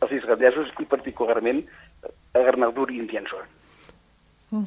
els 0.01 0.13
islandesos 0.13 0.69
i 0.79 0.85
particularment 0.85 1.63
eh, 1.65 2.43
Arnaldur 2.43 2.91
i 2.93 2.99
Indianson. 3.01 3.41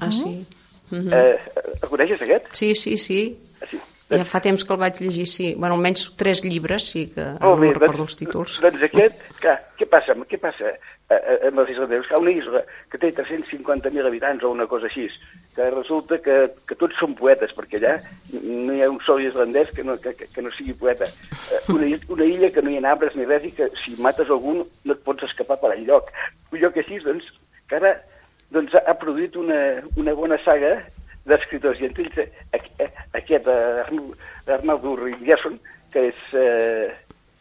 Ah, 0.01 0.11
sí? 0.11 0.45
Mhm. 0.91 1.13
Eh, 1.13 1.39
el 1.83 1.89
coneixes, 1.89 2.21
aquest? 2.21 2.49
Sí, 2.53 2.73
sí, 2.75 2.97
sí. 2.97 3.37
Sí. 3.69 3.79
Ja 4.09 4.23
fa 4.25 4.39
temps 4.41 4.63
que 4.65 4.73
el 4.73 4.79
vaig 4.81 4.97
llegir, 5.03 5.27
sí. 5.29 5.53
Bueno, 5.53 5.75
almenys 5.75 6.07
tres 6.17 6.41
llibres, 6.43 6.87
sí, 6.89 7.07
que 7.13 7.21
Molt 7.21 7.43
no 7.43 7.57
bé, 7.61 7.73
recordo 7.75 8.07
els 8.07 8.15
títols. 8.17 8.55
Doncs 8.63 8.81
aquest, 8.87 9.19
clar, 9.39 9.59
què 9.77 9.85
passa, 9.85 10.15
què 10.25 10.39
passa 10.41 10.71
eh, 11.09 11.17
eh, 11.17 11.47
amb 11.49 11.59
els 11.63 11.69
islandesos? 11.73 12.07
Que 12.07 12.17
una 12.21 12.31
isla 12.31 12.61
que 12.91 12.97
té 13.01 13.11
350.000 13.17 14.05
habitants 14.07 14.43
o 14.43 14.51
una 14.51 14.67
cosa 14.67 14.87
així, 14.87 15.07
que 15.55 15.69
resulta 15.73 16.19
que, 16.21 16.35
que 16.67 16.75
tots 16.79 16.95
són 17.01 17.15
poetes, 17.17 17.51
perquè 17.57 17.79
allà 17.81 17.95
no 18.43 18.73
hi 18.77 18.83
ha 18.85 18.89
un 18.91 18.99
sol 19.05 19.21
islandès 19.25 19.71
que 19.75 19.83
no, 19.83 19.97
que, 19.99 20.13
que, 20.19 20.41
no 20.45 20.51
sigui 20.55 20.73
poeta. 20.73 21.05
Eh, 21.51 21.63
Una, 21.73 21.89
una 22.09 22.25
illa 22.25 22.49
que 22.53 22.61
no 22.61 22.69
hi 22.71 22.77
ha 22.79 22.91
arbres 22.91 23.15
ni 23.15 23.25
res 23.25 23.43
i 23.45 23.51
que 23.57 23.67
si 23.83 23.95
mates 24.01 24.29
algun 24.29 24.63
no 24.85 24.93
et 24.95 25.03
pots 25.05 25.23
escapar 25.27 25.59
per 25.61 25.73
enlloc. 25.75 26.09
Un 26.53 26.59
lloc 26.63 26.77
així, 26.77 26.97
doncs, 27.03 27.27
que 27.69 27.75
ara 27.81 27.95
doncs, 28.51 28.73
ha 28.73 28.95
produït 28.97 29.35
una, 29.37 29.59
una 30.01 30.13
bona 30.17 30.37
saga 30.45 30.77
d'escriptors, 31.29 31.77
i 31.81 31.85
entre 31.85 32.05
ells 32.07 32.31
aqu- 32.55 32.87
aquest 33.19 33.45
Arnaldur 34.49 34.95
Ringerson, 35.03 35.59
que 35.93 36.07
és, 36.09 36.21
eh, 36.33 36.89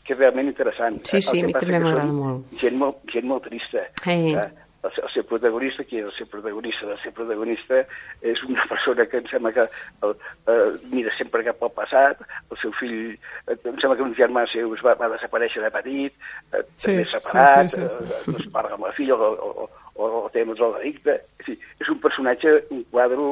que 0.08 0.16
és 0.16 0.22
realment 0.22 0.48
interessant. 0.48 0.96
Sí, 1.04 1.20
sí, 1.20 1.42
El 1.42 1.44
que 1.44 1.44
a 1.44 1.50
mi 1.50 1.58
també 1.60 1.82
m'agrada 1.84 2.14
molt. 2.16 2.56
Gent 2.62 2.80
molt, 2.80 3.04
gent 3.12 3.28
molt 3.28 3.44
trista. 3.44 3.84
Eh. 4.08 4.16
Eh, 4.32 4.48
El, 4.86 4.92
el 5.02 5.08
seu 5.10 5.24
protagonista, 5.26 5.82
qui 5.82 5.98
és 5.98 6.04
el 6.06 6.12
seu 6.14 6.28
protagonista? 6.30 6.86
El 6.86 7.00
seu 7.02 7.10
protagonista 7.12 7.80
és 8.22 8.42
una 8.46 8.62
persona 8.70 9.04
que 9.10 9.18
em 9.18 9.24
sembla 9.26 9.50
que 9.56 9.64
el, 10.06 10.12
eh, 10.52 10.68
mira 10.92 11.10
sempre 11.16 11.42
cap 11.42 11.64
al 11.66 11.72
passat, 11.74 12.22
el 12.46 12.60
seu 12.62 12.70
fill, 12.78 13.10
eh, 13.50 13.56
em 13.58 13.80
sembla 13.82 13.96
que 13.98 14.06
un 14.06 14.14
germà 14.14 14.44
seu 14.52 14.70
va, 14.86 14.94
va 15.00 15.10
desaparèixer 15.16 15.64
de 15.64 15.72
petit, 15.74 16.14
eh, 16.54 16.62
Sí, 16.76 16.86
també 16.86 17.08
sí, 17.08 17.10
separat, 17.16 17.74
sí, 17.74 17.82
sí, 17.82 17.88
sí. 17.90 18.14
eh, 18.14 18.22
no 18.30 18.38
es 18.38 18.46
parla 18.54 18.78
amb 18.78 18.86
la 18.86 18.94
filla 19.00 19.18
o, 19.18 19.32
o, 19.34 19.66
o, 19.98 20.12
o 20.20 20.22
té 20.32 20.46
el 20.46 20.54
delicte. 20.54 21.18
Sí, 21.44 21.58
és 21.82 21.90
un 21.90 21.98
personatge, 22.06 22.54
un 22.70 22.86
quadre 22.94 23.28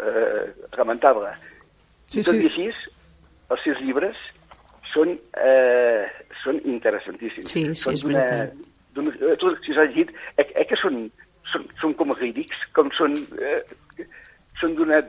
eh, 0.00 0.48
lamentable. 0.80 1.36
Sí, 2.08 2.24
Tot 2.24 2.32
sí. 2.32 2.40
i 2.40 2.48
així, 2.48 2.70
els 3.52 3.68
seus 3.68 3.84
llibres 3.84 4.16
són, 4.92 5.14
eh, 5.44 6.06
són 6.42 6.60
interessantíssims. 6.64 7.50
Sí, 7.50 7.64
sí, 7.74 7.74
són 7.82 7.94
és 7.94 8.04
veritat. 8.04 8.52
d'una- 8.94 9.14
eh, 9.32 9.36
Tu, 9.38 9.54
si 9.64 9.74
s'ha 9.74 9.84
llegit, 9.84 10.10
eh, 10.36 10.46
eh, 10.54 10.64
que 10.66 10.76
són, 10.76 11.10
són, 11.52 11.66
són 11.80 11.94
com 11.94 12.14
lírics, 12.20 12.56
com 12.72 12.90
són, 12.96 13.16
eh, 13.40 13.62
són 14.60 14.74
d'una 14.74 15.02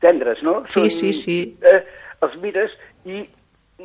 tendres, 0.00 0.42
no? 0.42 0.62
Sí, 0.68 0.80
són, 0.80 0.90
sí, 0.90 1.12
sí. 1.12 1.38
Eh, 1.62 1.80
els 2.22 2.36
mires 2.42 2.70
i 3.04 3.22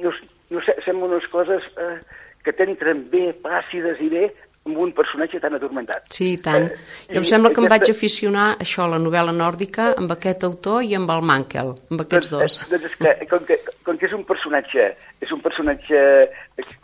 no, 0.01 0.13
no 0.51 0.61
sé, 0.65 0.75
semblen 0.85 1.11
unes 1.11 1.27
coses 1.31 1.63
eh, 1.77 1.97
que 2.43 2.53
t'entren 2.53 3.03
bé, 3.11 3.33
plàcides 3.43 3.99
i 4.01 4.09
bé, 4.09 4.29
amb 4.65 4.77
un 4.77 4.91
personatge 4.93 5.39
tan 5.41 5.55
adormentat. 5.57 6.03
Sí, 6.13 6.33
i 6.35 6.37
tant. 6.37 6.67
Eh, 6.69 6.75
Jo 7.09 7.17
em 7.17 7.23
sembla 7.25 7.49
que 7.49 7.61
em 7.63 7.67
vaig 7.67 7.81
aquesta- 7.81 7.95
aficionar 7.97 8.47
a 8.51 8.57
això, 8.61 8.83
a 8.83 8.91
la 8.93 8.99
novel·la 9.01 9.33
nòrdica, 9.33 9.95
amb 9.97 10.11
aquest 10.13 10.43
autor 10.43 10.83
i 10.83 10.93
amb 10.95 11.09
el 11.09 11.21
Mankel, 11.25 11.71
amb 11.89 12.01
aquests 12.03 12.29
dos. 12.29 12.41
Doncs, 12.41 12.61
eh, 12.61 12.69
doncs 12.69 12.85
és 12.91 12.95
que, 12.99 13.27
com 13.31 13.45
que, 13.45 13.57
com 13.83 13.97
que 13.97 14.05
és 14.05 14.13
un 14.13 14.23
personatge, 14.23 14.85
és 15.19 15.31
un 15.31 15.41
personatge 15.41 15.97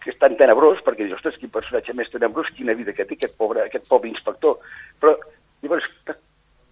que 0.04 0.10
és 0.10 0.18
tan 0.18 0.36
tenebrós, 0.36 0.80
perquè 0.84 1.06
dius, 1.06 1.20
ostres, 1.20 1.38
quin 1.38 1.50
personatge 1.54 1.94
més 1.94 2.10
tenebrós, 2.10 2.50
quina 2.58 2.74
vida 2.74 2.94
que 2.94 3.06
té 3.06 3.14
aquest 3.14 3.36
pobre, 3.38 3.62
aquest 3.62 3.86
pobre 3.88 4.10
inspector. 4.10 4.58
Però, 5.00 5.14
llavors, 5.62 5.86
ta- 6.04 6.18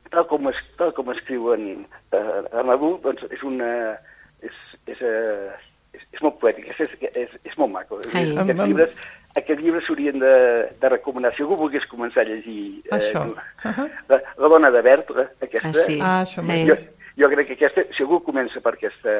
tal 0.10 0.26
com, 0.26 0.50
es, 0.50 0.56
tal 0.78 0.92
com 0.94 1.12
escriuen 1.14 1.86
eh, 2.12 2.42
Arnaldur, 2.52 2.98
doncs 3.04 3.24
és 3.30 3.44
una... 3.44 3.94
És, 4.42 4.58
és, 4.88 4.98
eh, 5.02 5.54
és, 5.94 6.02
és 6.14 6.22
molt 6.22 6.40
poètic, 6.42 6.68
és, 6.74 6.80
és, 6.82 6.98
és, 7.14 7.30
és 7.46 7.58
molt 7.58 7.72
maco. 7.78 8.02
Ai. 8.14 8.32
Aquests 8.34 8.60
Amb- 8.60 8.66
amb- 8.66 8.98
aquests 9.36 9.62
llibres 9.64 9.86
s'haurien 9.86 10.20
de, 10.22 10.34
de 10.82 10.90
recomanar. 10.90 11.34
Si 11.36 11.44
algú 11.44 11.58
volgués 11.60 11.86
començar 11.92 12.24
a 12.24 12.30
llegir... 12.30 12.82
Això. 12.96 13.26
Eh, 13.66 13.88
la, 14.10 14.20
la 14.40 14.52
dona 14.56 14.72
de 14.72 14.82
Bertra, 14.86 15.28
aquesta, 15.42 15.70
Ah, 15.70 15.74
sí. 15.74 16.00
Ah, 16.02 16.22
això 16.24 16.44
Eh, 16.46 16.64
jo, 16.70 16.78
jo 17.24 17.30
crec 17.34 17.52
que 17.52 17.58
aquesta, 17.60 17.86
si 17.96 18.04
algú 18.04 18.22
comença 18.24 18.62
per 18.64 18.76
aquesta, 18.78 19.16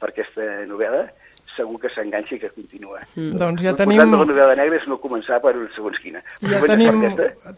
per 0.00 0.12
aquesta 0.12 0.48
novel·la, 0.70 1.04
segur 1.58 1.80
que 1.82 1.90
s'enganxa 1.92 2.36
i 2.36 2.40
que 2.40 2.50
continua. 2.54 3.02
Doncs 3.16 3.62
ja 3.66 3.74
tenim, 3.76 3.98
de 4.00 4.06
la 4.06 4.24
novel·la 4.24 4.56
negra 4.62 4.78
és 4.78 4.86
no 4.88 4.96
començar 5.02 5.40
per 5.42 5.52
segons 5.74 5.98
quina. 6.02 6.22
ja 6.46 6.62
tenim 6.64 7.02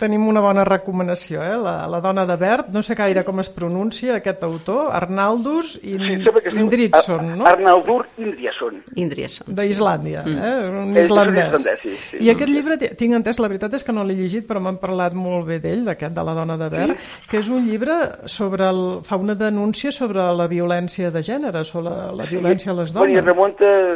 tenim 0.01 0.27
una 0.29 0.41
bona 0.41 0.65
recomanació, 0.65 1.43
eh? 1.45 1.57
La, 1.61 1.77
la 1.91 2.01
dona 2.01 2.25
de 2.27 2.37
verd, 2.41 2.73
no 2.73 2.83
sé 2.83 2.97
gaire 2.99 3.23
com 3.29 3.39
es 3.45 3.51
pronuncia 3.53 4.17
aquest 4.17 4.43
autor, 4.49 4.91
Arnaldus 4.97 5.75
Sí, 5.81 5.95
es 5.95 6.55
diu 6.55 6.63
Indridsson, 6.65 7.39
no? 7.39 7.47
Arnaldur 7.47 8.07
Indriasson. 8.19 8.81
Indriasson. 8.97 9.55
d'Islàndia, 9.55 10.23
eh? 10.25 10.69
un 10.71 10.91
És- 10.97 11.05
és 11.05 11.11
un 11.11 11.19
islandès. 11.19 11.47
islandès, 11.53 11.81
sí, 11.83 11.95
sí. 12.11 12.17
I 12.25 12.31
aquest 12.31 12.51
llibre, 12.51 12.77
ti- 12.79 12.95
tinc 12.97 13.15
entès, 13.19 13.39
la 13.43 13.49
veritat 13.49 13.75
és 13.75 13.85
que 13.85 13.93
no 13.93 14.05
l'he 14.05 14.15
llegit, 14.15 14.47
però 14.49 14.61
m'han 14.63 14.79
parlat 14.81 15.15
molt 15.15 15.47
bé 15.47 15.59
d'ell, 15.61 15.85
d'aquest 15.85 16.15
de 16.17 16.25
la 16.25 16.35
dona 16.35 16.57
de 16.57 16.69
verd, 16.73 16.97
que 17.29 17.39
és 17.39 17.49
un 17.49 17.67
llibre 17.69 17.93
sobre 18.27 18.69
el, 18.69 19.01
fa 19.05 19.17
una 19.21 19.35
denúncia 19.35 19.91
sobre 19.93 20.23
la 20.33 20.47
violència 20.49 21.11
de 21.11 21.23
gènere, 21.23 21.65
sobre 21.65 21.91
la, 21.91 22.13
la 22.13 22.25
violència 22.25 22.73
a 22.73 22.75
les 22.75 22.93
Bueno, 22.93 23.13
I 23.13 23.17
dones. 23.17 23.27
remunta 23.27 23.65
eh, 23.65 23.90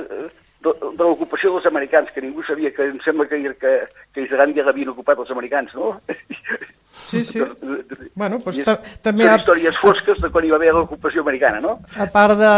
de, 0.65 0.73
de 0.97 1.05
l'ocupació 1.05 1.53
dels 1.55 1.67
americans, 1.69 2.09
que 2.15 2.23
ningú 2.25 2.43
sabia 2.47 2.71
que 2.73 2.87
em 2.89 2.99
sembla 3.05 3.27
que, 3.29 3.41
que, 3.61 3.73
que 4.15 4.25
Islàndia 4.25 4.65
l'havien 4.65 4.89
ocupat 4.95 5.19
els 5.25 5.31
americans, 5.35 5.75
no? 5.75 5.95
Sí, 7.05 7.25
sí. 7.27 7.41
Bueno, 8.15 8.39
doncs 8.39 8.57
I 8.57 8.61
és- 8.63 8.67
ta- 8.69 8.79
també 9.03 9.25
Són 9.27 9.33
ha- 9.33 9.39
històries 9.41 9.77
fosques 9.83 10.21
de 10.23 10.31
quan 10.33 10.45
hi 10.47 10.51
va 10.53 10.57
haver 10.57 10.71
l'ocupació 10.73 11.21
americana, 11.25 11.59
no? 11.61 11.73
A 12.01 12.07
part 12.07 12.39
de 12.39 12.51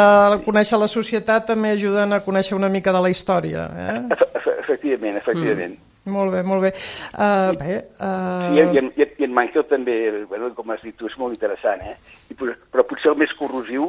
conèixer 0.45 0.79
la 0.79 0.87
societat, 0.93 1.47
també 1.49 1.73
ajuden 1.75 2.13
a 2.13 2.21
conèixer 2.23 2.55
una 2.55 2.69
mica 2.69 2.93
de 2.95 3.01
la 3.01 3.11
història. 3.11 3.65
Eh? 3.75 3.97
Efe- 4.15 4.29
efe- 4.39 4.55
Efectivament, 4.67 5.17
efectivament. 5.19 5.75
Molt 6.07 6.33
bé, 6.37 6.43
molt 6.47 6.63
bé. 6.63 6.71
Uh, 7.15 7.57
bé 7.59 7.77
uh... 7.99 8.53
Sí, 8.53 8.55
i, 8.55 8.61
en, 8.63 8.93
i, 8.95 9.03
en, 9.03 9.13
i 9.19 9.25
en 9.27 9.35
Mankel 9.35 9.65
també, 9.67 9.97
bueno, 10.31 10.53
com 10.55 10.71
has 10.71 10.83
dit 10.85 10.95
tu, 10.99 11.07
és 11.11 11.17
molt 11.19 11.35
interessant, 11.35 11.81
eh? 11.83 11.97
I, 12.31 12.35
però 12.39 12.85
potser 12.87 13.11
el 13.13 13.19
més 13.19 13.33
corrosiu 13.39 13.89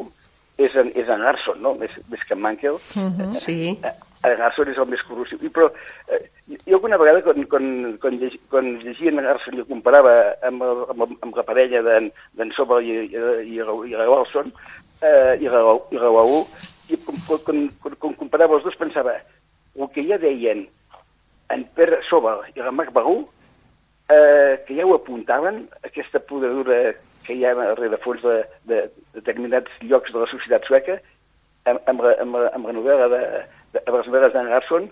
és 0.58 0.76
en, 0.76 0.88
és 0.95 1.10
en 1.10 1.22
Garson, 1.22 1.62
no? 1.62 1.76
Més, 1.78 1.91
més 2.10 2.24
que 2.28 2.34
en 2.34 2.41
Mankel. 2.41 2.78
Sí. 3.38 3.78
Eh, 3.84 3.95
En 4.26 4.34
Garson 4.39 4.68
és 4.72 4.78
el 4.82 4.88
més 4.89 5.01
corrosiu. 5.05 5.38
I, 5.45 5.49
però 5.53 5.68
eh, 6.10 6.18
jo 6.66 6.80
alguna 6.80 6.97
vegada, 6.97 7.22
quan, 7.22 7.43
quan, 7.51 7.68
quan, 8.01 8.16
llegi, 8.18 8.39
quan 8.49 8.72
llegia 8.82 9.12
en 9.14 9.22
Garson 9.22 9.53
i 9.53 9.62
el 9.62 9.68
comparava 9.70 10.16
amb, 10.49 10.64
el, 10.66 10.82
amb, 10.89 11.03
el- 11.05 11.18
amb 11.22 11.38
la 11.38 11.43
parella 11.45 11.84
d'en 11.86 12.10
d'en 12.39 12.51
Sobel 12.58 12.82
i, 12.89 12.95
i, 13.05 13.22
i, 13.53 13.60
i 13.62 13.93
la 13.93 14.08
Walson, 14.10 14.49
eh, 15.05 15.38
i 15.39 15.45
la, 15.53 15.62
i 15.93 16.01
la 16.01 16.10
Raül, 16.10 16.41
i 16.89 16.97
quan, 17.05 17.22
quan, 17.45 17.62
quan, 17.84 17.95
quan 18.01 18.18
comparava 18.24 18.58
els 18.58 18.66
dos 18.66 18.76
pensava 18.80 19.14
el 19.78 19.89
que 19.93 20.03
ja 20.10 20.18
deien 20.18 20.66
en 21.53 21.64
Pere 21.78 22.01
Sobel 22.10 22.41
i 22.55 22.60
la 22.66 22.74
Marc 22.74 22.89
Bagú, 22.97 23.20
eh, 24.10 24.58
que 24.66 24.76
ja 24.82 24.86
ho 24.89 24.95
apuntaven, 24.97 25.68
aquesta 25.86 26.20
podadura 26.26 26.95
que 27.28 27.36
hi 27.36 27.46
ha 27.46 27.54
a 27.54 27.74
rerefons 27.76 28.24
de, 28.24 28.38
de, 28.70 28.82
de 28.88 29.20
determinats 29.20 29.82
llocs 29.84 30.14
de 30.14 30.24
la 30.24 30.30
societat 30.32 30.68
sueca, 30.70 30.98
amb, 31.68 31.82
amb, 31.92 32.06
amb, 32.14 32.40
amb 32.48 32.70
la 32.70 32.76
novel·la 32.78 33.10
de, 33.12 33.24
de, 33.74 33.84
amb 33.84 33.98
les 34.00 34.10
novel·les 34.10 34.36
d'en 34.36 34.52
Garson, 34.54 34.88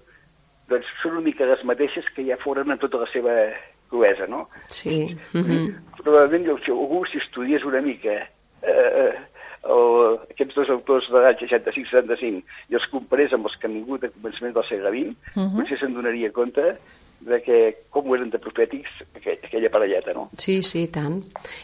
doncs 0.69 0.89
són 1.01 1.19
una 1.19 1.27
mica 1.29 1.47
les 1.47 1.63
mateixes 1.67 2.07
que 2.15 2.25
ja 2.27 2.39
foren 2.41 2.73
en 2.73 2.81
tota 2.81 3.03
la 3.03 3.09
seva 3.13 3.35
cruesa, 3.89 4.27
no? 4.27 4.47
Sí. 4.67 5.15
Mhm. 5.33 5.75
Probablement 6.01 6.49
jo, 6.49 6.57
si 6.65 6.73
algú 6.73 7.05
si 7.09 7.21
estudiés 7.21 7.63
una 7.65 7.81
mica 7.81 8.17
eh, 8.61 9.13
el, 9.65 10.19
aquests 10.33 10.57
dos 10.57 10.69
autors 10.73 11.07
de 11.09 11.21
l'any 11.21 11.39
65-75 11.41 12.43
i 12.69 12.77
els 12.77 12.85
comparés 12.91 13.33
amb 13.33 13.47
els 13.49 13.55
que 13.57 13.69
han 13.69 13.77
vingut 13.77 14.05
a 14.05 14.11
començament 14.13 14.53
del 14.57 14.67
segle 14.69 14.91
XX, 14.93 15.33
potser 15.55 15.79
se'n 15.81 15.97
donaria 15.97 16.33
compte 16.35 16.75
de 17.25 17.39
que 17.41 17.57
com 17.89 18.11
eren 18.13 18.29
de 18.29 18.37
profètics 18.37 18.99
aquell, 19.17 19.39
aquella 19.47 19.69
parelleta, 19.73 20.13
no? 20.13 20.27
Sí, 20.37 20.59
sí, 20.61 20.83
tant. 20.93 21.15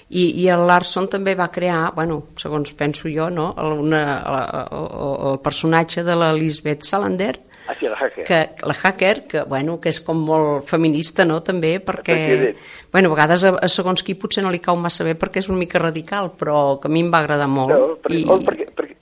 I, 0.09 0.23
I 0.41 0.47
el 0.49 0.63
Larson 0.65 1.05
també 1.11 1.35
va 1.37 1.51
crear, 1.53 1.91
bueno, 1.93 2.23
segons 2.41 2.73
penso 2.73 3.09
jo, 3.13 3.29
no? 3.29 3.51
el, 3.61 3.77
una, 3.85 4.01
el, 4.25 4.41
el, 4.73 5.15
el 5.31 5.39
personatge 5.45 6.01
de 6.07 6.15
la 6.17 6.31
Lisbeth 6.33 6.81
Salander, 6.89 7.35
Aquí 7.69 7.85
a 7.85 7.91
la 7.91 7.97
hacker. 8.01 8.25
que, 8.25 8.39
la 8.65 8.73
hacker, 8.73 9.27
que, 9.29 9.43
bueno, 9.47 9.77
que 9.79 9.91
és 9.93 10.01
com 10.01 10.17
molt 10.25 10.65
feminista, 10.67 11.23
no?, 11.29 11.43
també, 11.45 11.75
perquè, 11.79 12.17
bueno, 12.91 13.11
a 13.11 13.13
vegades 13.13 13.45
a, 13.45 13.51
a 13.61 13.69
segons 13.69 14.01
qui 14.03 14.15
potser 14.17 14.41
no 14.43 14.49
li 14.51 14.59
cau 14.59 14.75
massa 14.81 15.05
bé 15.05 15.13
perquè 15.15 15.39
és 15.45 15.47
una 15.53 15.61
mica 15.61 15.79
radical, 15.79 16.33
però 16.39 16.79
que 16.81 16.89
a 16.89 16.91
mi 16.91 17.05
em 17.05 17.11
va 17.13 17.21
agradar 17.21 17.47
molt. 17.47 17.69
No, 17.71 17.93
perquè, 18.01 18.17
I... 18.17 18.25
oh, 18.27 18.39
perquè, 18.41 18.65
perquè 18.75 18.97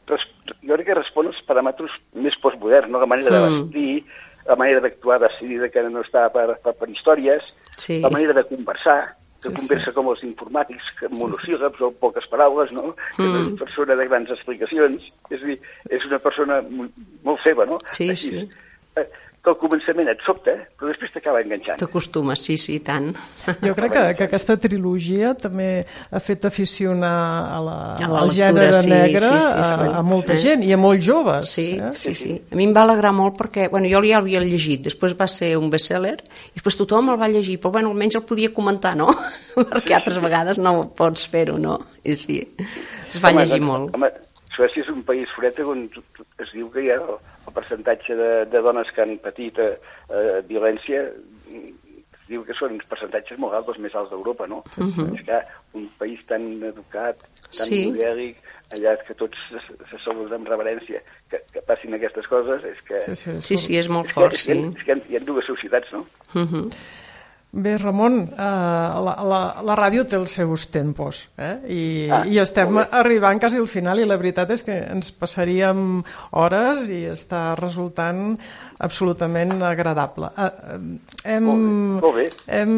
jo 0.69 0.75
crec 0.75 0.85
que 0.91 0.99
respon 0.99 1.31
als 1.31 1.39
paràmetres 1.47 1.95
més 2.19 2.35
postmoderns, 2.43 2.91
no? 2.91 2.99
la 3.01 3.07
manera 3.09 3.31
de 3.31 3.39
Mm. 3.39 3.63
vestir, 3.63 4.03
la 4.49 4.55
manera 4.57 4.81
d'actuar 4.81 5.19
decidida 5.21 5.69
que 5.69 5.83
no 5.93 6.01
està 6.01 6.25
per, 6.33 6.57
per, 6.63 6.73
per 6.73 6.89
històries, 6.89 7.45
Sí. 7.79 8.01
la 8.03 8.09
manera 8.09 8.33
de 8.33 8.43
conversar, 8.43 9.13
que 9.39 9.53
conversa 9.55 9.93
com 9.95 10.09
els 10.11 10.21
informàtics, 10.27 10.83
monosíl·labs 11.15 11.79
o 11.85 11.91
poques 11.95 12.25
paraules, 12.27 12.73
no? 12.75 12.93
Que 13.15 13.23
no 13.23 13.35
és 13.37 13.45
Mm. 13.45 13.47
una 13.53 13.59
persona 13.63 13.95
de 13.95 14.07
grans 14.09 14.29
explicacions, 14.35 15.05
és 15.29 15.41
a 15.41 15.45
dir, 15.45 15.59
és 15.89 16.05
una 16.09 16.19
persona 16.19 16.61
mo- 16.69 16.89
molt 17.23 17.39
seva, 17.45 17.65
no? 17.65 17.77
Sí, 17.91 18.09
Així, 18.09 18.31
sí. 18.33 18.49
Eh, 19.49 19.55
Que 19.55 19.55
al 19.55 19.57
començament 19.61 20.09
et 20.11 20.21
sobta, 20.25 20.53
però 20.77 20.91
després 20.91 21.11
t'acaba 21.15 21.41
enganxant. 21.41 21.79
T'acostumes, 21.81 22.41
sí, 22.45 22.57
sí, 22.61 22.77
tant. 22.85 23.09
Jo 23.63 23.73
crec 23.77 23.91
que, 23.95 24.03
que 24.19 24.27
aquesta 24.27 24.57
trilogia 24.61 25.33
també 25.33 25.69
ha 26.11 26.19
fet 26.21 26.45
aficionar 26.45 27.13
a 27.55 27.59
la, 27.65 27.77
A 27.97 28.07
la 28.09 28.21
al 28.23 28.29
lectura, 28.29 28.35
gènere 28.37 28.81
sí, 28.83 28.89
negre 28.93 29.23
sí, 29.25 29.41
sí, 29.41 29.53
a, 29.55 29.63
sí. 29.71 29.89
a 29.99 30.01
molta 30.05 30.33
Eh? 30.37 30.41
gent 30.43 30.63
i 30.67 30.73
a 30.73 30.77
molts 30.77 31.05
joves. 31.05 31.49
Sí, 31.55 31.67
eh? 31.79 31.91
sí, 31.93 32.13
sí. 32.15 32.35
A 32.51 32.55
mi 32.55 32.67
em 32.69 32.75
va 32.75 32.83
alegrar 32.85 33.13
molt 33.15 33.37
perquè, 33.39 33.69
bueno, 33.73 33.89
jo 33.89 34.03
ja 34.05 34.19
l'havia 34.19 34.43
llegit, 34.45 34.83
després 34.85 35.15
va 35.17 35.27
ser 35.27 35.55
un 35.57 35.69
best-seller, 35.73 36.17
i 36.51 36.55
després 36.59 36.77
tothom 36.77 37.09
el 37.09 37.19
va 37.19 37.27
llegir, 37.31 37.59
però 37.59 37.71
bueno, 37.79 37.89
almenys 37.89 38.19
el 38.19 38.25
podia 38.29 38.53
comentar, 38.53 38.95
no? 38.99 39.09
perquè 39.73 39.95
altres 39.97 40.21
vegades 40.21 40.59
no 40.61 40.89
pots 40.95 41.25
fer-ho, 41.27 41.57
no? 41.57 41.79
I 42.03 42.15
sí, 42.15 42.39
es 43.11 43.19
va 43.23 43.31
Home, 43.33 43.43
llegir 43.45 43.59
doncs, 43.59 43.69
molt. 43.71 43.95
Home, 43.97 44.11
Suècia 44.55 44.83
és 44.83 44.89
un 44.91 45.03
país 45.07 45.29
freda 45.35 45.65
on 45.67 45.85
es 46.43 46.49
diu 46.53 46.69
que 46.73 46.83
hi 46.83 46.89
ha 46.91 46.97
el, 46.99 47.17
el 47.49 47.55
percentatge 47.57 48.15
de, 48.15 48.29
de 48.53 48.61
dones 48.65 48.89
que 48.95 49.01
han 49.03 49.17
patit 49.23 49.57
eh, 49.59 49.73
eh, 50.09 50.39
violència 50.47 51.03
es 51.49 52.29
diu 52.29 52.43
que 52.45 52.53
són 52.53 52.75
uns 52.77 52.85
percentatges 52.85 53.39
molt 53.41 53.55
alts, 53.57 53.71
els 53.73 53.79
més 53.81 53.95
alts 53.97 54.11
d'Europa, 54.13 54.45
no? 54.47 54.61
És 55.17 55.23
que 55.25 55.39
un 55.79 55.87
país 55.97 56.21
tan 56.29 56.45
educat, 56.69 57.17
tan 57.49 57.65
Sí. 57.65 57.79
modèlic, 57.89 58.37
allà 58.77 58.93
que 59.01 59.15
tots 59.17 59.37
se, 59.49 59.57
se 59.89 59.97
saluden 60.03 60.35
amb 60.37 60.51
reverència, 60.51 61.01
que, 61.31 61.39
que 61.53 61.63
passin 61.65 61.97
aquestes 61.97 62.27
coses, 62.29 62.61
és 62.69 62.83
que... 62.85 62.99
Sí, 63.07 63.15
sí, 63.17 63.33
Sí, 63.41 63.57
sí, 63.57 63.77
és 63.81 63.89
molt 63.89 64.05
És 64.05 64.13
que, 64.13 64.19
fort, 64.21 64.37
és 64.37 64.43
sí. 64.45 64.53
que, 64.53 64.69
és 64.77 64.85
que 64.85 64.99
hi 65.09 65.17
ha 65.17 65.23
dues 65.25 65.49
societats, 65.49 65.91
no? 65.97 66.05
Mhm. 66.37 66.69
Bé, 67.51 67.77
Ramon, 67.81 68.19
eh, 68.29 68.35
la, 68.37 69.13
la, 69.25 69.39
la 69.65 69.75
ràdio 69.79 70.03
té 70.05 70.19
els 70.19 70.35
seus 70.37 70.67
tempos 70.69 71.23
eh? 71.33 71.55
I, 71.65 71.81
Ah, 72.13 72.21
i 72.29 72.37
estem 72.37 72.77
arribant 72.77 73.41
quasi 73.41 73.57
al 73.57 73.65
final 73.67 73.97
i 73.97 74.05
la 74.05 74.19
veritat 74.21 74.53
és 74.53 74.61
que 74.67 74.75
ens 74.85 75.09
passaríem 75.17 76.03
hores 76.37 76.85
i 76.93 77.07
està 77.09 77.55
resultant 77.57 78.37
absolutament 78.79 79.61
agradable. 79.67 80.29
Eh, 80.37 80.45
eh, 80.45 81.33
hem, 81.35 81.43
Molt 81.43 81.59
bé, 81.59 82.01
molt 82.01 82.15
bé. 82.15 82.25
Hem, 82.47 82.73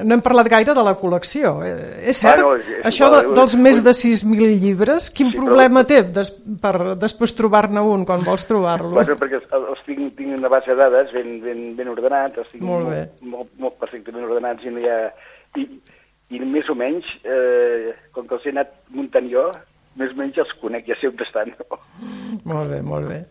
no 0.00 0.14
hem 0.16 0.22
parlat 0.24 0.48
gaire 0.48 0.74
de 0.74 0.84
la 0.86 0.94
col·lecció. 0.96 1.52
Eh, 1.66 2.08
és 2.10 2.16
cert, 2.22 2.38
Ah, 2.38 2.42
no, 2.42 2.54
és- 2.56 2.68
és 2.78 2.84
això 2.88 3.06
igual, 3.10 3.28
de, 3.28 3.34
dels 3.40 3.54
més 3.56 3.82
de 3.84 3.92
6.000 3.92 4.56
llibres, 4.60 5.10
quin 5.10 5.30
Sí, 5.30 5.36
però- 5.36 5.44
problema 5.46 5.84
té 5.84 6.02
des, 6.02 6.30
per 6.60 6.96
després 6.96 7.34
trobar-ne 7.34 7.80
un 7.80 8.04
quan 8.04 8.24
vols 8.24 8.46
trobar-lo? 8.46 8.90
Bueno, 8.96 9.16
perquè 9.16 9.34
els, 9.42 9.52
els 9.52 9.84
tinc, 9.86 10.16
tinc 10.16 10.38
una 10.38 10.48
base 10.48 10.70
de 10.70 10.76
dades 10.76 11.12
ben, 11.12 11.40
ben, 11.42 11.76
ben 11.76 11.88
ordenats, 11.88 12.38
els 12.38 12.48
tinc 12.50 12.62
Molt 12.64 12.88
bé. 12.88 13.00
molt, 13.20 13.22
molt, 13.22 13.48
molt 13.58 13.78
perfectament 13.78 14.24
ordenats 14.24 14.64
i 14.64 14.70
no 14.70 14.80
hi 14.80 14.88
ha... 14.88 15.12
I, 15.56 15.68
i 16.30 16.38
més 16.38 16.68
o 16.70 16.74
menys, 16.78 17.04
eh, 17.24 17.92
com 18.12 18.24
que 18.26 18.34
els 18.36 18.46
he 18.46 18.50
anat 18.54 18.68
muntant 18.94 19.26
jo, 19.28 19.50
més 19.98 20.12
o 20.12 20.14
menys 20.14 20.38
els 20.38 20.52
conec, 20.60 20.86
ja 20.86 20.94
sé 21.00 21.08
on 21.08 21.18
estan. 21.26 21.50
Molt 22.44 22.70
bé, 22.70 22.80
molt 22.82 23.08
bé. 23.08 23.24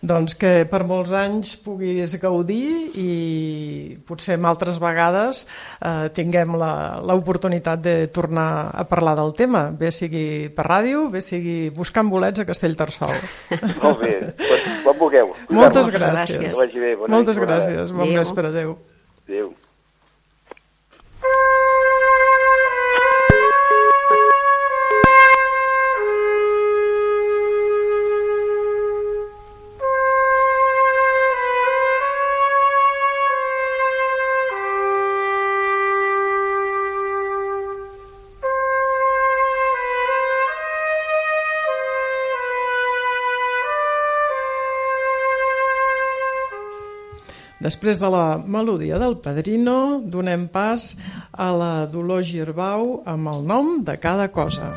Doncs 0.00 0.32
que 0.40 0.64
per 0.64 0.80
molts 0.88 1.10
anys 1.12 1.50
puguis 1.60 2.14
gaudir 2.22 2.88
i 2.96 3.98
potser 4.08 4.38
en 4.38 4.46
altres 4.48 4.78
vegades 4.80 5.42
eh, 5.76 6.08
tinguem 6.16 6.54
la- 6.56 7.02
l'oportunitat 7.04 7.82
de 7.84 7.94
tornar 8.08 8.70
a 8.72 8.84
parlar 8.88 9.12
del 9.18 9.34
tema, 9.36 9.66
bé 9.76 9.90
sigui 9.92 10.48
per 10.56 10.64
ràdio, 10.64 11.10
bé 11.12 11.20
sigui 11.20 11.68
buscant 11.76 12.08
bolets 12.08 12.40
a 12.40 12.46
Castellterçol. 12.48 13.12
Molt 13.82 14.00
bé, 14.00 14.14
quan, 14.40 14.64
quan 14.86 14.98
vulgueu. 15.04 15.34
Moltes 15.50 15.84
Moltes 15.84 15.92
gràcies. 15.92 16.16
gràcies. 16.16 16.48
Que 16.48 16.56
vagi 16.64 16.80
bé, 16.80 16.94
bona 16.96 17.14
Moltes 17.18 17.36
nit, 17.36 17.46
gràcies. 17.46 17.92
Bon 17.92 18.14
vespre, 18.16 18.46
adéu. 18.48 18.78
Adéu. 19.28 19.52
Després 47.70 48.00
de 48.02 48.08
la 48.10 48.34
melodia 48.42 48.96
del 48.98 49.12
Padrino, 49.22 50.02
donem 50.02 50.48
pas 50.50 50.88
a 51.30 51.44
la 51.54 51.86
Dolors 51.86 52.26
Girbau 52.26 52.96
amb 53.06 53.30
el 53.30 53.44
nom 53.46 53.68
de 53.86 53.94
cada 54.02 54.26
cosa. 54.34 54.72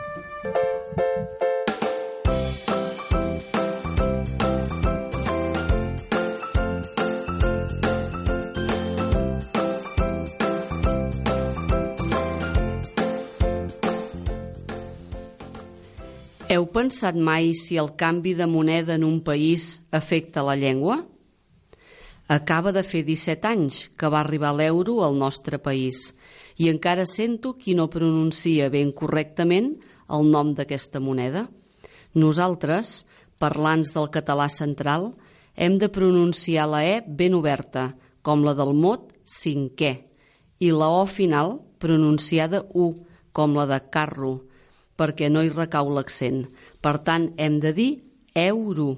Heu 16.45 16.67
pensat 16.69 17.17
mai 17.17 17.55
si 17.57 17.81
el 17.81 17.89
canvi 17.97 18.35
de 18.37 18.45
moneda 18.45 18.99
en 19.01 19.07
un 19.09 19.17
país 19.25 19.81
afecta 19.89 20.45
la 20.45 20.53
llengua? 20.53 20.99
Acaba 22.27 22.71
de 22.71 22.83
fer 22.87 23.03
17 23.03 23.47
anys 23.49 23.89
que 23.99 24.07
va 24.07 24.21
arribar 24.23 24.53
l'euro 24.55 25.01
al 25.03 25.17
nostre 25.19 25.59
país 25.59 26.13
i 26.57 26.69
encara 26.71 27.05
sento 27.09 27.55
qui 27.59 27.75
no 27.75 27.89
pronuncia 27.91 28.69
ben 28.71 28.93
correctament 28.95 29.73
el 30.07 30.29
nom 30.31 30.53
d'aquesta 30.55 31.01
moneda. 31.03 31.47
Nosaltres, 32.13 33.03
parlants 33.41 33.91
del 33.95 34.09
català 34.13 34.47
central, 34.49 35.13
hem 35.55 35.77
de 35.77 35.89
pronunciar 35.89 36.67
la 36.69 36.83
E 36.85 37.01
ben 37.05 37.33
oberta, 37.35 37.93
com 38.21 38.43
la 38.45 38.53
del 38.55 38.73
mot 38.73 39.11
cinquè, 39.27 39.93
i 40.59 40.71
la 40.71 40.89
O 40.89 41.05
final 41.05 41.59
pronunciada 41.79 42.63
U, 42.73 42.93
com 43.33 43.57
la 43.57 43.65
de 43.67 43.79
carro, 43.91 44.45
perquè 44.95 45.29
no 45.29 45.43
hi 45.43 45.51
recau 45.51 45.89
l'accent. 45.91 46.45
Per 46.79 46.99
tant, 47.03 47.33
hem 47.37 47.59
de 47.59 47.73
dir 47.73 47.91
euro. 48.33 48.95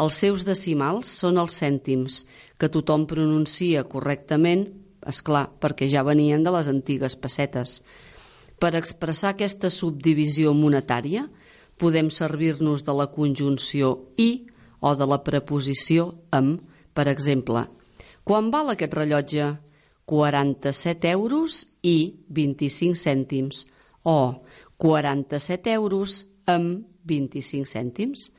Els 0.00 0.18
seus 0.20 0.44
decimals 0.44 1.08
són 1.22 1.38
els 1.40 1.56
cèntims, 1.56 2.24
que 2.60 2.68
tothom 2.72 3.06
pronuncia 3.08 3.84
correctament, 3.88 4.66
és 5.06 5.22
clar, 5.22 5.46
perquè 5.60 5.88
ja 5.88 6.04
venien 6.04 6.42
de 6.44 6.52
les 6.52 6.68
antigues 6.68 7.16
pessetes. 7.16 7.80
Per 8.60 8.72
expressar 8.76 9.34
aquesta 9.34 9.70
subdivisió 9.70 10.52
monetària, 10.56 11.26
podem 11.80 12.10
servir-nos 12.10 12.84
de 12.84 12.94
la 12.96 13.08
conjunció 13.12 13.92
i 14.16 14.46
o 14.80 14.94
de 14.96 15.06
la 15.08 15.22
preposició 15.24 16.12
amb, 16.32 16.60
per 16.96 17.06
exemple. 17.12 17.66
Quan 18.24 18.50
val 18.50 18.72
aquest 18.72 18.96
rellotge? 18.96 19.54
47 20.06 21.10
euros 21.10 21.64
i 21.82 22.14
25 22.30 22.94
cèntims 22.94 23.64
o 24.06 24.44
47 24.78 25.72
euros 25.74 26.20
amb 26.46 26.86
25 27.10 27.66
cèntims. 27.66 28.30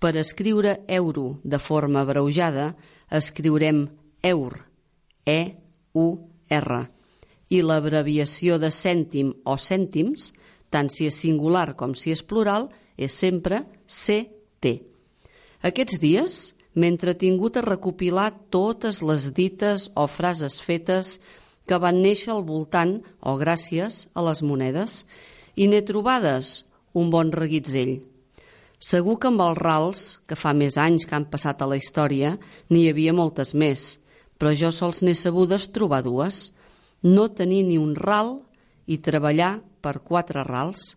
Per 0.00 0.16
escriure 0.16 0.80
euro 0.88 1.40
de 1.44 1.58
forma 1.60 2.00
abreujada, 2.00 2.74
escriurem 3.12 3.84
eur, 4.22 4.64
E-U-R, 5.28 6.76
i 7.50 7.58
l'abreviació 7.60 8.56
de 8.62 8.70
cèntim 8.72 9.34
o 9.44 9.58
cèntims, 9.60 10.30
tant 10.72 10.88
si 10.88 11.04
és 11.10 11.18
singular 11.20 11.74
com 11.76 11.92
si 11.92 12.14
és 12.14 12.22
plural, 12.24 12.70
és 12.96 13.12
sempre 13.12 13.66
CT. 13.84 14.72
Aquests 15.68 16.00
dies 16.00 16.40
m'he 16.72 16.88
entretingut 16.88 17.58
a 17.58 17.66
recopilar 17.66 18.30
totes 18.48 19.02
les 19.04 19.28
dites 19.36 19.90
o 19.92 20.06
frases 20.08 20.60
fetes 20.64 21.18
que 21.68 21.76
van 21.76 22.00
néixer 22.00 22.32
al 22.32 22.46
voltant 22.46 23.02
o 23.20 23.36
gràcies 23.36 24.06
a 24.14 24.24
les 24.24 24.40
monedes 24.40 25.02
i 25.60 25.68
n'he 25.68 25.82
trobades 25.84 26.62
un 26.96 27.12
bon 27.12 27.34
reguitzell. 27.34 28.09
Segur 28.80 29.18
que 29.20 29.28
amb 29.28 29.42
els 29.44 29.58
rals, 29.60 30.02
que 30.24 30.38
fa 30.40 30.54
més 30.56 30.78
anys 30.80 31.04
que 31.04 31.12
han 31.16 31.26
passat 31.28 31.60
a 31.60 31.68
la 31.68 31.76
història, 31.76 32.38
n'hi 32.72 32.86
havia 32.88 33.12
moltes 33.12 33.52
més, 33.52 33.98
però 34.40 34.54
jo 34.56 34.70
sols 34.72 35.02
n'he 35.04 35.12
sabudes 35.12 35.68
trobar 35.74 36.00
dues. 36.06 36.54
No 37.04 37.28
tenir 37.28 37.60
ni 37.68 37.76
un 37.76 37.92
ral 37.92 38.38
i 38.88 38.96
treballar 39.04 39.58
per 39.84 40.00
quatre 40.00 40.46
rals. 40.48 40.96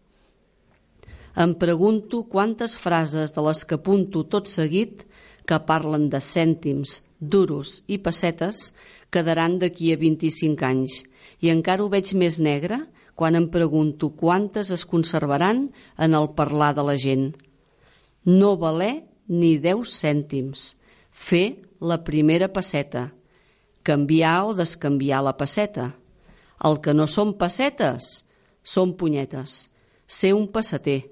Em 1.36 1.58
pregunto 1.60 2.24
quantes 2.32 2.78
frases 2.80 3.36
de 3.36 3.44
les 3.44 3.66
que 3.68 3.76
apunto 3.76 4.24
tot 4.32 4.48
seguit 4.48 5.04
que 5.44 5.60
parlen 5.68 6.08
de 6.10 6.24
cèntims, 6.24 7.02
duros 7.20 7.82
i 7.88 7.98
pessetes 8.00 8.70
quedaran 9.12 9.58
d'aquí 9.60 9.92
a 9.92 10.00
25 10.00 10.68
anys 10.68 11.02
i 11.44 11.52
encara 11.52 11.84
ho 11.84 11.90
veig 11.92 12.14
més 12.16 12.40
negre 12.40 12.80
quan 13.20 13.36
em 13.36 13.50
pregunto 13.52 14.14
quantes 14.16 14.72
es 14.72 14.86
conservaran 14.88 15.68
en 15.98 16.16
el 16.16 16.32
parlar 16.38 16.74
de 16.78 16.86
la 16.88 16.96
gent. 16.96 17.34
No 18.26 18.56
valer 18.58 19.04
ni 19.28 19.58
10 19.60 19.90
cèntims. 19.90 20.76
Fer 21.12 21.64
la 21.80 22.04
primera 22.04 22.50
passeta. 22.54 23.12
Canviar 23.84 24.46
o 24.48 24.54
descanviar 24.54 25.24
la 25.24 25.36
passeta. 25.38 25.92
El 26.64 26.80
que 26.80 26.94
no 26.94 27.08
són 27.08 27.36
pessetes 27.38 28.24
són 28.64 28.96
punyetes. 28.96 29.68
Ser 30.08 30.34
un 30.34 30.48
passeter. 30.48 31.04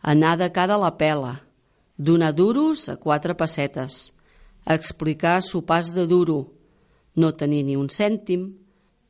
Anar 0.00 0.36
de 0.40 0.50
cara 0.52 0.76
a 0.76 0.82
la 0.82 0.94
pela. 0.96 1.42
Donar 1.96 2.32
duros 2.34 2.88
a 2.88 2.96
quatre 2.96 3.36
pessetes. 3.36 4.12
Explicar 4.64 5.42
sopars 5.42 5.92
de 5.92 6.06
duro. 6.06 6.52
No 7.14 7.34
tenir 7.34 7.64
ni 7.64 7.76
un 7.76 7.88
cèntim. 7.88 8.50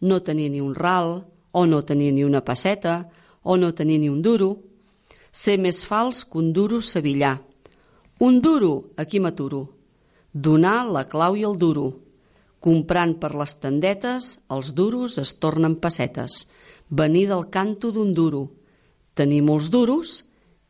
No 0.01 0.23
tenir 0.23 0.51
ni 0.51 0.61
un 0.61 0.75
ral 0.75 1.25
o 1.59 1.65
no 1.65 1.87
tenir 1.87 2.13
ni 2.13 2.23
una 2.23 2.45
passeta, 2.45 3.09
o 3.41 3.57
no 3.57 3.73
tenir 3.73 4.01
ni 4.01 4.11
un 4.11 4.21
duro, 4.21 4.59
ser 5.37 5.59
més 5.61 5.83
fals 5.85 6.25
que 6.25 6.41
un 6.41 6.53
duro 6.57 6.81
sevillà. 6.81 7.37
Un 8.25 8.41
duro, 8.41 8.93
aquí 8.97 9.21
m'aturo. 9.21 9.67
Donar 10.33 10.87
la 10.89 11.05
clau 11.13 11.37
i 11.37 11.45
el 11.45 11.59
duro. 11.61 11.87
Comprant 12.65 13.15
per 13.21 13.35
les 13.37 13.53
tendetes, 13.61 14.31
els 14.49 14.73
duros 14.73 15.19
es 15.21 15.35
tornen 15.43 15.77
pessetes. 15.77 16.47
Venir 16.89 17.27
del 17.29 17.51
canto 17.53 17.93
d'un 17.93 18.15
duro. 18.17 18.47
Tenir 19.15 19.43
molts 19.45 19.69
duros, 19.71 20.23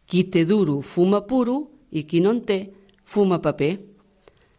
qui 0.07 0.27
té 0.31 0.45
duro 0.45 0.81
fuma 0.83 1.23
puro 1.27 1.57
i 1.91 2.03
qui 2.03 2.21
no 2.21 2.35
en 2.35 2.43
té 2.47 2.61
fuma 3.05 3.39
paper. 3.43 3.75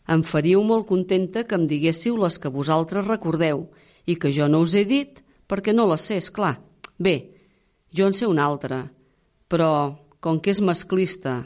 Em 0.08 0.24
faríeu 0.24 0.64
molt 0.64 0.88
contenta 0.88 1.44
que 1.44 1.56
em 1.56 1.68
diguéssiu 1.68 2.16
les 2.20 2.40
que 2.40 2.52
vosaltres 2.52 3.08
recordeu 3.08 3.68
i 4.08 4.16
que 4.16 4.32
jo 4.32 4.48
no 4.48 4.64
us 4.64 4.76
he 4.76 4.86
dit 4.88 5.20
perquè 5.48 5.76
no 5.76 5.88
la 5.88 6.00
sé, 6.00 6.16
és 6.16 6.32
clar. 6.32 6.62
Bé, 6.98 7.18
jo 7.92 8.08
en 8.08 8.16
sé 8.16 8.28
una 8.28 8.48
altra, 8.48 8.86
però 9.48 9.98
com 10.20 10.40
que 10.44 10.52
és 10.52 10.62
masclista 10.62 11.46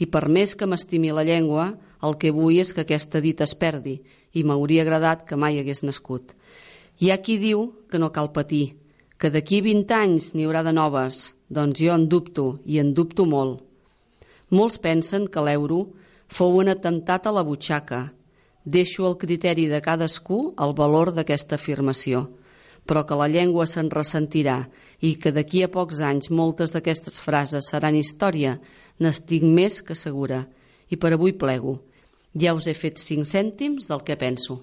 i 0.00 0.08
per 0.08 0.28
més 0.28 0.54
que 0.56 0.66
m'estimi 0.66 1.12
la 1.12 1.24
llengua, 1.26 1.72
el 2.02 2.16
que 2.18 2.32
vull 2.34 2.58
és 2.58 2.72
que 2.74 2.82
aquesta 2.86 3.20
dita 3.22 3.44
es 3.44 3.54
perdi 3.54 4.00
i 4.32 4.42
m'hauria 4.42 4.82
agradat 4.82 5.26
que 5.28 5.36
mai 5.36 5.60
hagués 5.60 5.82
nascut. 5.84 6.32
Hi 6.98 7.12
ha 7.12 7.20
qui 7.22 7.38
diu 7.38 7.68
que 7.90 8.00
no 8.00 8.10
cal 8.14 8.32
patir, 8.32 8.74
que 9.18 9.30
d'aquí 9.30 9.60
20 9.62 9.94
anys 9.94 10.32
n'hi 10.34 10.46
haurà 10.48 10.64
de 10.66 10.72
noves, 10.74 11.34
doncs 11.48 11.78
jo 11.78 11.92
en 11.94 12.08
dubto, 12.08 12.58
i 12.64 12.80
en 12.82 12.94
dubto 12.96 13.26
molt. 13.28 13.60
Molts 14.50 14.80
pensen 14.82 15.28
que 15.28 15.44
l'euro 15.44 15.84
fou 16.28 16.58
un 16.58 16.72
atemptat 16.72 17.28
a 17.28 17.32
la 17.36 17.44
butxaca. 17.46 18.08
Deixo 18.64 19.06
al 19.06 19.18
criteri 19.20 19.68
de 19.68 19.80
cadascú 19.84 20.54
el 20.58 20.74
valor 20.78 21.12
d'aquesta 21.14 21.58
afirmació 21.60 22.28
però 22.86 23.04
que 23.06 23.18
la 23.18 23.28
llengua 23.30 23.66
se'n 23.66 23.90
ressentirà 23.92 24.64
i 25.00 25.14
que 25.20 25.32
d'aquí 25.34 25.62
a 25.62 25.70
pocs 25.70 26.02
anys 26.02 26.30
moltes 26.30 26.74
d'aquestes 26.74 27.20
frases 27.22 27.70
seran 27.70 27.98
història, 27.98 28.58
n'estic 28.98 29.44
més 29.46 29.80
que 29.82 29.94
segura. 29.98 30.46
I 30.90 30.98
per 31.00 31.14
avui 31.14 31.32
plego. 31.32 31.80
Ja 32.38 32.54
us 32.56 32.66
he 32.68 32.74
fet 32.74 33.00
cinc 33.00 33.26
cèntims 33.28 33.88
del 33.88 34.02
que 34.04 34.16
penso. 34.16 34.60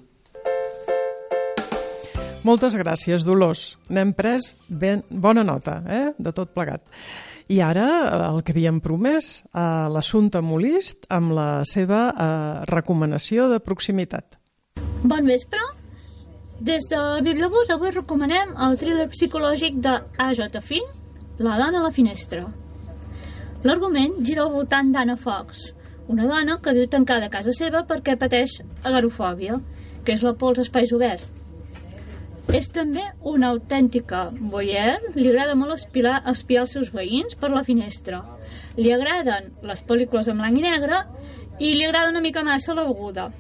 Moltes 2.44 2.78
gràcies, 2.80 3.26
Dolors. 3.28 3.76
N'hem 3.92 4.14
pres 4.16 4.54
ben, 4.68 5.04
bona 5.10 5.44
nota 5.44 5.82
eh? 5.84 6.06
de 6.18 6.32
tot 6.36 6.54
plegat. 6.56 6.86
I 7.50 7.60
ara 7.66 7.88
el 8.30 8.44
que 8.46 8.54
havíem 8.54 8.78
promès, 8.82 9.40
eh, 9.50 9.64
l'assumpte 9.90 10.42
Molist 10.46 11.08
amb 11.10 11.34
la 11.34 11.50
seva 11.66 12.04
eh, 12.14 12.30
recomanació 12.70 13.50
de 13.50 13.60
proximitat. 13.60 14.38
Bon 15.02 15.26
vespre. 15.26 15.79
Des 16.60 16.84
de 16.92 16.98
Bibliobús 17.24 17.70
avui 17.72 17.94
recomanem 17.96 18.50
el 18.66 18.74
thriller 18.80 19.06
psicològic 19.14 19.78
de 19.80 19.94
A.J. 20.20 20.60
Finn, 20.60 20.90
La 21.40 21.56
dona 21.56 21.80
a 21.80 21.84
la 21.86 21.92
finestra. 21.96 22.42
L'argument 23.64 24.18
gira 24.28 24.44
al 24.44 24.52
voltant 24.52 24.92
d'Anna 24.92 25.16
Fox, 25.16 25.70
una 26.12 26.28
dona 26.28 26.58
que 26.60 26.76
viu 26.76 26.90
tancada 26.92 27.30
a 27.30 27.34
casa 27.38 27.56
seva 27.56 27.86
perquè 27.88 28.18
pateix 28.20 28.58
agarofòbia, 28.84 29.56
que 30.04 30.18
és 30.18 30.28
la 30.28 30.36
por 30.36 30.52
als 30.52 30.66
espais 30.66 30.92
oberts. 30.92 31.32
És 32.52 32.68
també 32.76 33.08
una 33.24 33.54
autèntica 33.56 34.26
voyeur, 34.52 35.00
li 35.16 35.30
agrada 35.32 35.56
molt 35.56 35.78
espiar, 35.78 36.26
espiar 36.28 36.68
els 36.68 36.76
seus 36.76 36.92
veïns 36.92 37.40
per 37.40 37.54
la 37.56 37.64
finestra. 37.64 38.26
Li 38.76 38.92
agraden 38.92 39.54
les 39.64 39.86
pel·lícules 39.88 40.28
en 40.28 40.44
blanc 40.44 40.60
i 40.60 40.68
negre 40.68 41.06
i 41.60 41.72
li 41.72 41.88
agrada 41.88 42.12
una 42.12 42.26
mica 42.26 42.44
massa 42.44 42.76
la 42.76 42.84
beguda. 42.84 43.32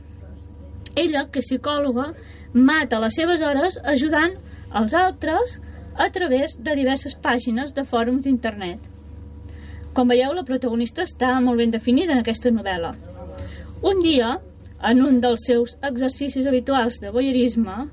Ella, 0.95 1.25
que 1.31 1.43
és 1.43 1.49
psicòloga, 1.49 2.13
mata 2.53 2.99
les 3.03 3.15
seves 3.15 3.41
hores 3.41 3.77
ajudant 3.83 4.37
els 4.79 4.93
altres 4.93 5.59
a 5.95 6.09
través 6.15 6.55
de 6.57 6.75
diverses 6.77 7.15
pàgines 7.15 7.73
de 7.75 7.83
fòrums 7.83 8.25
d'internet. 8.25 8.79
Com 9.93 10.09
veieu, 10.09 10.33
la 10.33 10.45
protagonista 10.47 11.03
està 11.03 11.33
molt 11.43 11.59
ben 11.59 11.73
definida 11.73 12.13
en 12.13 12.21
aquesta 12.21 12.51
novel·la. 12.53 12.93
Un 13.81 14.01
dia, 14.03 14.37
en 14.79 15.01
un 15.03 15.19
dels 15.23 15.45
seus 15.47 15.75
exercicis 15.83 16.47
habituals 16.47 16.99
de 17.01 17.11
voyeurisme, 17.11 17.87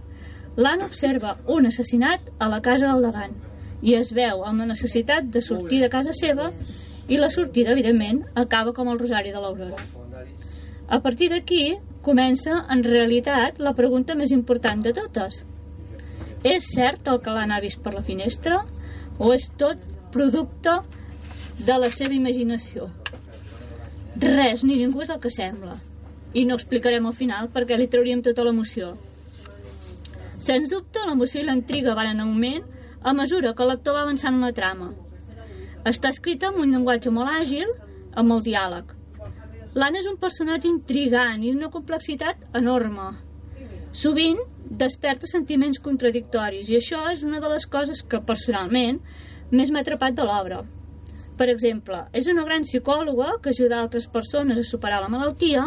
l'Anna 0.56 0.86
observa 0.86 1.36
un 1.52 1.66
assassinat 1.66 2.30
a 2.38 2.48
la 2.48 2.62
casa 2.64 2.92
del 2.92 3.08
davant 3.08 3.34
i 3.82 3.96
es 3.96 4.12
veu 4.16 4.44
amb 4.46 4.62
la 4.62 4.68
necessitat 4.70 5.26
de 5.32 5.42
sortir 5.44 5.82
de 5.82 5.90
casa 5.92 6.14
seva 6.16 6.50
i 7.08 7.18
la 7.20 7.28
sortida, 7.30 7.72
evidentment, 7.74 8.24
acaba 8.34 8.72
com 8.74 8.88
el 8.90 8.98
rosari 8.98 9.30
de 9.34 9.42
l'Aurora. 9.42 9.76
A 10.88 10.98
partir 11.02 11.28
d'aquí, 11.30 11.76
comença, 12.06 12.62
en 12.70 12.84
realitat, 12.86 13.58
la 13.58 13.74
pregunta 13.74 14.14
més 14.14 14.32
important 14.34 14.82
de 14.84 14.92
totes. 14.94 15.42
És 16.46 16.68
cert 16.74 17.08
el 17.10 17.18
que 17.24 17.34
ha 17.34 17.60
vist 17.60 17.82
per 17.82 17.94
la 17.94 18.04
finestra? 18.06 18.62
O 19.18 19.32
és 19.34 19.48
tot 19.58 19.80
producte 20.14 20.78
de 21.58 21.78
la 21.82 21.90
seva 21.90 22.14
imaginació. 22.14 22.90
Res 24.22 24.62
ni 24.64 24.76
ningú 24.76 25.02
és 25.02 25.10
el 25.10 25.20
que 25.20 25.32
sembla. 25.32 25.76
I 26.32 26.44
no 26.44 26.56
explicarem 26.56 27.06
al 27.06 27.16
final 27.16 27.50
perquè 27.52 27.76
li 27.76 27.88
trauríem 27.88 28.22
tota 28.22 28.44
l'emoció. 28.44 28.94
Sens 30.38 30.70
dubte, 30.70 31.02
l'emoció 31.06 31.40
i 31.40 31.46
l'intriga 31.46 31.96
van 31.98 32.12
en 32.12 32.22
augment 32.22 32.64
a 33.02 33.12
mesura 33.14 33.54
que 33.54 33.64
el 33.64 33.72
lector 33.74 33.96
va 33.96 34.04
avançant 34.06 34.36
en 34.36 34.46
la 34.46 34.52
trama. 34.52 34.92
Està 35.84 36.12
escrita 36.14 36.48
amb 36.50 36.62
un 36.62 36.72
llenguatge 36.72 37.10
molt 37.10 37.32
àgil, 37.32 37.72
amb 38.14 38.36
el 38.36 38.46
diàleg. 38.46 38.95
L'Anna 39.76 40.00
és 40.00 40.06
un 40.08 40.16
personatge 40.16 40.70
intrigant 40.70 41.42
i 41.44 41.50
d'una 41.52 41.68
complexitat 41.72 42.46
enorme. 42.56 43.10
Sovint 43.92 44.38
desperta 44.82 45.28
sentiments 45.28 45.82
contradictoris 45.84 46.70
i 46.72 46.78
això 46.78 47.02
és 47.10 47.24
una 47.28 47.42
de 47.44 47.50
les 47.52 47.66
coses 47.74 48.00
que 48.00 48.22
personalment 48.30 49.02
més 49.50 49.68
m'ha 49.68 49.82
atrapat 49.84 50.16
de 50.16 50.24
l'obra. 50.24 50.62
Per 51.36 51.50
exemple, 51.52 52.00
és 52.16 52.32
una 52.32 52.46
gran 52.48 52.64
psicòloga 52.64 53.36
que 53.44 53.52
ajuda 53.52 53.82
altres 53.82 54.08
persones 54.16 54.62
a 54.62 54.64
superar 54.64 55.02
la 55.04 55.12
malaltia, 55.12 55.66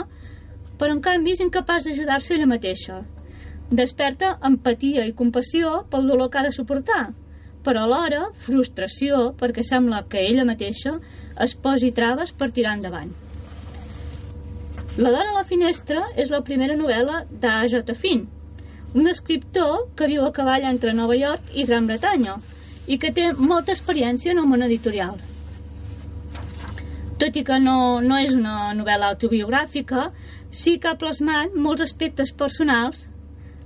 però 0.81 0.97
en 0.97 1.05
canvi 1.05 1.37
és 1.37 1.45
incapaç 1.45 1.85
d'ajudar-se 1.85 2.33
ella 2.33 2.49
mateixa. 2.49 3.03
Desperta 3.69 4.39
empatia 4.53 5.05
i 5.05 5.13
compassió 5.13 5.83
pel 5.93 6.09
dolor 6.09 6.33
que 6.33 6.41
ha 6.41 6.47
de 6.49 6.55
suportar, 6.57 7.11
però 7.61 7.85
alhora 7.85 8.31
frustració 8.49 9.35
perquè 9.37 9.61
sembla 9.61 10.07
que 10.09 10.25
ella 10.25 10.49
mateixa 10.49 10.97
es 11.45 11.53
posi 11.53 11.93
traves 11.93 12.33
per 12.33 12.49
tirar 12.49 12.79
endavant. 12.81 13.28
La 14.99 15.13
dona 15.13 15.29
a 15.31 15.33
la 15.37 15.45
finestra 15.47 16.01
és 16.19 16.27
la 16.27 16.41
primera 16.43 16.73
novel·la 16.75 17.21
d'A.J. 17.43 17.93
Finn, 17.95 18.25
un 18.99 19.05
escriptor 19.07 19.85
que 19.95 20.09
viu 20.11 20.25
a 20.25 20.31
cavall 20.35 20.65
entre 20.67 20.91
Nova 20.97 21.15
York 21.15 21.53
i 21.55 21.63
Gran 21.69 21.85
Bretanya 21.87 22.33
i 22.83 22.97
que 22.99 23.13
té 23.15 23.29
molta 23.37 23.71
experiència 23.71 24.33
en 24.33 24.41
el 24.41 24.49
món 24.49 24.65
editorial. 24.65 25.13
Tot 27.21 27.39
i 27.39 27.45
que 27.47 27.61
no, 27.63 27.77
no 28.03 28.17
és 28.19 28.33
una 28.35 28.73
novel·la 28.75 29.13
autobiogràfica, 29.13 30.09
sí 30.51 30.75
que 30.83 30.91
ha 30.91 30.99
plasmat 30.99 31.55
molts 31.55 31.85
aspectes 31.87 32.35
personals 32.43 33.07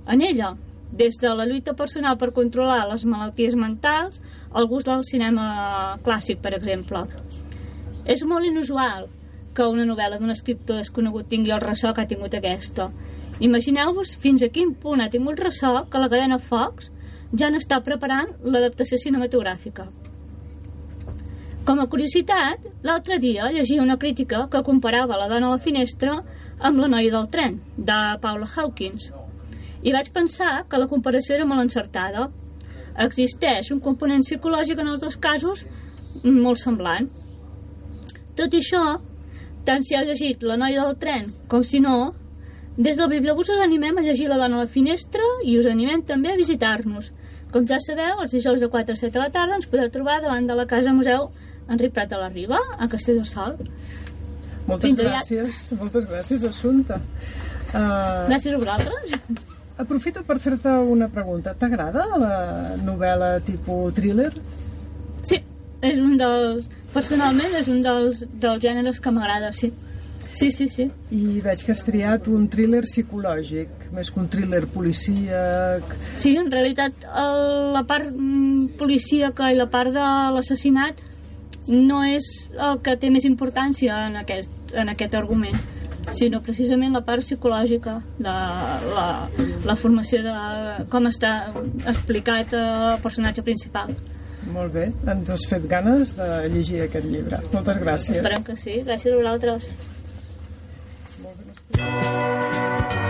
en 0.06 0.22
ella, 0.22 0.52
des 0.94 1.18
de 1.18 1.34
la 1.34 1.48
lluita 1.50 1.74
personal 1.74 2.14
per 2.22 2.30
controlar 2.38 2.84
les 2.92 3.08
malalties 3.10 3.58
mentals 3.58 4.22
al 4.52 4.70
gust 4.70 4.86
del 4.86 5.02
cinema 5.10 5.50
clàssic, 6.06 6.38
per 6.46 6.54
exemple. 6.54 7.08
És 8.06 8.22
molt 8.22 8.46
inusual 8.46 9.10
que 9.54 9.66
una 9.70 9.86
novel·la 9.88 10.18
d'un 10.20 10.34
escriptor 10.34 10.80
desconegut 10.82 11.28
tingui 11.30 11.54
el 11.54 11.62
ressò 11.62 11.92
que 11.94 12.02
ha 12.02 12.10
tingut 12.10 12.34
aquesta. 12.34 12.90
Imagineu-vos 13.40 14.16
fins 14.22 14.42
a 14.42 14.50
quin 14.54 14.74
punt 14.74 15.02
ha 15.02 15.10
tingut 15.10 15.40
ressò 15.42 15.84
que 15.90 16.02
la 16.02 16.10
cadena 16.10 16.38
Fox 16.38 16.90
ja 17.38 17.50
n'està 17.50 17.80
preparant 17.86 18.34
l'adaptació 18.42 18.98
cinematogràfica. 19.02 19.88
Com 21.64 21.78
a 21.80 21.86
curiositat, 21.88 22.66
l'altre 22.84 23.16
dia 23.18 23.48
llegia 23.50 23.82
una 23.82 23.96
crítica 23.96 24.42
que 24.52 24.62
comparava 24.66 25.16
la 25.16 25.30
dona 25.30 25.48
a 25.48 25.54
la 25.54 25.62
finestra 25.66 26.18
amb 26.60 26.82
la 26.82 26.90
noia 26.92 27.12
del 27.14 27.30
tren, 27.32 27.56
de 27.78 27.96
Paula 28.20 28.48
Hawkins. 28.54 29.08
I 29.82 29.94
vaig 29.96 30.10
pensar 30.12 30.66
que 30.68 30.80
la 30.80 30.88
comparació 30.90 31.38
era 31.38 31.46
molt 31.48 31.64
encertada. 31.64 32.28
Existeix 33.06 33.72
un 33.72 33.80
component 33.80 34.22
psicològic 34.26 34.78
en 34.80 34.92
els 34.92 35.00
dos 35.00 35.16
casos 35.16 35.64
molt 36.22 36.60
semblant. 36.60 37.08
Tot 38.36 38.52
i 38.52 38.60
això, 38.60 38.84
tant 39.64 39.82
si 39.84 39.96
ha 39.96 40.02
llegit 40.04 40.42
La 40.42 40.56
noia 40.60 40.84
del 40.84 40.96
tren 41.00 41.32
com 41.48 41.62
si 41.64 41.80
no, 41.80 42.14
des 42.76 42.96
del 42.98 43.08
Bibliobús 43.12 43.48
us 43.54 43.60
animem 43.64 43.98
a 43.98 44.02
llegir 44.02 44.28
La 44.28 44.36
dona 44.40 44.58
a 44.60 44.64
la 44.64 44.70
finestra 44.70 45.22
i 45.44 45.58
us 45.58 45.66
animem 45.70 46.02
també 46.02 46.32
a 46.32 46.36
visitar-nos. 46.36 47.12
Com 47.54 47.66
ja 47.70 47.78
sabeu, 47.80 48.18
els 48.24 48.32
dijous 48.34 48.60
de 48.60 48.68
4 48.68 48.96
a 48.96 48.98
7 48.98 49.12
de 49.14 49.20
la 49.22 49.30
tarda 49.30 49.54
ens 49.60 49.66
podeu 49.70 49.90
trobar 49.94 50.20
davant 50.24 50.46
de 50.48 50.56
la 50.58 50.66
Casa 50.66 50.92
Museu 50.92 51.28
Enric 51.70 51.92
Prat 51.94 52.10
de 52.10 52.18
la 52.18 52.28
Riba, 52.28 52.58
a 52.78 52.88
Castell 52.90 53.20
del 53.22 53.28
Sol. 53.30 53.54
Moltes 54.66 54.90
Fins 54.90 55.00
gràcies, 55.00 55.62
moltes 55.78 56.06
gràcies, 56.08 56.44
Assumpta. 56.48 56.98
Uh, 57.74 58.26
Gràcies 58.30 58.54
a 58.54 58.58
vosaltres. 58.58 59.14
aprofito 59.78 60.22
per 60.24 60.38
fer-te 60.40 60.70
una 60.94 61.08
pregunta. 61.08 61.54
T'agrada 61.58 62.04
la 62.18 62.36
novel·la 62.82 63.40
tipus 63.46 63.94
thriller? 63.96 64.30
Sí, 65.22 65.40
és 65.82 65.98
un 65.98 66.16
dels... 66.20 66.68
Personalment 66.94 67.56
és 67.58 67.68
un 67.70 67.82
dels, 67.82 68.22
dels 68.40 68.62
gèneres 68.62 69.00
que 69.02 69.12
m'agrada, 69.14 69.50
sí. 69.52 69.72
Sí, 70.34 70.50
sí, 70.50 70.66
sí. 70.68 70.88
I 71.14 71.40
veig 71.44 71.60
que 71.62 71.70
has 71.74 71.84
triat 71.86 72.26
un 72.30 72.48
thriller 72.50 72.82
psicològic, 72.88 73.90
més 73.94 74.10
que 74.10 74.18
un 74.18 74.26
thriller 74.30 74.64
policíac... 74.70 75.94
Sí, 76.18 76.34
en 76.40 76.50
realitat 76.50 77.06
el, 77.06 77.42
la 77.76 77.84
part 77.86 78.08
mm, 78.10 78.74
policíaca 78.80 79.52
i 79.54 79.58
la 79.58 79.68
part 79.70 79.94
de 79.94 80.06
l'assassinat 80.34 80.98
no 81.70 82.02
és 82.06 82.26
el 82.50 82.82
que 82.84 82.96
té 83.00 83.12
més 83.14 83.24
importància 83.28 84.02
en 84.08 84.18
aquest, 84.24 84.74
en 84.74 84.90
aquest 84.92 85.14
argument 85.14 85.56
sinó 86.12 86.42
precisament 86.44 86.92
la 86.92 87.04
part 87.06 87.24
psicològica 87.24 88.00
de 88.18 88.34
la, 88.98 89.06
la 89.64 89.76
formació 89.80 90.20
de 90.26 90.34
com 90.92 91.08
està 91.08 91.32
explicat 91.86 92.52
el 92.58 93.00
personatge 93.06 93.46
principal 93.46 93.94
Molt 94.52 94.74
bé, 94.74 94.88
ens 95.10 95.30
has 95.30 95.44
fet 95.50 95.64
ganes 95.70 96.12
de 96.18 96.28
llegir 96.52 96.82
aquest 96.84 97.06
llibre. 97.08 97.40
Moltes 97.52 97.80
gràcies. 97.80 98.18
esperem 98.20 98.44
que 98.44 98.56
sí, 98.60 98.80
gràcies 98.86 99.14
a 99.14 99.16
vosaltres 99.22 99.70
Bé, 101.24 103.03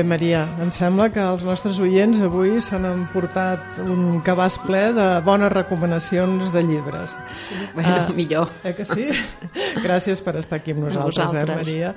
Maria, 0.00 0.46
em 0.64 0.70
sembla 0.72 1.10
que 1.12 1.20
els 1.20 1.42
nostres 1.44 1.76
oients 1.84 2.16
avui 2.24 2.56
s'han 2.64 2.86
emportat 2.88 3.60
un 3.84 4.22
cabàs 4.24 4.56
ple 4.64 4.86
de 4.96 5.04
bones 5.26 5.52
recomanacions 5.52 6.48
de 6.54 6.62
llibres. 6.64 7.12
Sí, 7.36 7.54
bueno, 7.74 7.96
Ah. 8.08 8.08
millor. 8.16 8.48
Eh 8.64 8.72
que 8.74 8.86
sí? 8.88 9.10
Gràcies 9.84 10.22
per 10.24 10.36
estar 10.40 10.56
aquí 10.60 10.72
amb 10.72 10.84
nosaltres, 10.88 11.34
eh, 11.34 11.44
vosaltres. 11.44 11.68
Maria. 11.68 11.94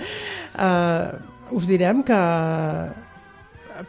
Uh, 0.59 1.55
us 1.55 1.65
direm 1.65 2.03
que 2.03 2.19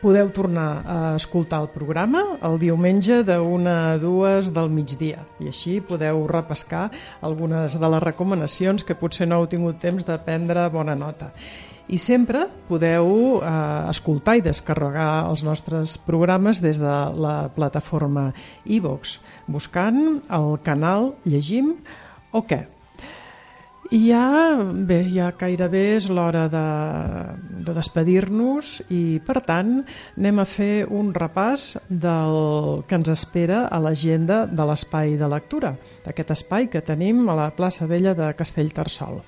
podeu 0.03 0.31
tornar 0.31 0.83
a 0.87 1.17
escoltar 1.17 1.61
el 1.63 1.69
programa 1.71 2.23
el 2.43 2.59
diumenge 2.59 3.23
de 3.25 3.39
una 3.39 3.93
a 3.93 3.99
dues 3.99 4.53
del 4.53 4.69
migdia 4.69 5.21
i 5.39 5.47
així 5.53 5.81
podeu 5.81 6.25
repescar 6.27 6.91
algunes 7.23 7.79
de 7.79 7.89
les 7.95 8.03
recomanacions 8.03 8.83
que 8.85 8.97
potser 8.99 9.29
no 9.29 9.39
heu 9.41 9.47
tingut 9.47 9.79
temps 9.83 10.07
de 10.07 10.19
prendre 10.19 10.69
bona 10.75 10.95
nota. 10.95 11.33
I 11.87 11.99
sempre 12.03 12.49
podeu 12.67 13.39
eh, 13.39 13.51
escoltar 13.93 14.37
i 14.41 14.43
descarregar 14.43 15.29
els 15.29 15.45
nostres 15.47 15.95
programes 16.03 16.59
des 16.63 16.81
de 16.83 16.95
la 17.15 17.37
plataforma 17.55 18.33
iVox, 18.65 19.21
buscant 19.47 20.01
el 20.27 20.57
canal 20.67 21.13
Llegim 21.25 21.77
o 22.35 22.43
què? 22.43 22.65
I 23.95 24.01
ja, 24.09 24.57
bé, 24.59 24.97
ja 25.15 25.29
gairebé 25.39 25.83
és 25.95 26.09
l'hora 26.11 26.47
de, 26.51 26.63
de 27.63 27.75
despedir-nos 27.77 28.81
i, 28.91 29.21
per 29.23 29.39
tant, 29.47 29.77
anem 30.19 30.41
a 30.43 30.47
fer 30.49 30.89
un 30.91 31.13
repàs 31.15 31.77
del 31.87 32.83
que 32.89 32.99
ens 32.99 33.13
espera 33.15 33.67
a 33.71 33.79
l'agenda 33.79 34.41
de 34.51 34.67
l'espai 34.67 35.15
de 35.21 35.29
lectura, 35.31 35.77
d'aquest 36.03 36.35
espai 36.35 36.67
que 36.73 36.83
tenim 36.83 37.23
a 37.31 37.39
la 37.39 37.53
plaça 37.55 37.87
Vella 37.87 38.17
de 38.19 38.33
Castellterçol. 38.35 39.23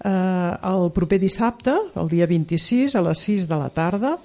Eh, 0.00 0.56
el 0.72 0.90
proper 0.96 1.20
dissabte, 1.20 1.74
el 2.00 2.08
dia 2.08 2.26
26, 2.26 2.96
a 2.96 3.04
les 3.04 3.24
6 3.28 3.48
de 3.50 3.60
la 3.60 3.70
tarda, 3.74 4.16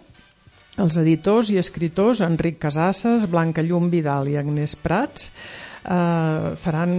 els 0.79 0.97
editors 0.99 1.49
i 1.51 1.59
escriptors 1.59 2.21
Enric 2.23 2.59
Casasses, 2.59 3.29
Blanca 3.31 3.63
Llum 3.63 3.87
Vidal 3.91 4.27
i 4.31 4.35
Agnès 4.39 4.75
Prats 4.75 5.29
eh, 5.85 6.55
faran 6.59 6.95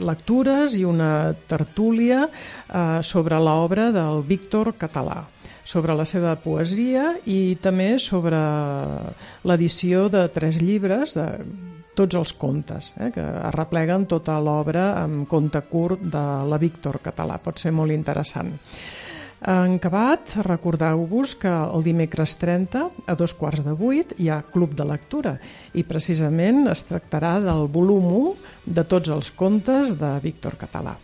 lectures 0.00 0.76
i 0.78 0.84
una 0.88 1.32
tertúlia 1.48 2.24
eh, 2.28 3.00
sobre 3.04 3.40
l'obra 3.40 3.90
del 3.92 4.22
Víctor 4.28 4.74
Català 4.80 5.22
sobre 5.64 5.94
la 5.94 6.04
seva 6.08 6.34
poesia 6.42 7.12
i 7.30 7.54
també 7.62 7.94
sobre 8.02 8.38
l'edició 9.46 10.08
de 10.10 10.26
tres 10.34 10.58
llibres 10.58 11.14
de 11.14 11.26
tots 11.98 12.16
els 12.16 12.32
contes, 12.38 12.92
eh, 12.96 13.10
que 13.14 13.22
arrepleguen 13.22 14.06
tota 14.08 14.38
l'obra 14.40 14.88
amb 15.02 15.26
conte 15.28 15.60
curt 15.68 16.02
de 16.02 16.24
la 16.48 16.58
Víctor 16.58 17.00
Català. 17.04 17.38
Pot 17.42 17.60
ser 17.60 17.72
molt 17.72 17.92
interessant. 17.92 18.52
En 19.42 19.74
acabat, 19.74 20.36
recordeu-vos 20.46 21.34
que 21.34 21.50
el 21.50 21.82
dimecres 21.82 22.36
30, 22.38 22.84
a 23.10 23.14
dos 23.18 23.32
quarts 23.34 23.64
de 23.66 23.72
vuit, 23.74 24.12
hi 24.22 24.28
ha 24.30 24.44
Club 24.52 24.76
de 24.78 24.86
Lectura 24.86 25.32
i 25.74 25.82
precisament 25.82 26.68
es 26.70 26.84
tractarà 26.86 27.40
del 27.42 27.66
volum 27.66 28.06
1 28.20 28.76
de 28.78 28.84
tots 28.86 29.10
els 29.10 29.32
contes 29.34 29.96
de 29.98 30.12
Víctor 30.22 30.54
Català. 30.60 30.94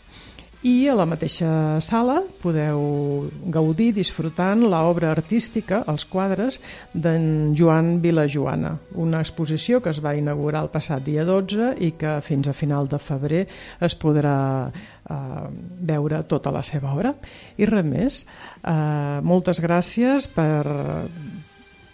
I 0.66 0.88
a 0.90 0.94
la 0.98 1.04
mateixa 1.06 1.78
sala 1.84 2.16
podeu 2.42 3.28
gaudir 3.54 3.92
disfrutant 3.94 4.64
l'obra 4.66 5.12
artística, 5.14 5.84
els 5.86 6.02
quadres, 6.10 6.58
d'en 6.90 7.54
Joan 7.54 8.00
Vilajoana, 8.02 8.72
una 8.98 9.20
exposició 9.22 9.78
que 9.84 9.92
es 9.94 10.00
va 10.02 10.16
inaugurar 10.18 10.64
el 10.66 10.72
passat 10.74 11.04
dia 11.06 11.22
12 11.28 11.76
i 11.78 11.92
que 12.00 12.16
fins 12.26 12.50
a 12.50 12.56
final 12.56 12.90
de 12.90 12.98
febrer 12.98 13.44
es 13.86 13.94
podrà 13.94 14.34
eh, 14.66 15.46
veure 15.92 16.24
tota 16.26 16.50
la 16.50 16.64
seva 16.66 16.90
obra. 16.90 17.14
I 17.56 17.70
res 17.70 17.86
més, 17.86 18.20
eh, 18.64 19.20
moltes 19.22 19.62
gràcies 19.62 20.26
per, 20.26 20.66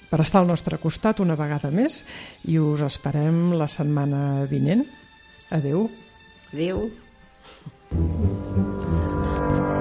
per 0.08 0.24
estar 0.24 0.40
al 0.40 0.48
nostre 0.48 0.80
costat 0.80 1.20
una 1.20 1.36
vegada 1.36 1.68
més 1.68 2.00
i 2.48 2.56
us 2.56 2.80
esperem 2.88 3.58
la 3.60 3.68
setmana 3.68 4.44
vinent. 4.48 4.86
Adeu. 5.52 5.90
Adéu. 6.54 6.86
Thank 7.94 9.68
you. 9.68 9.73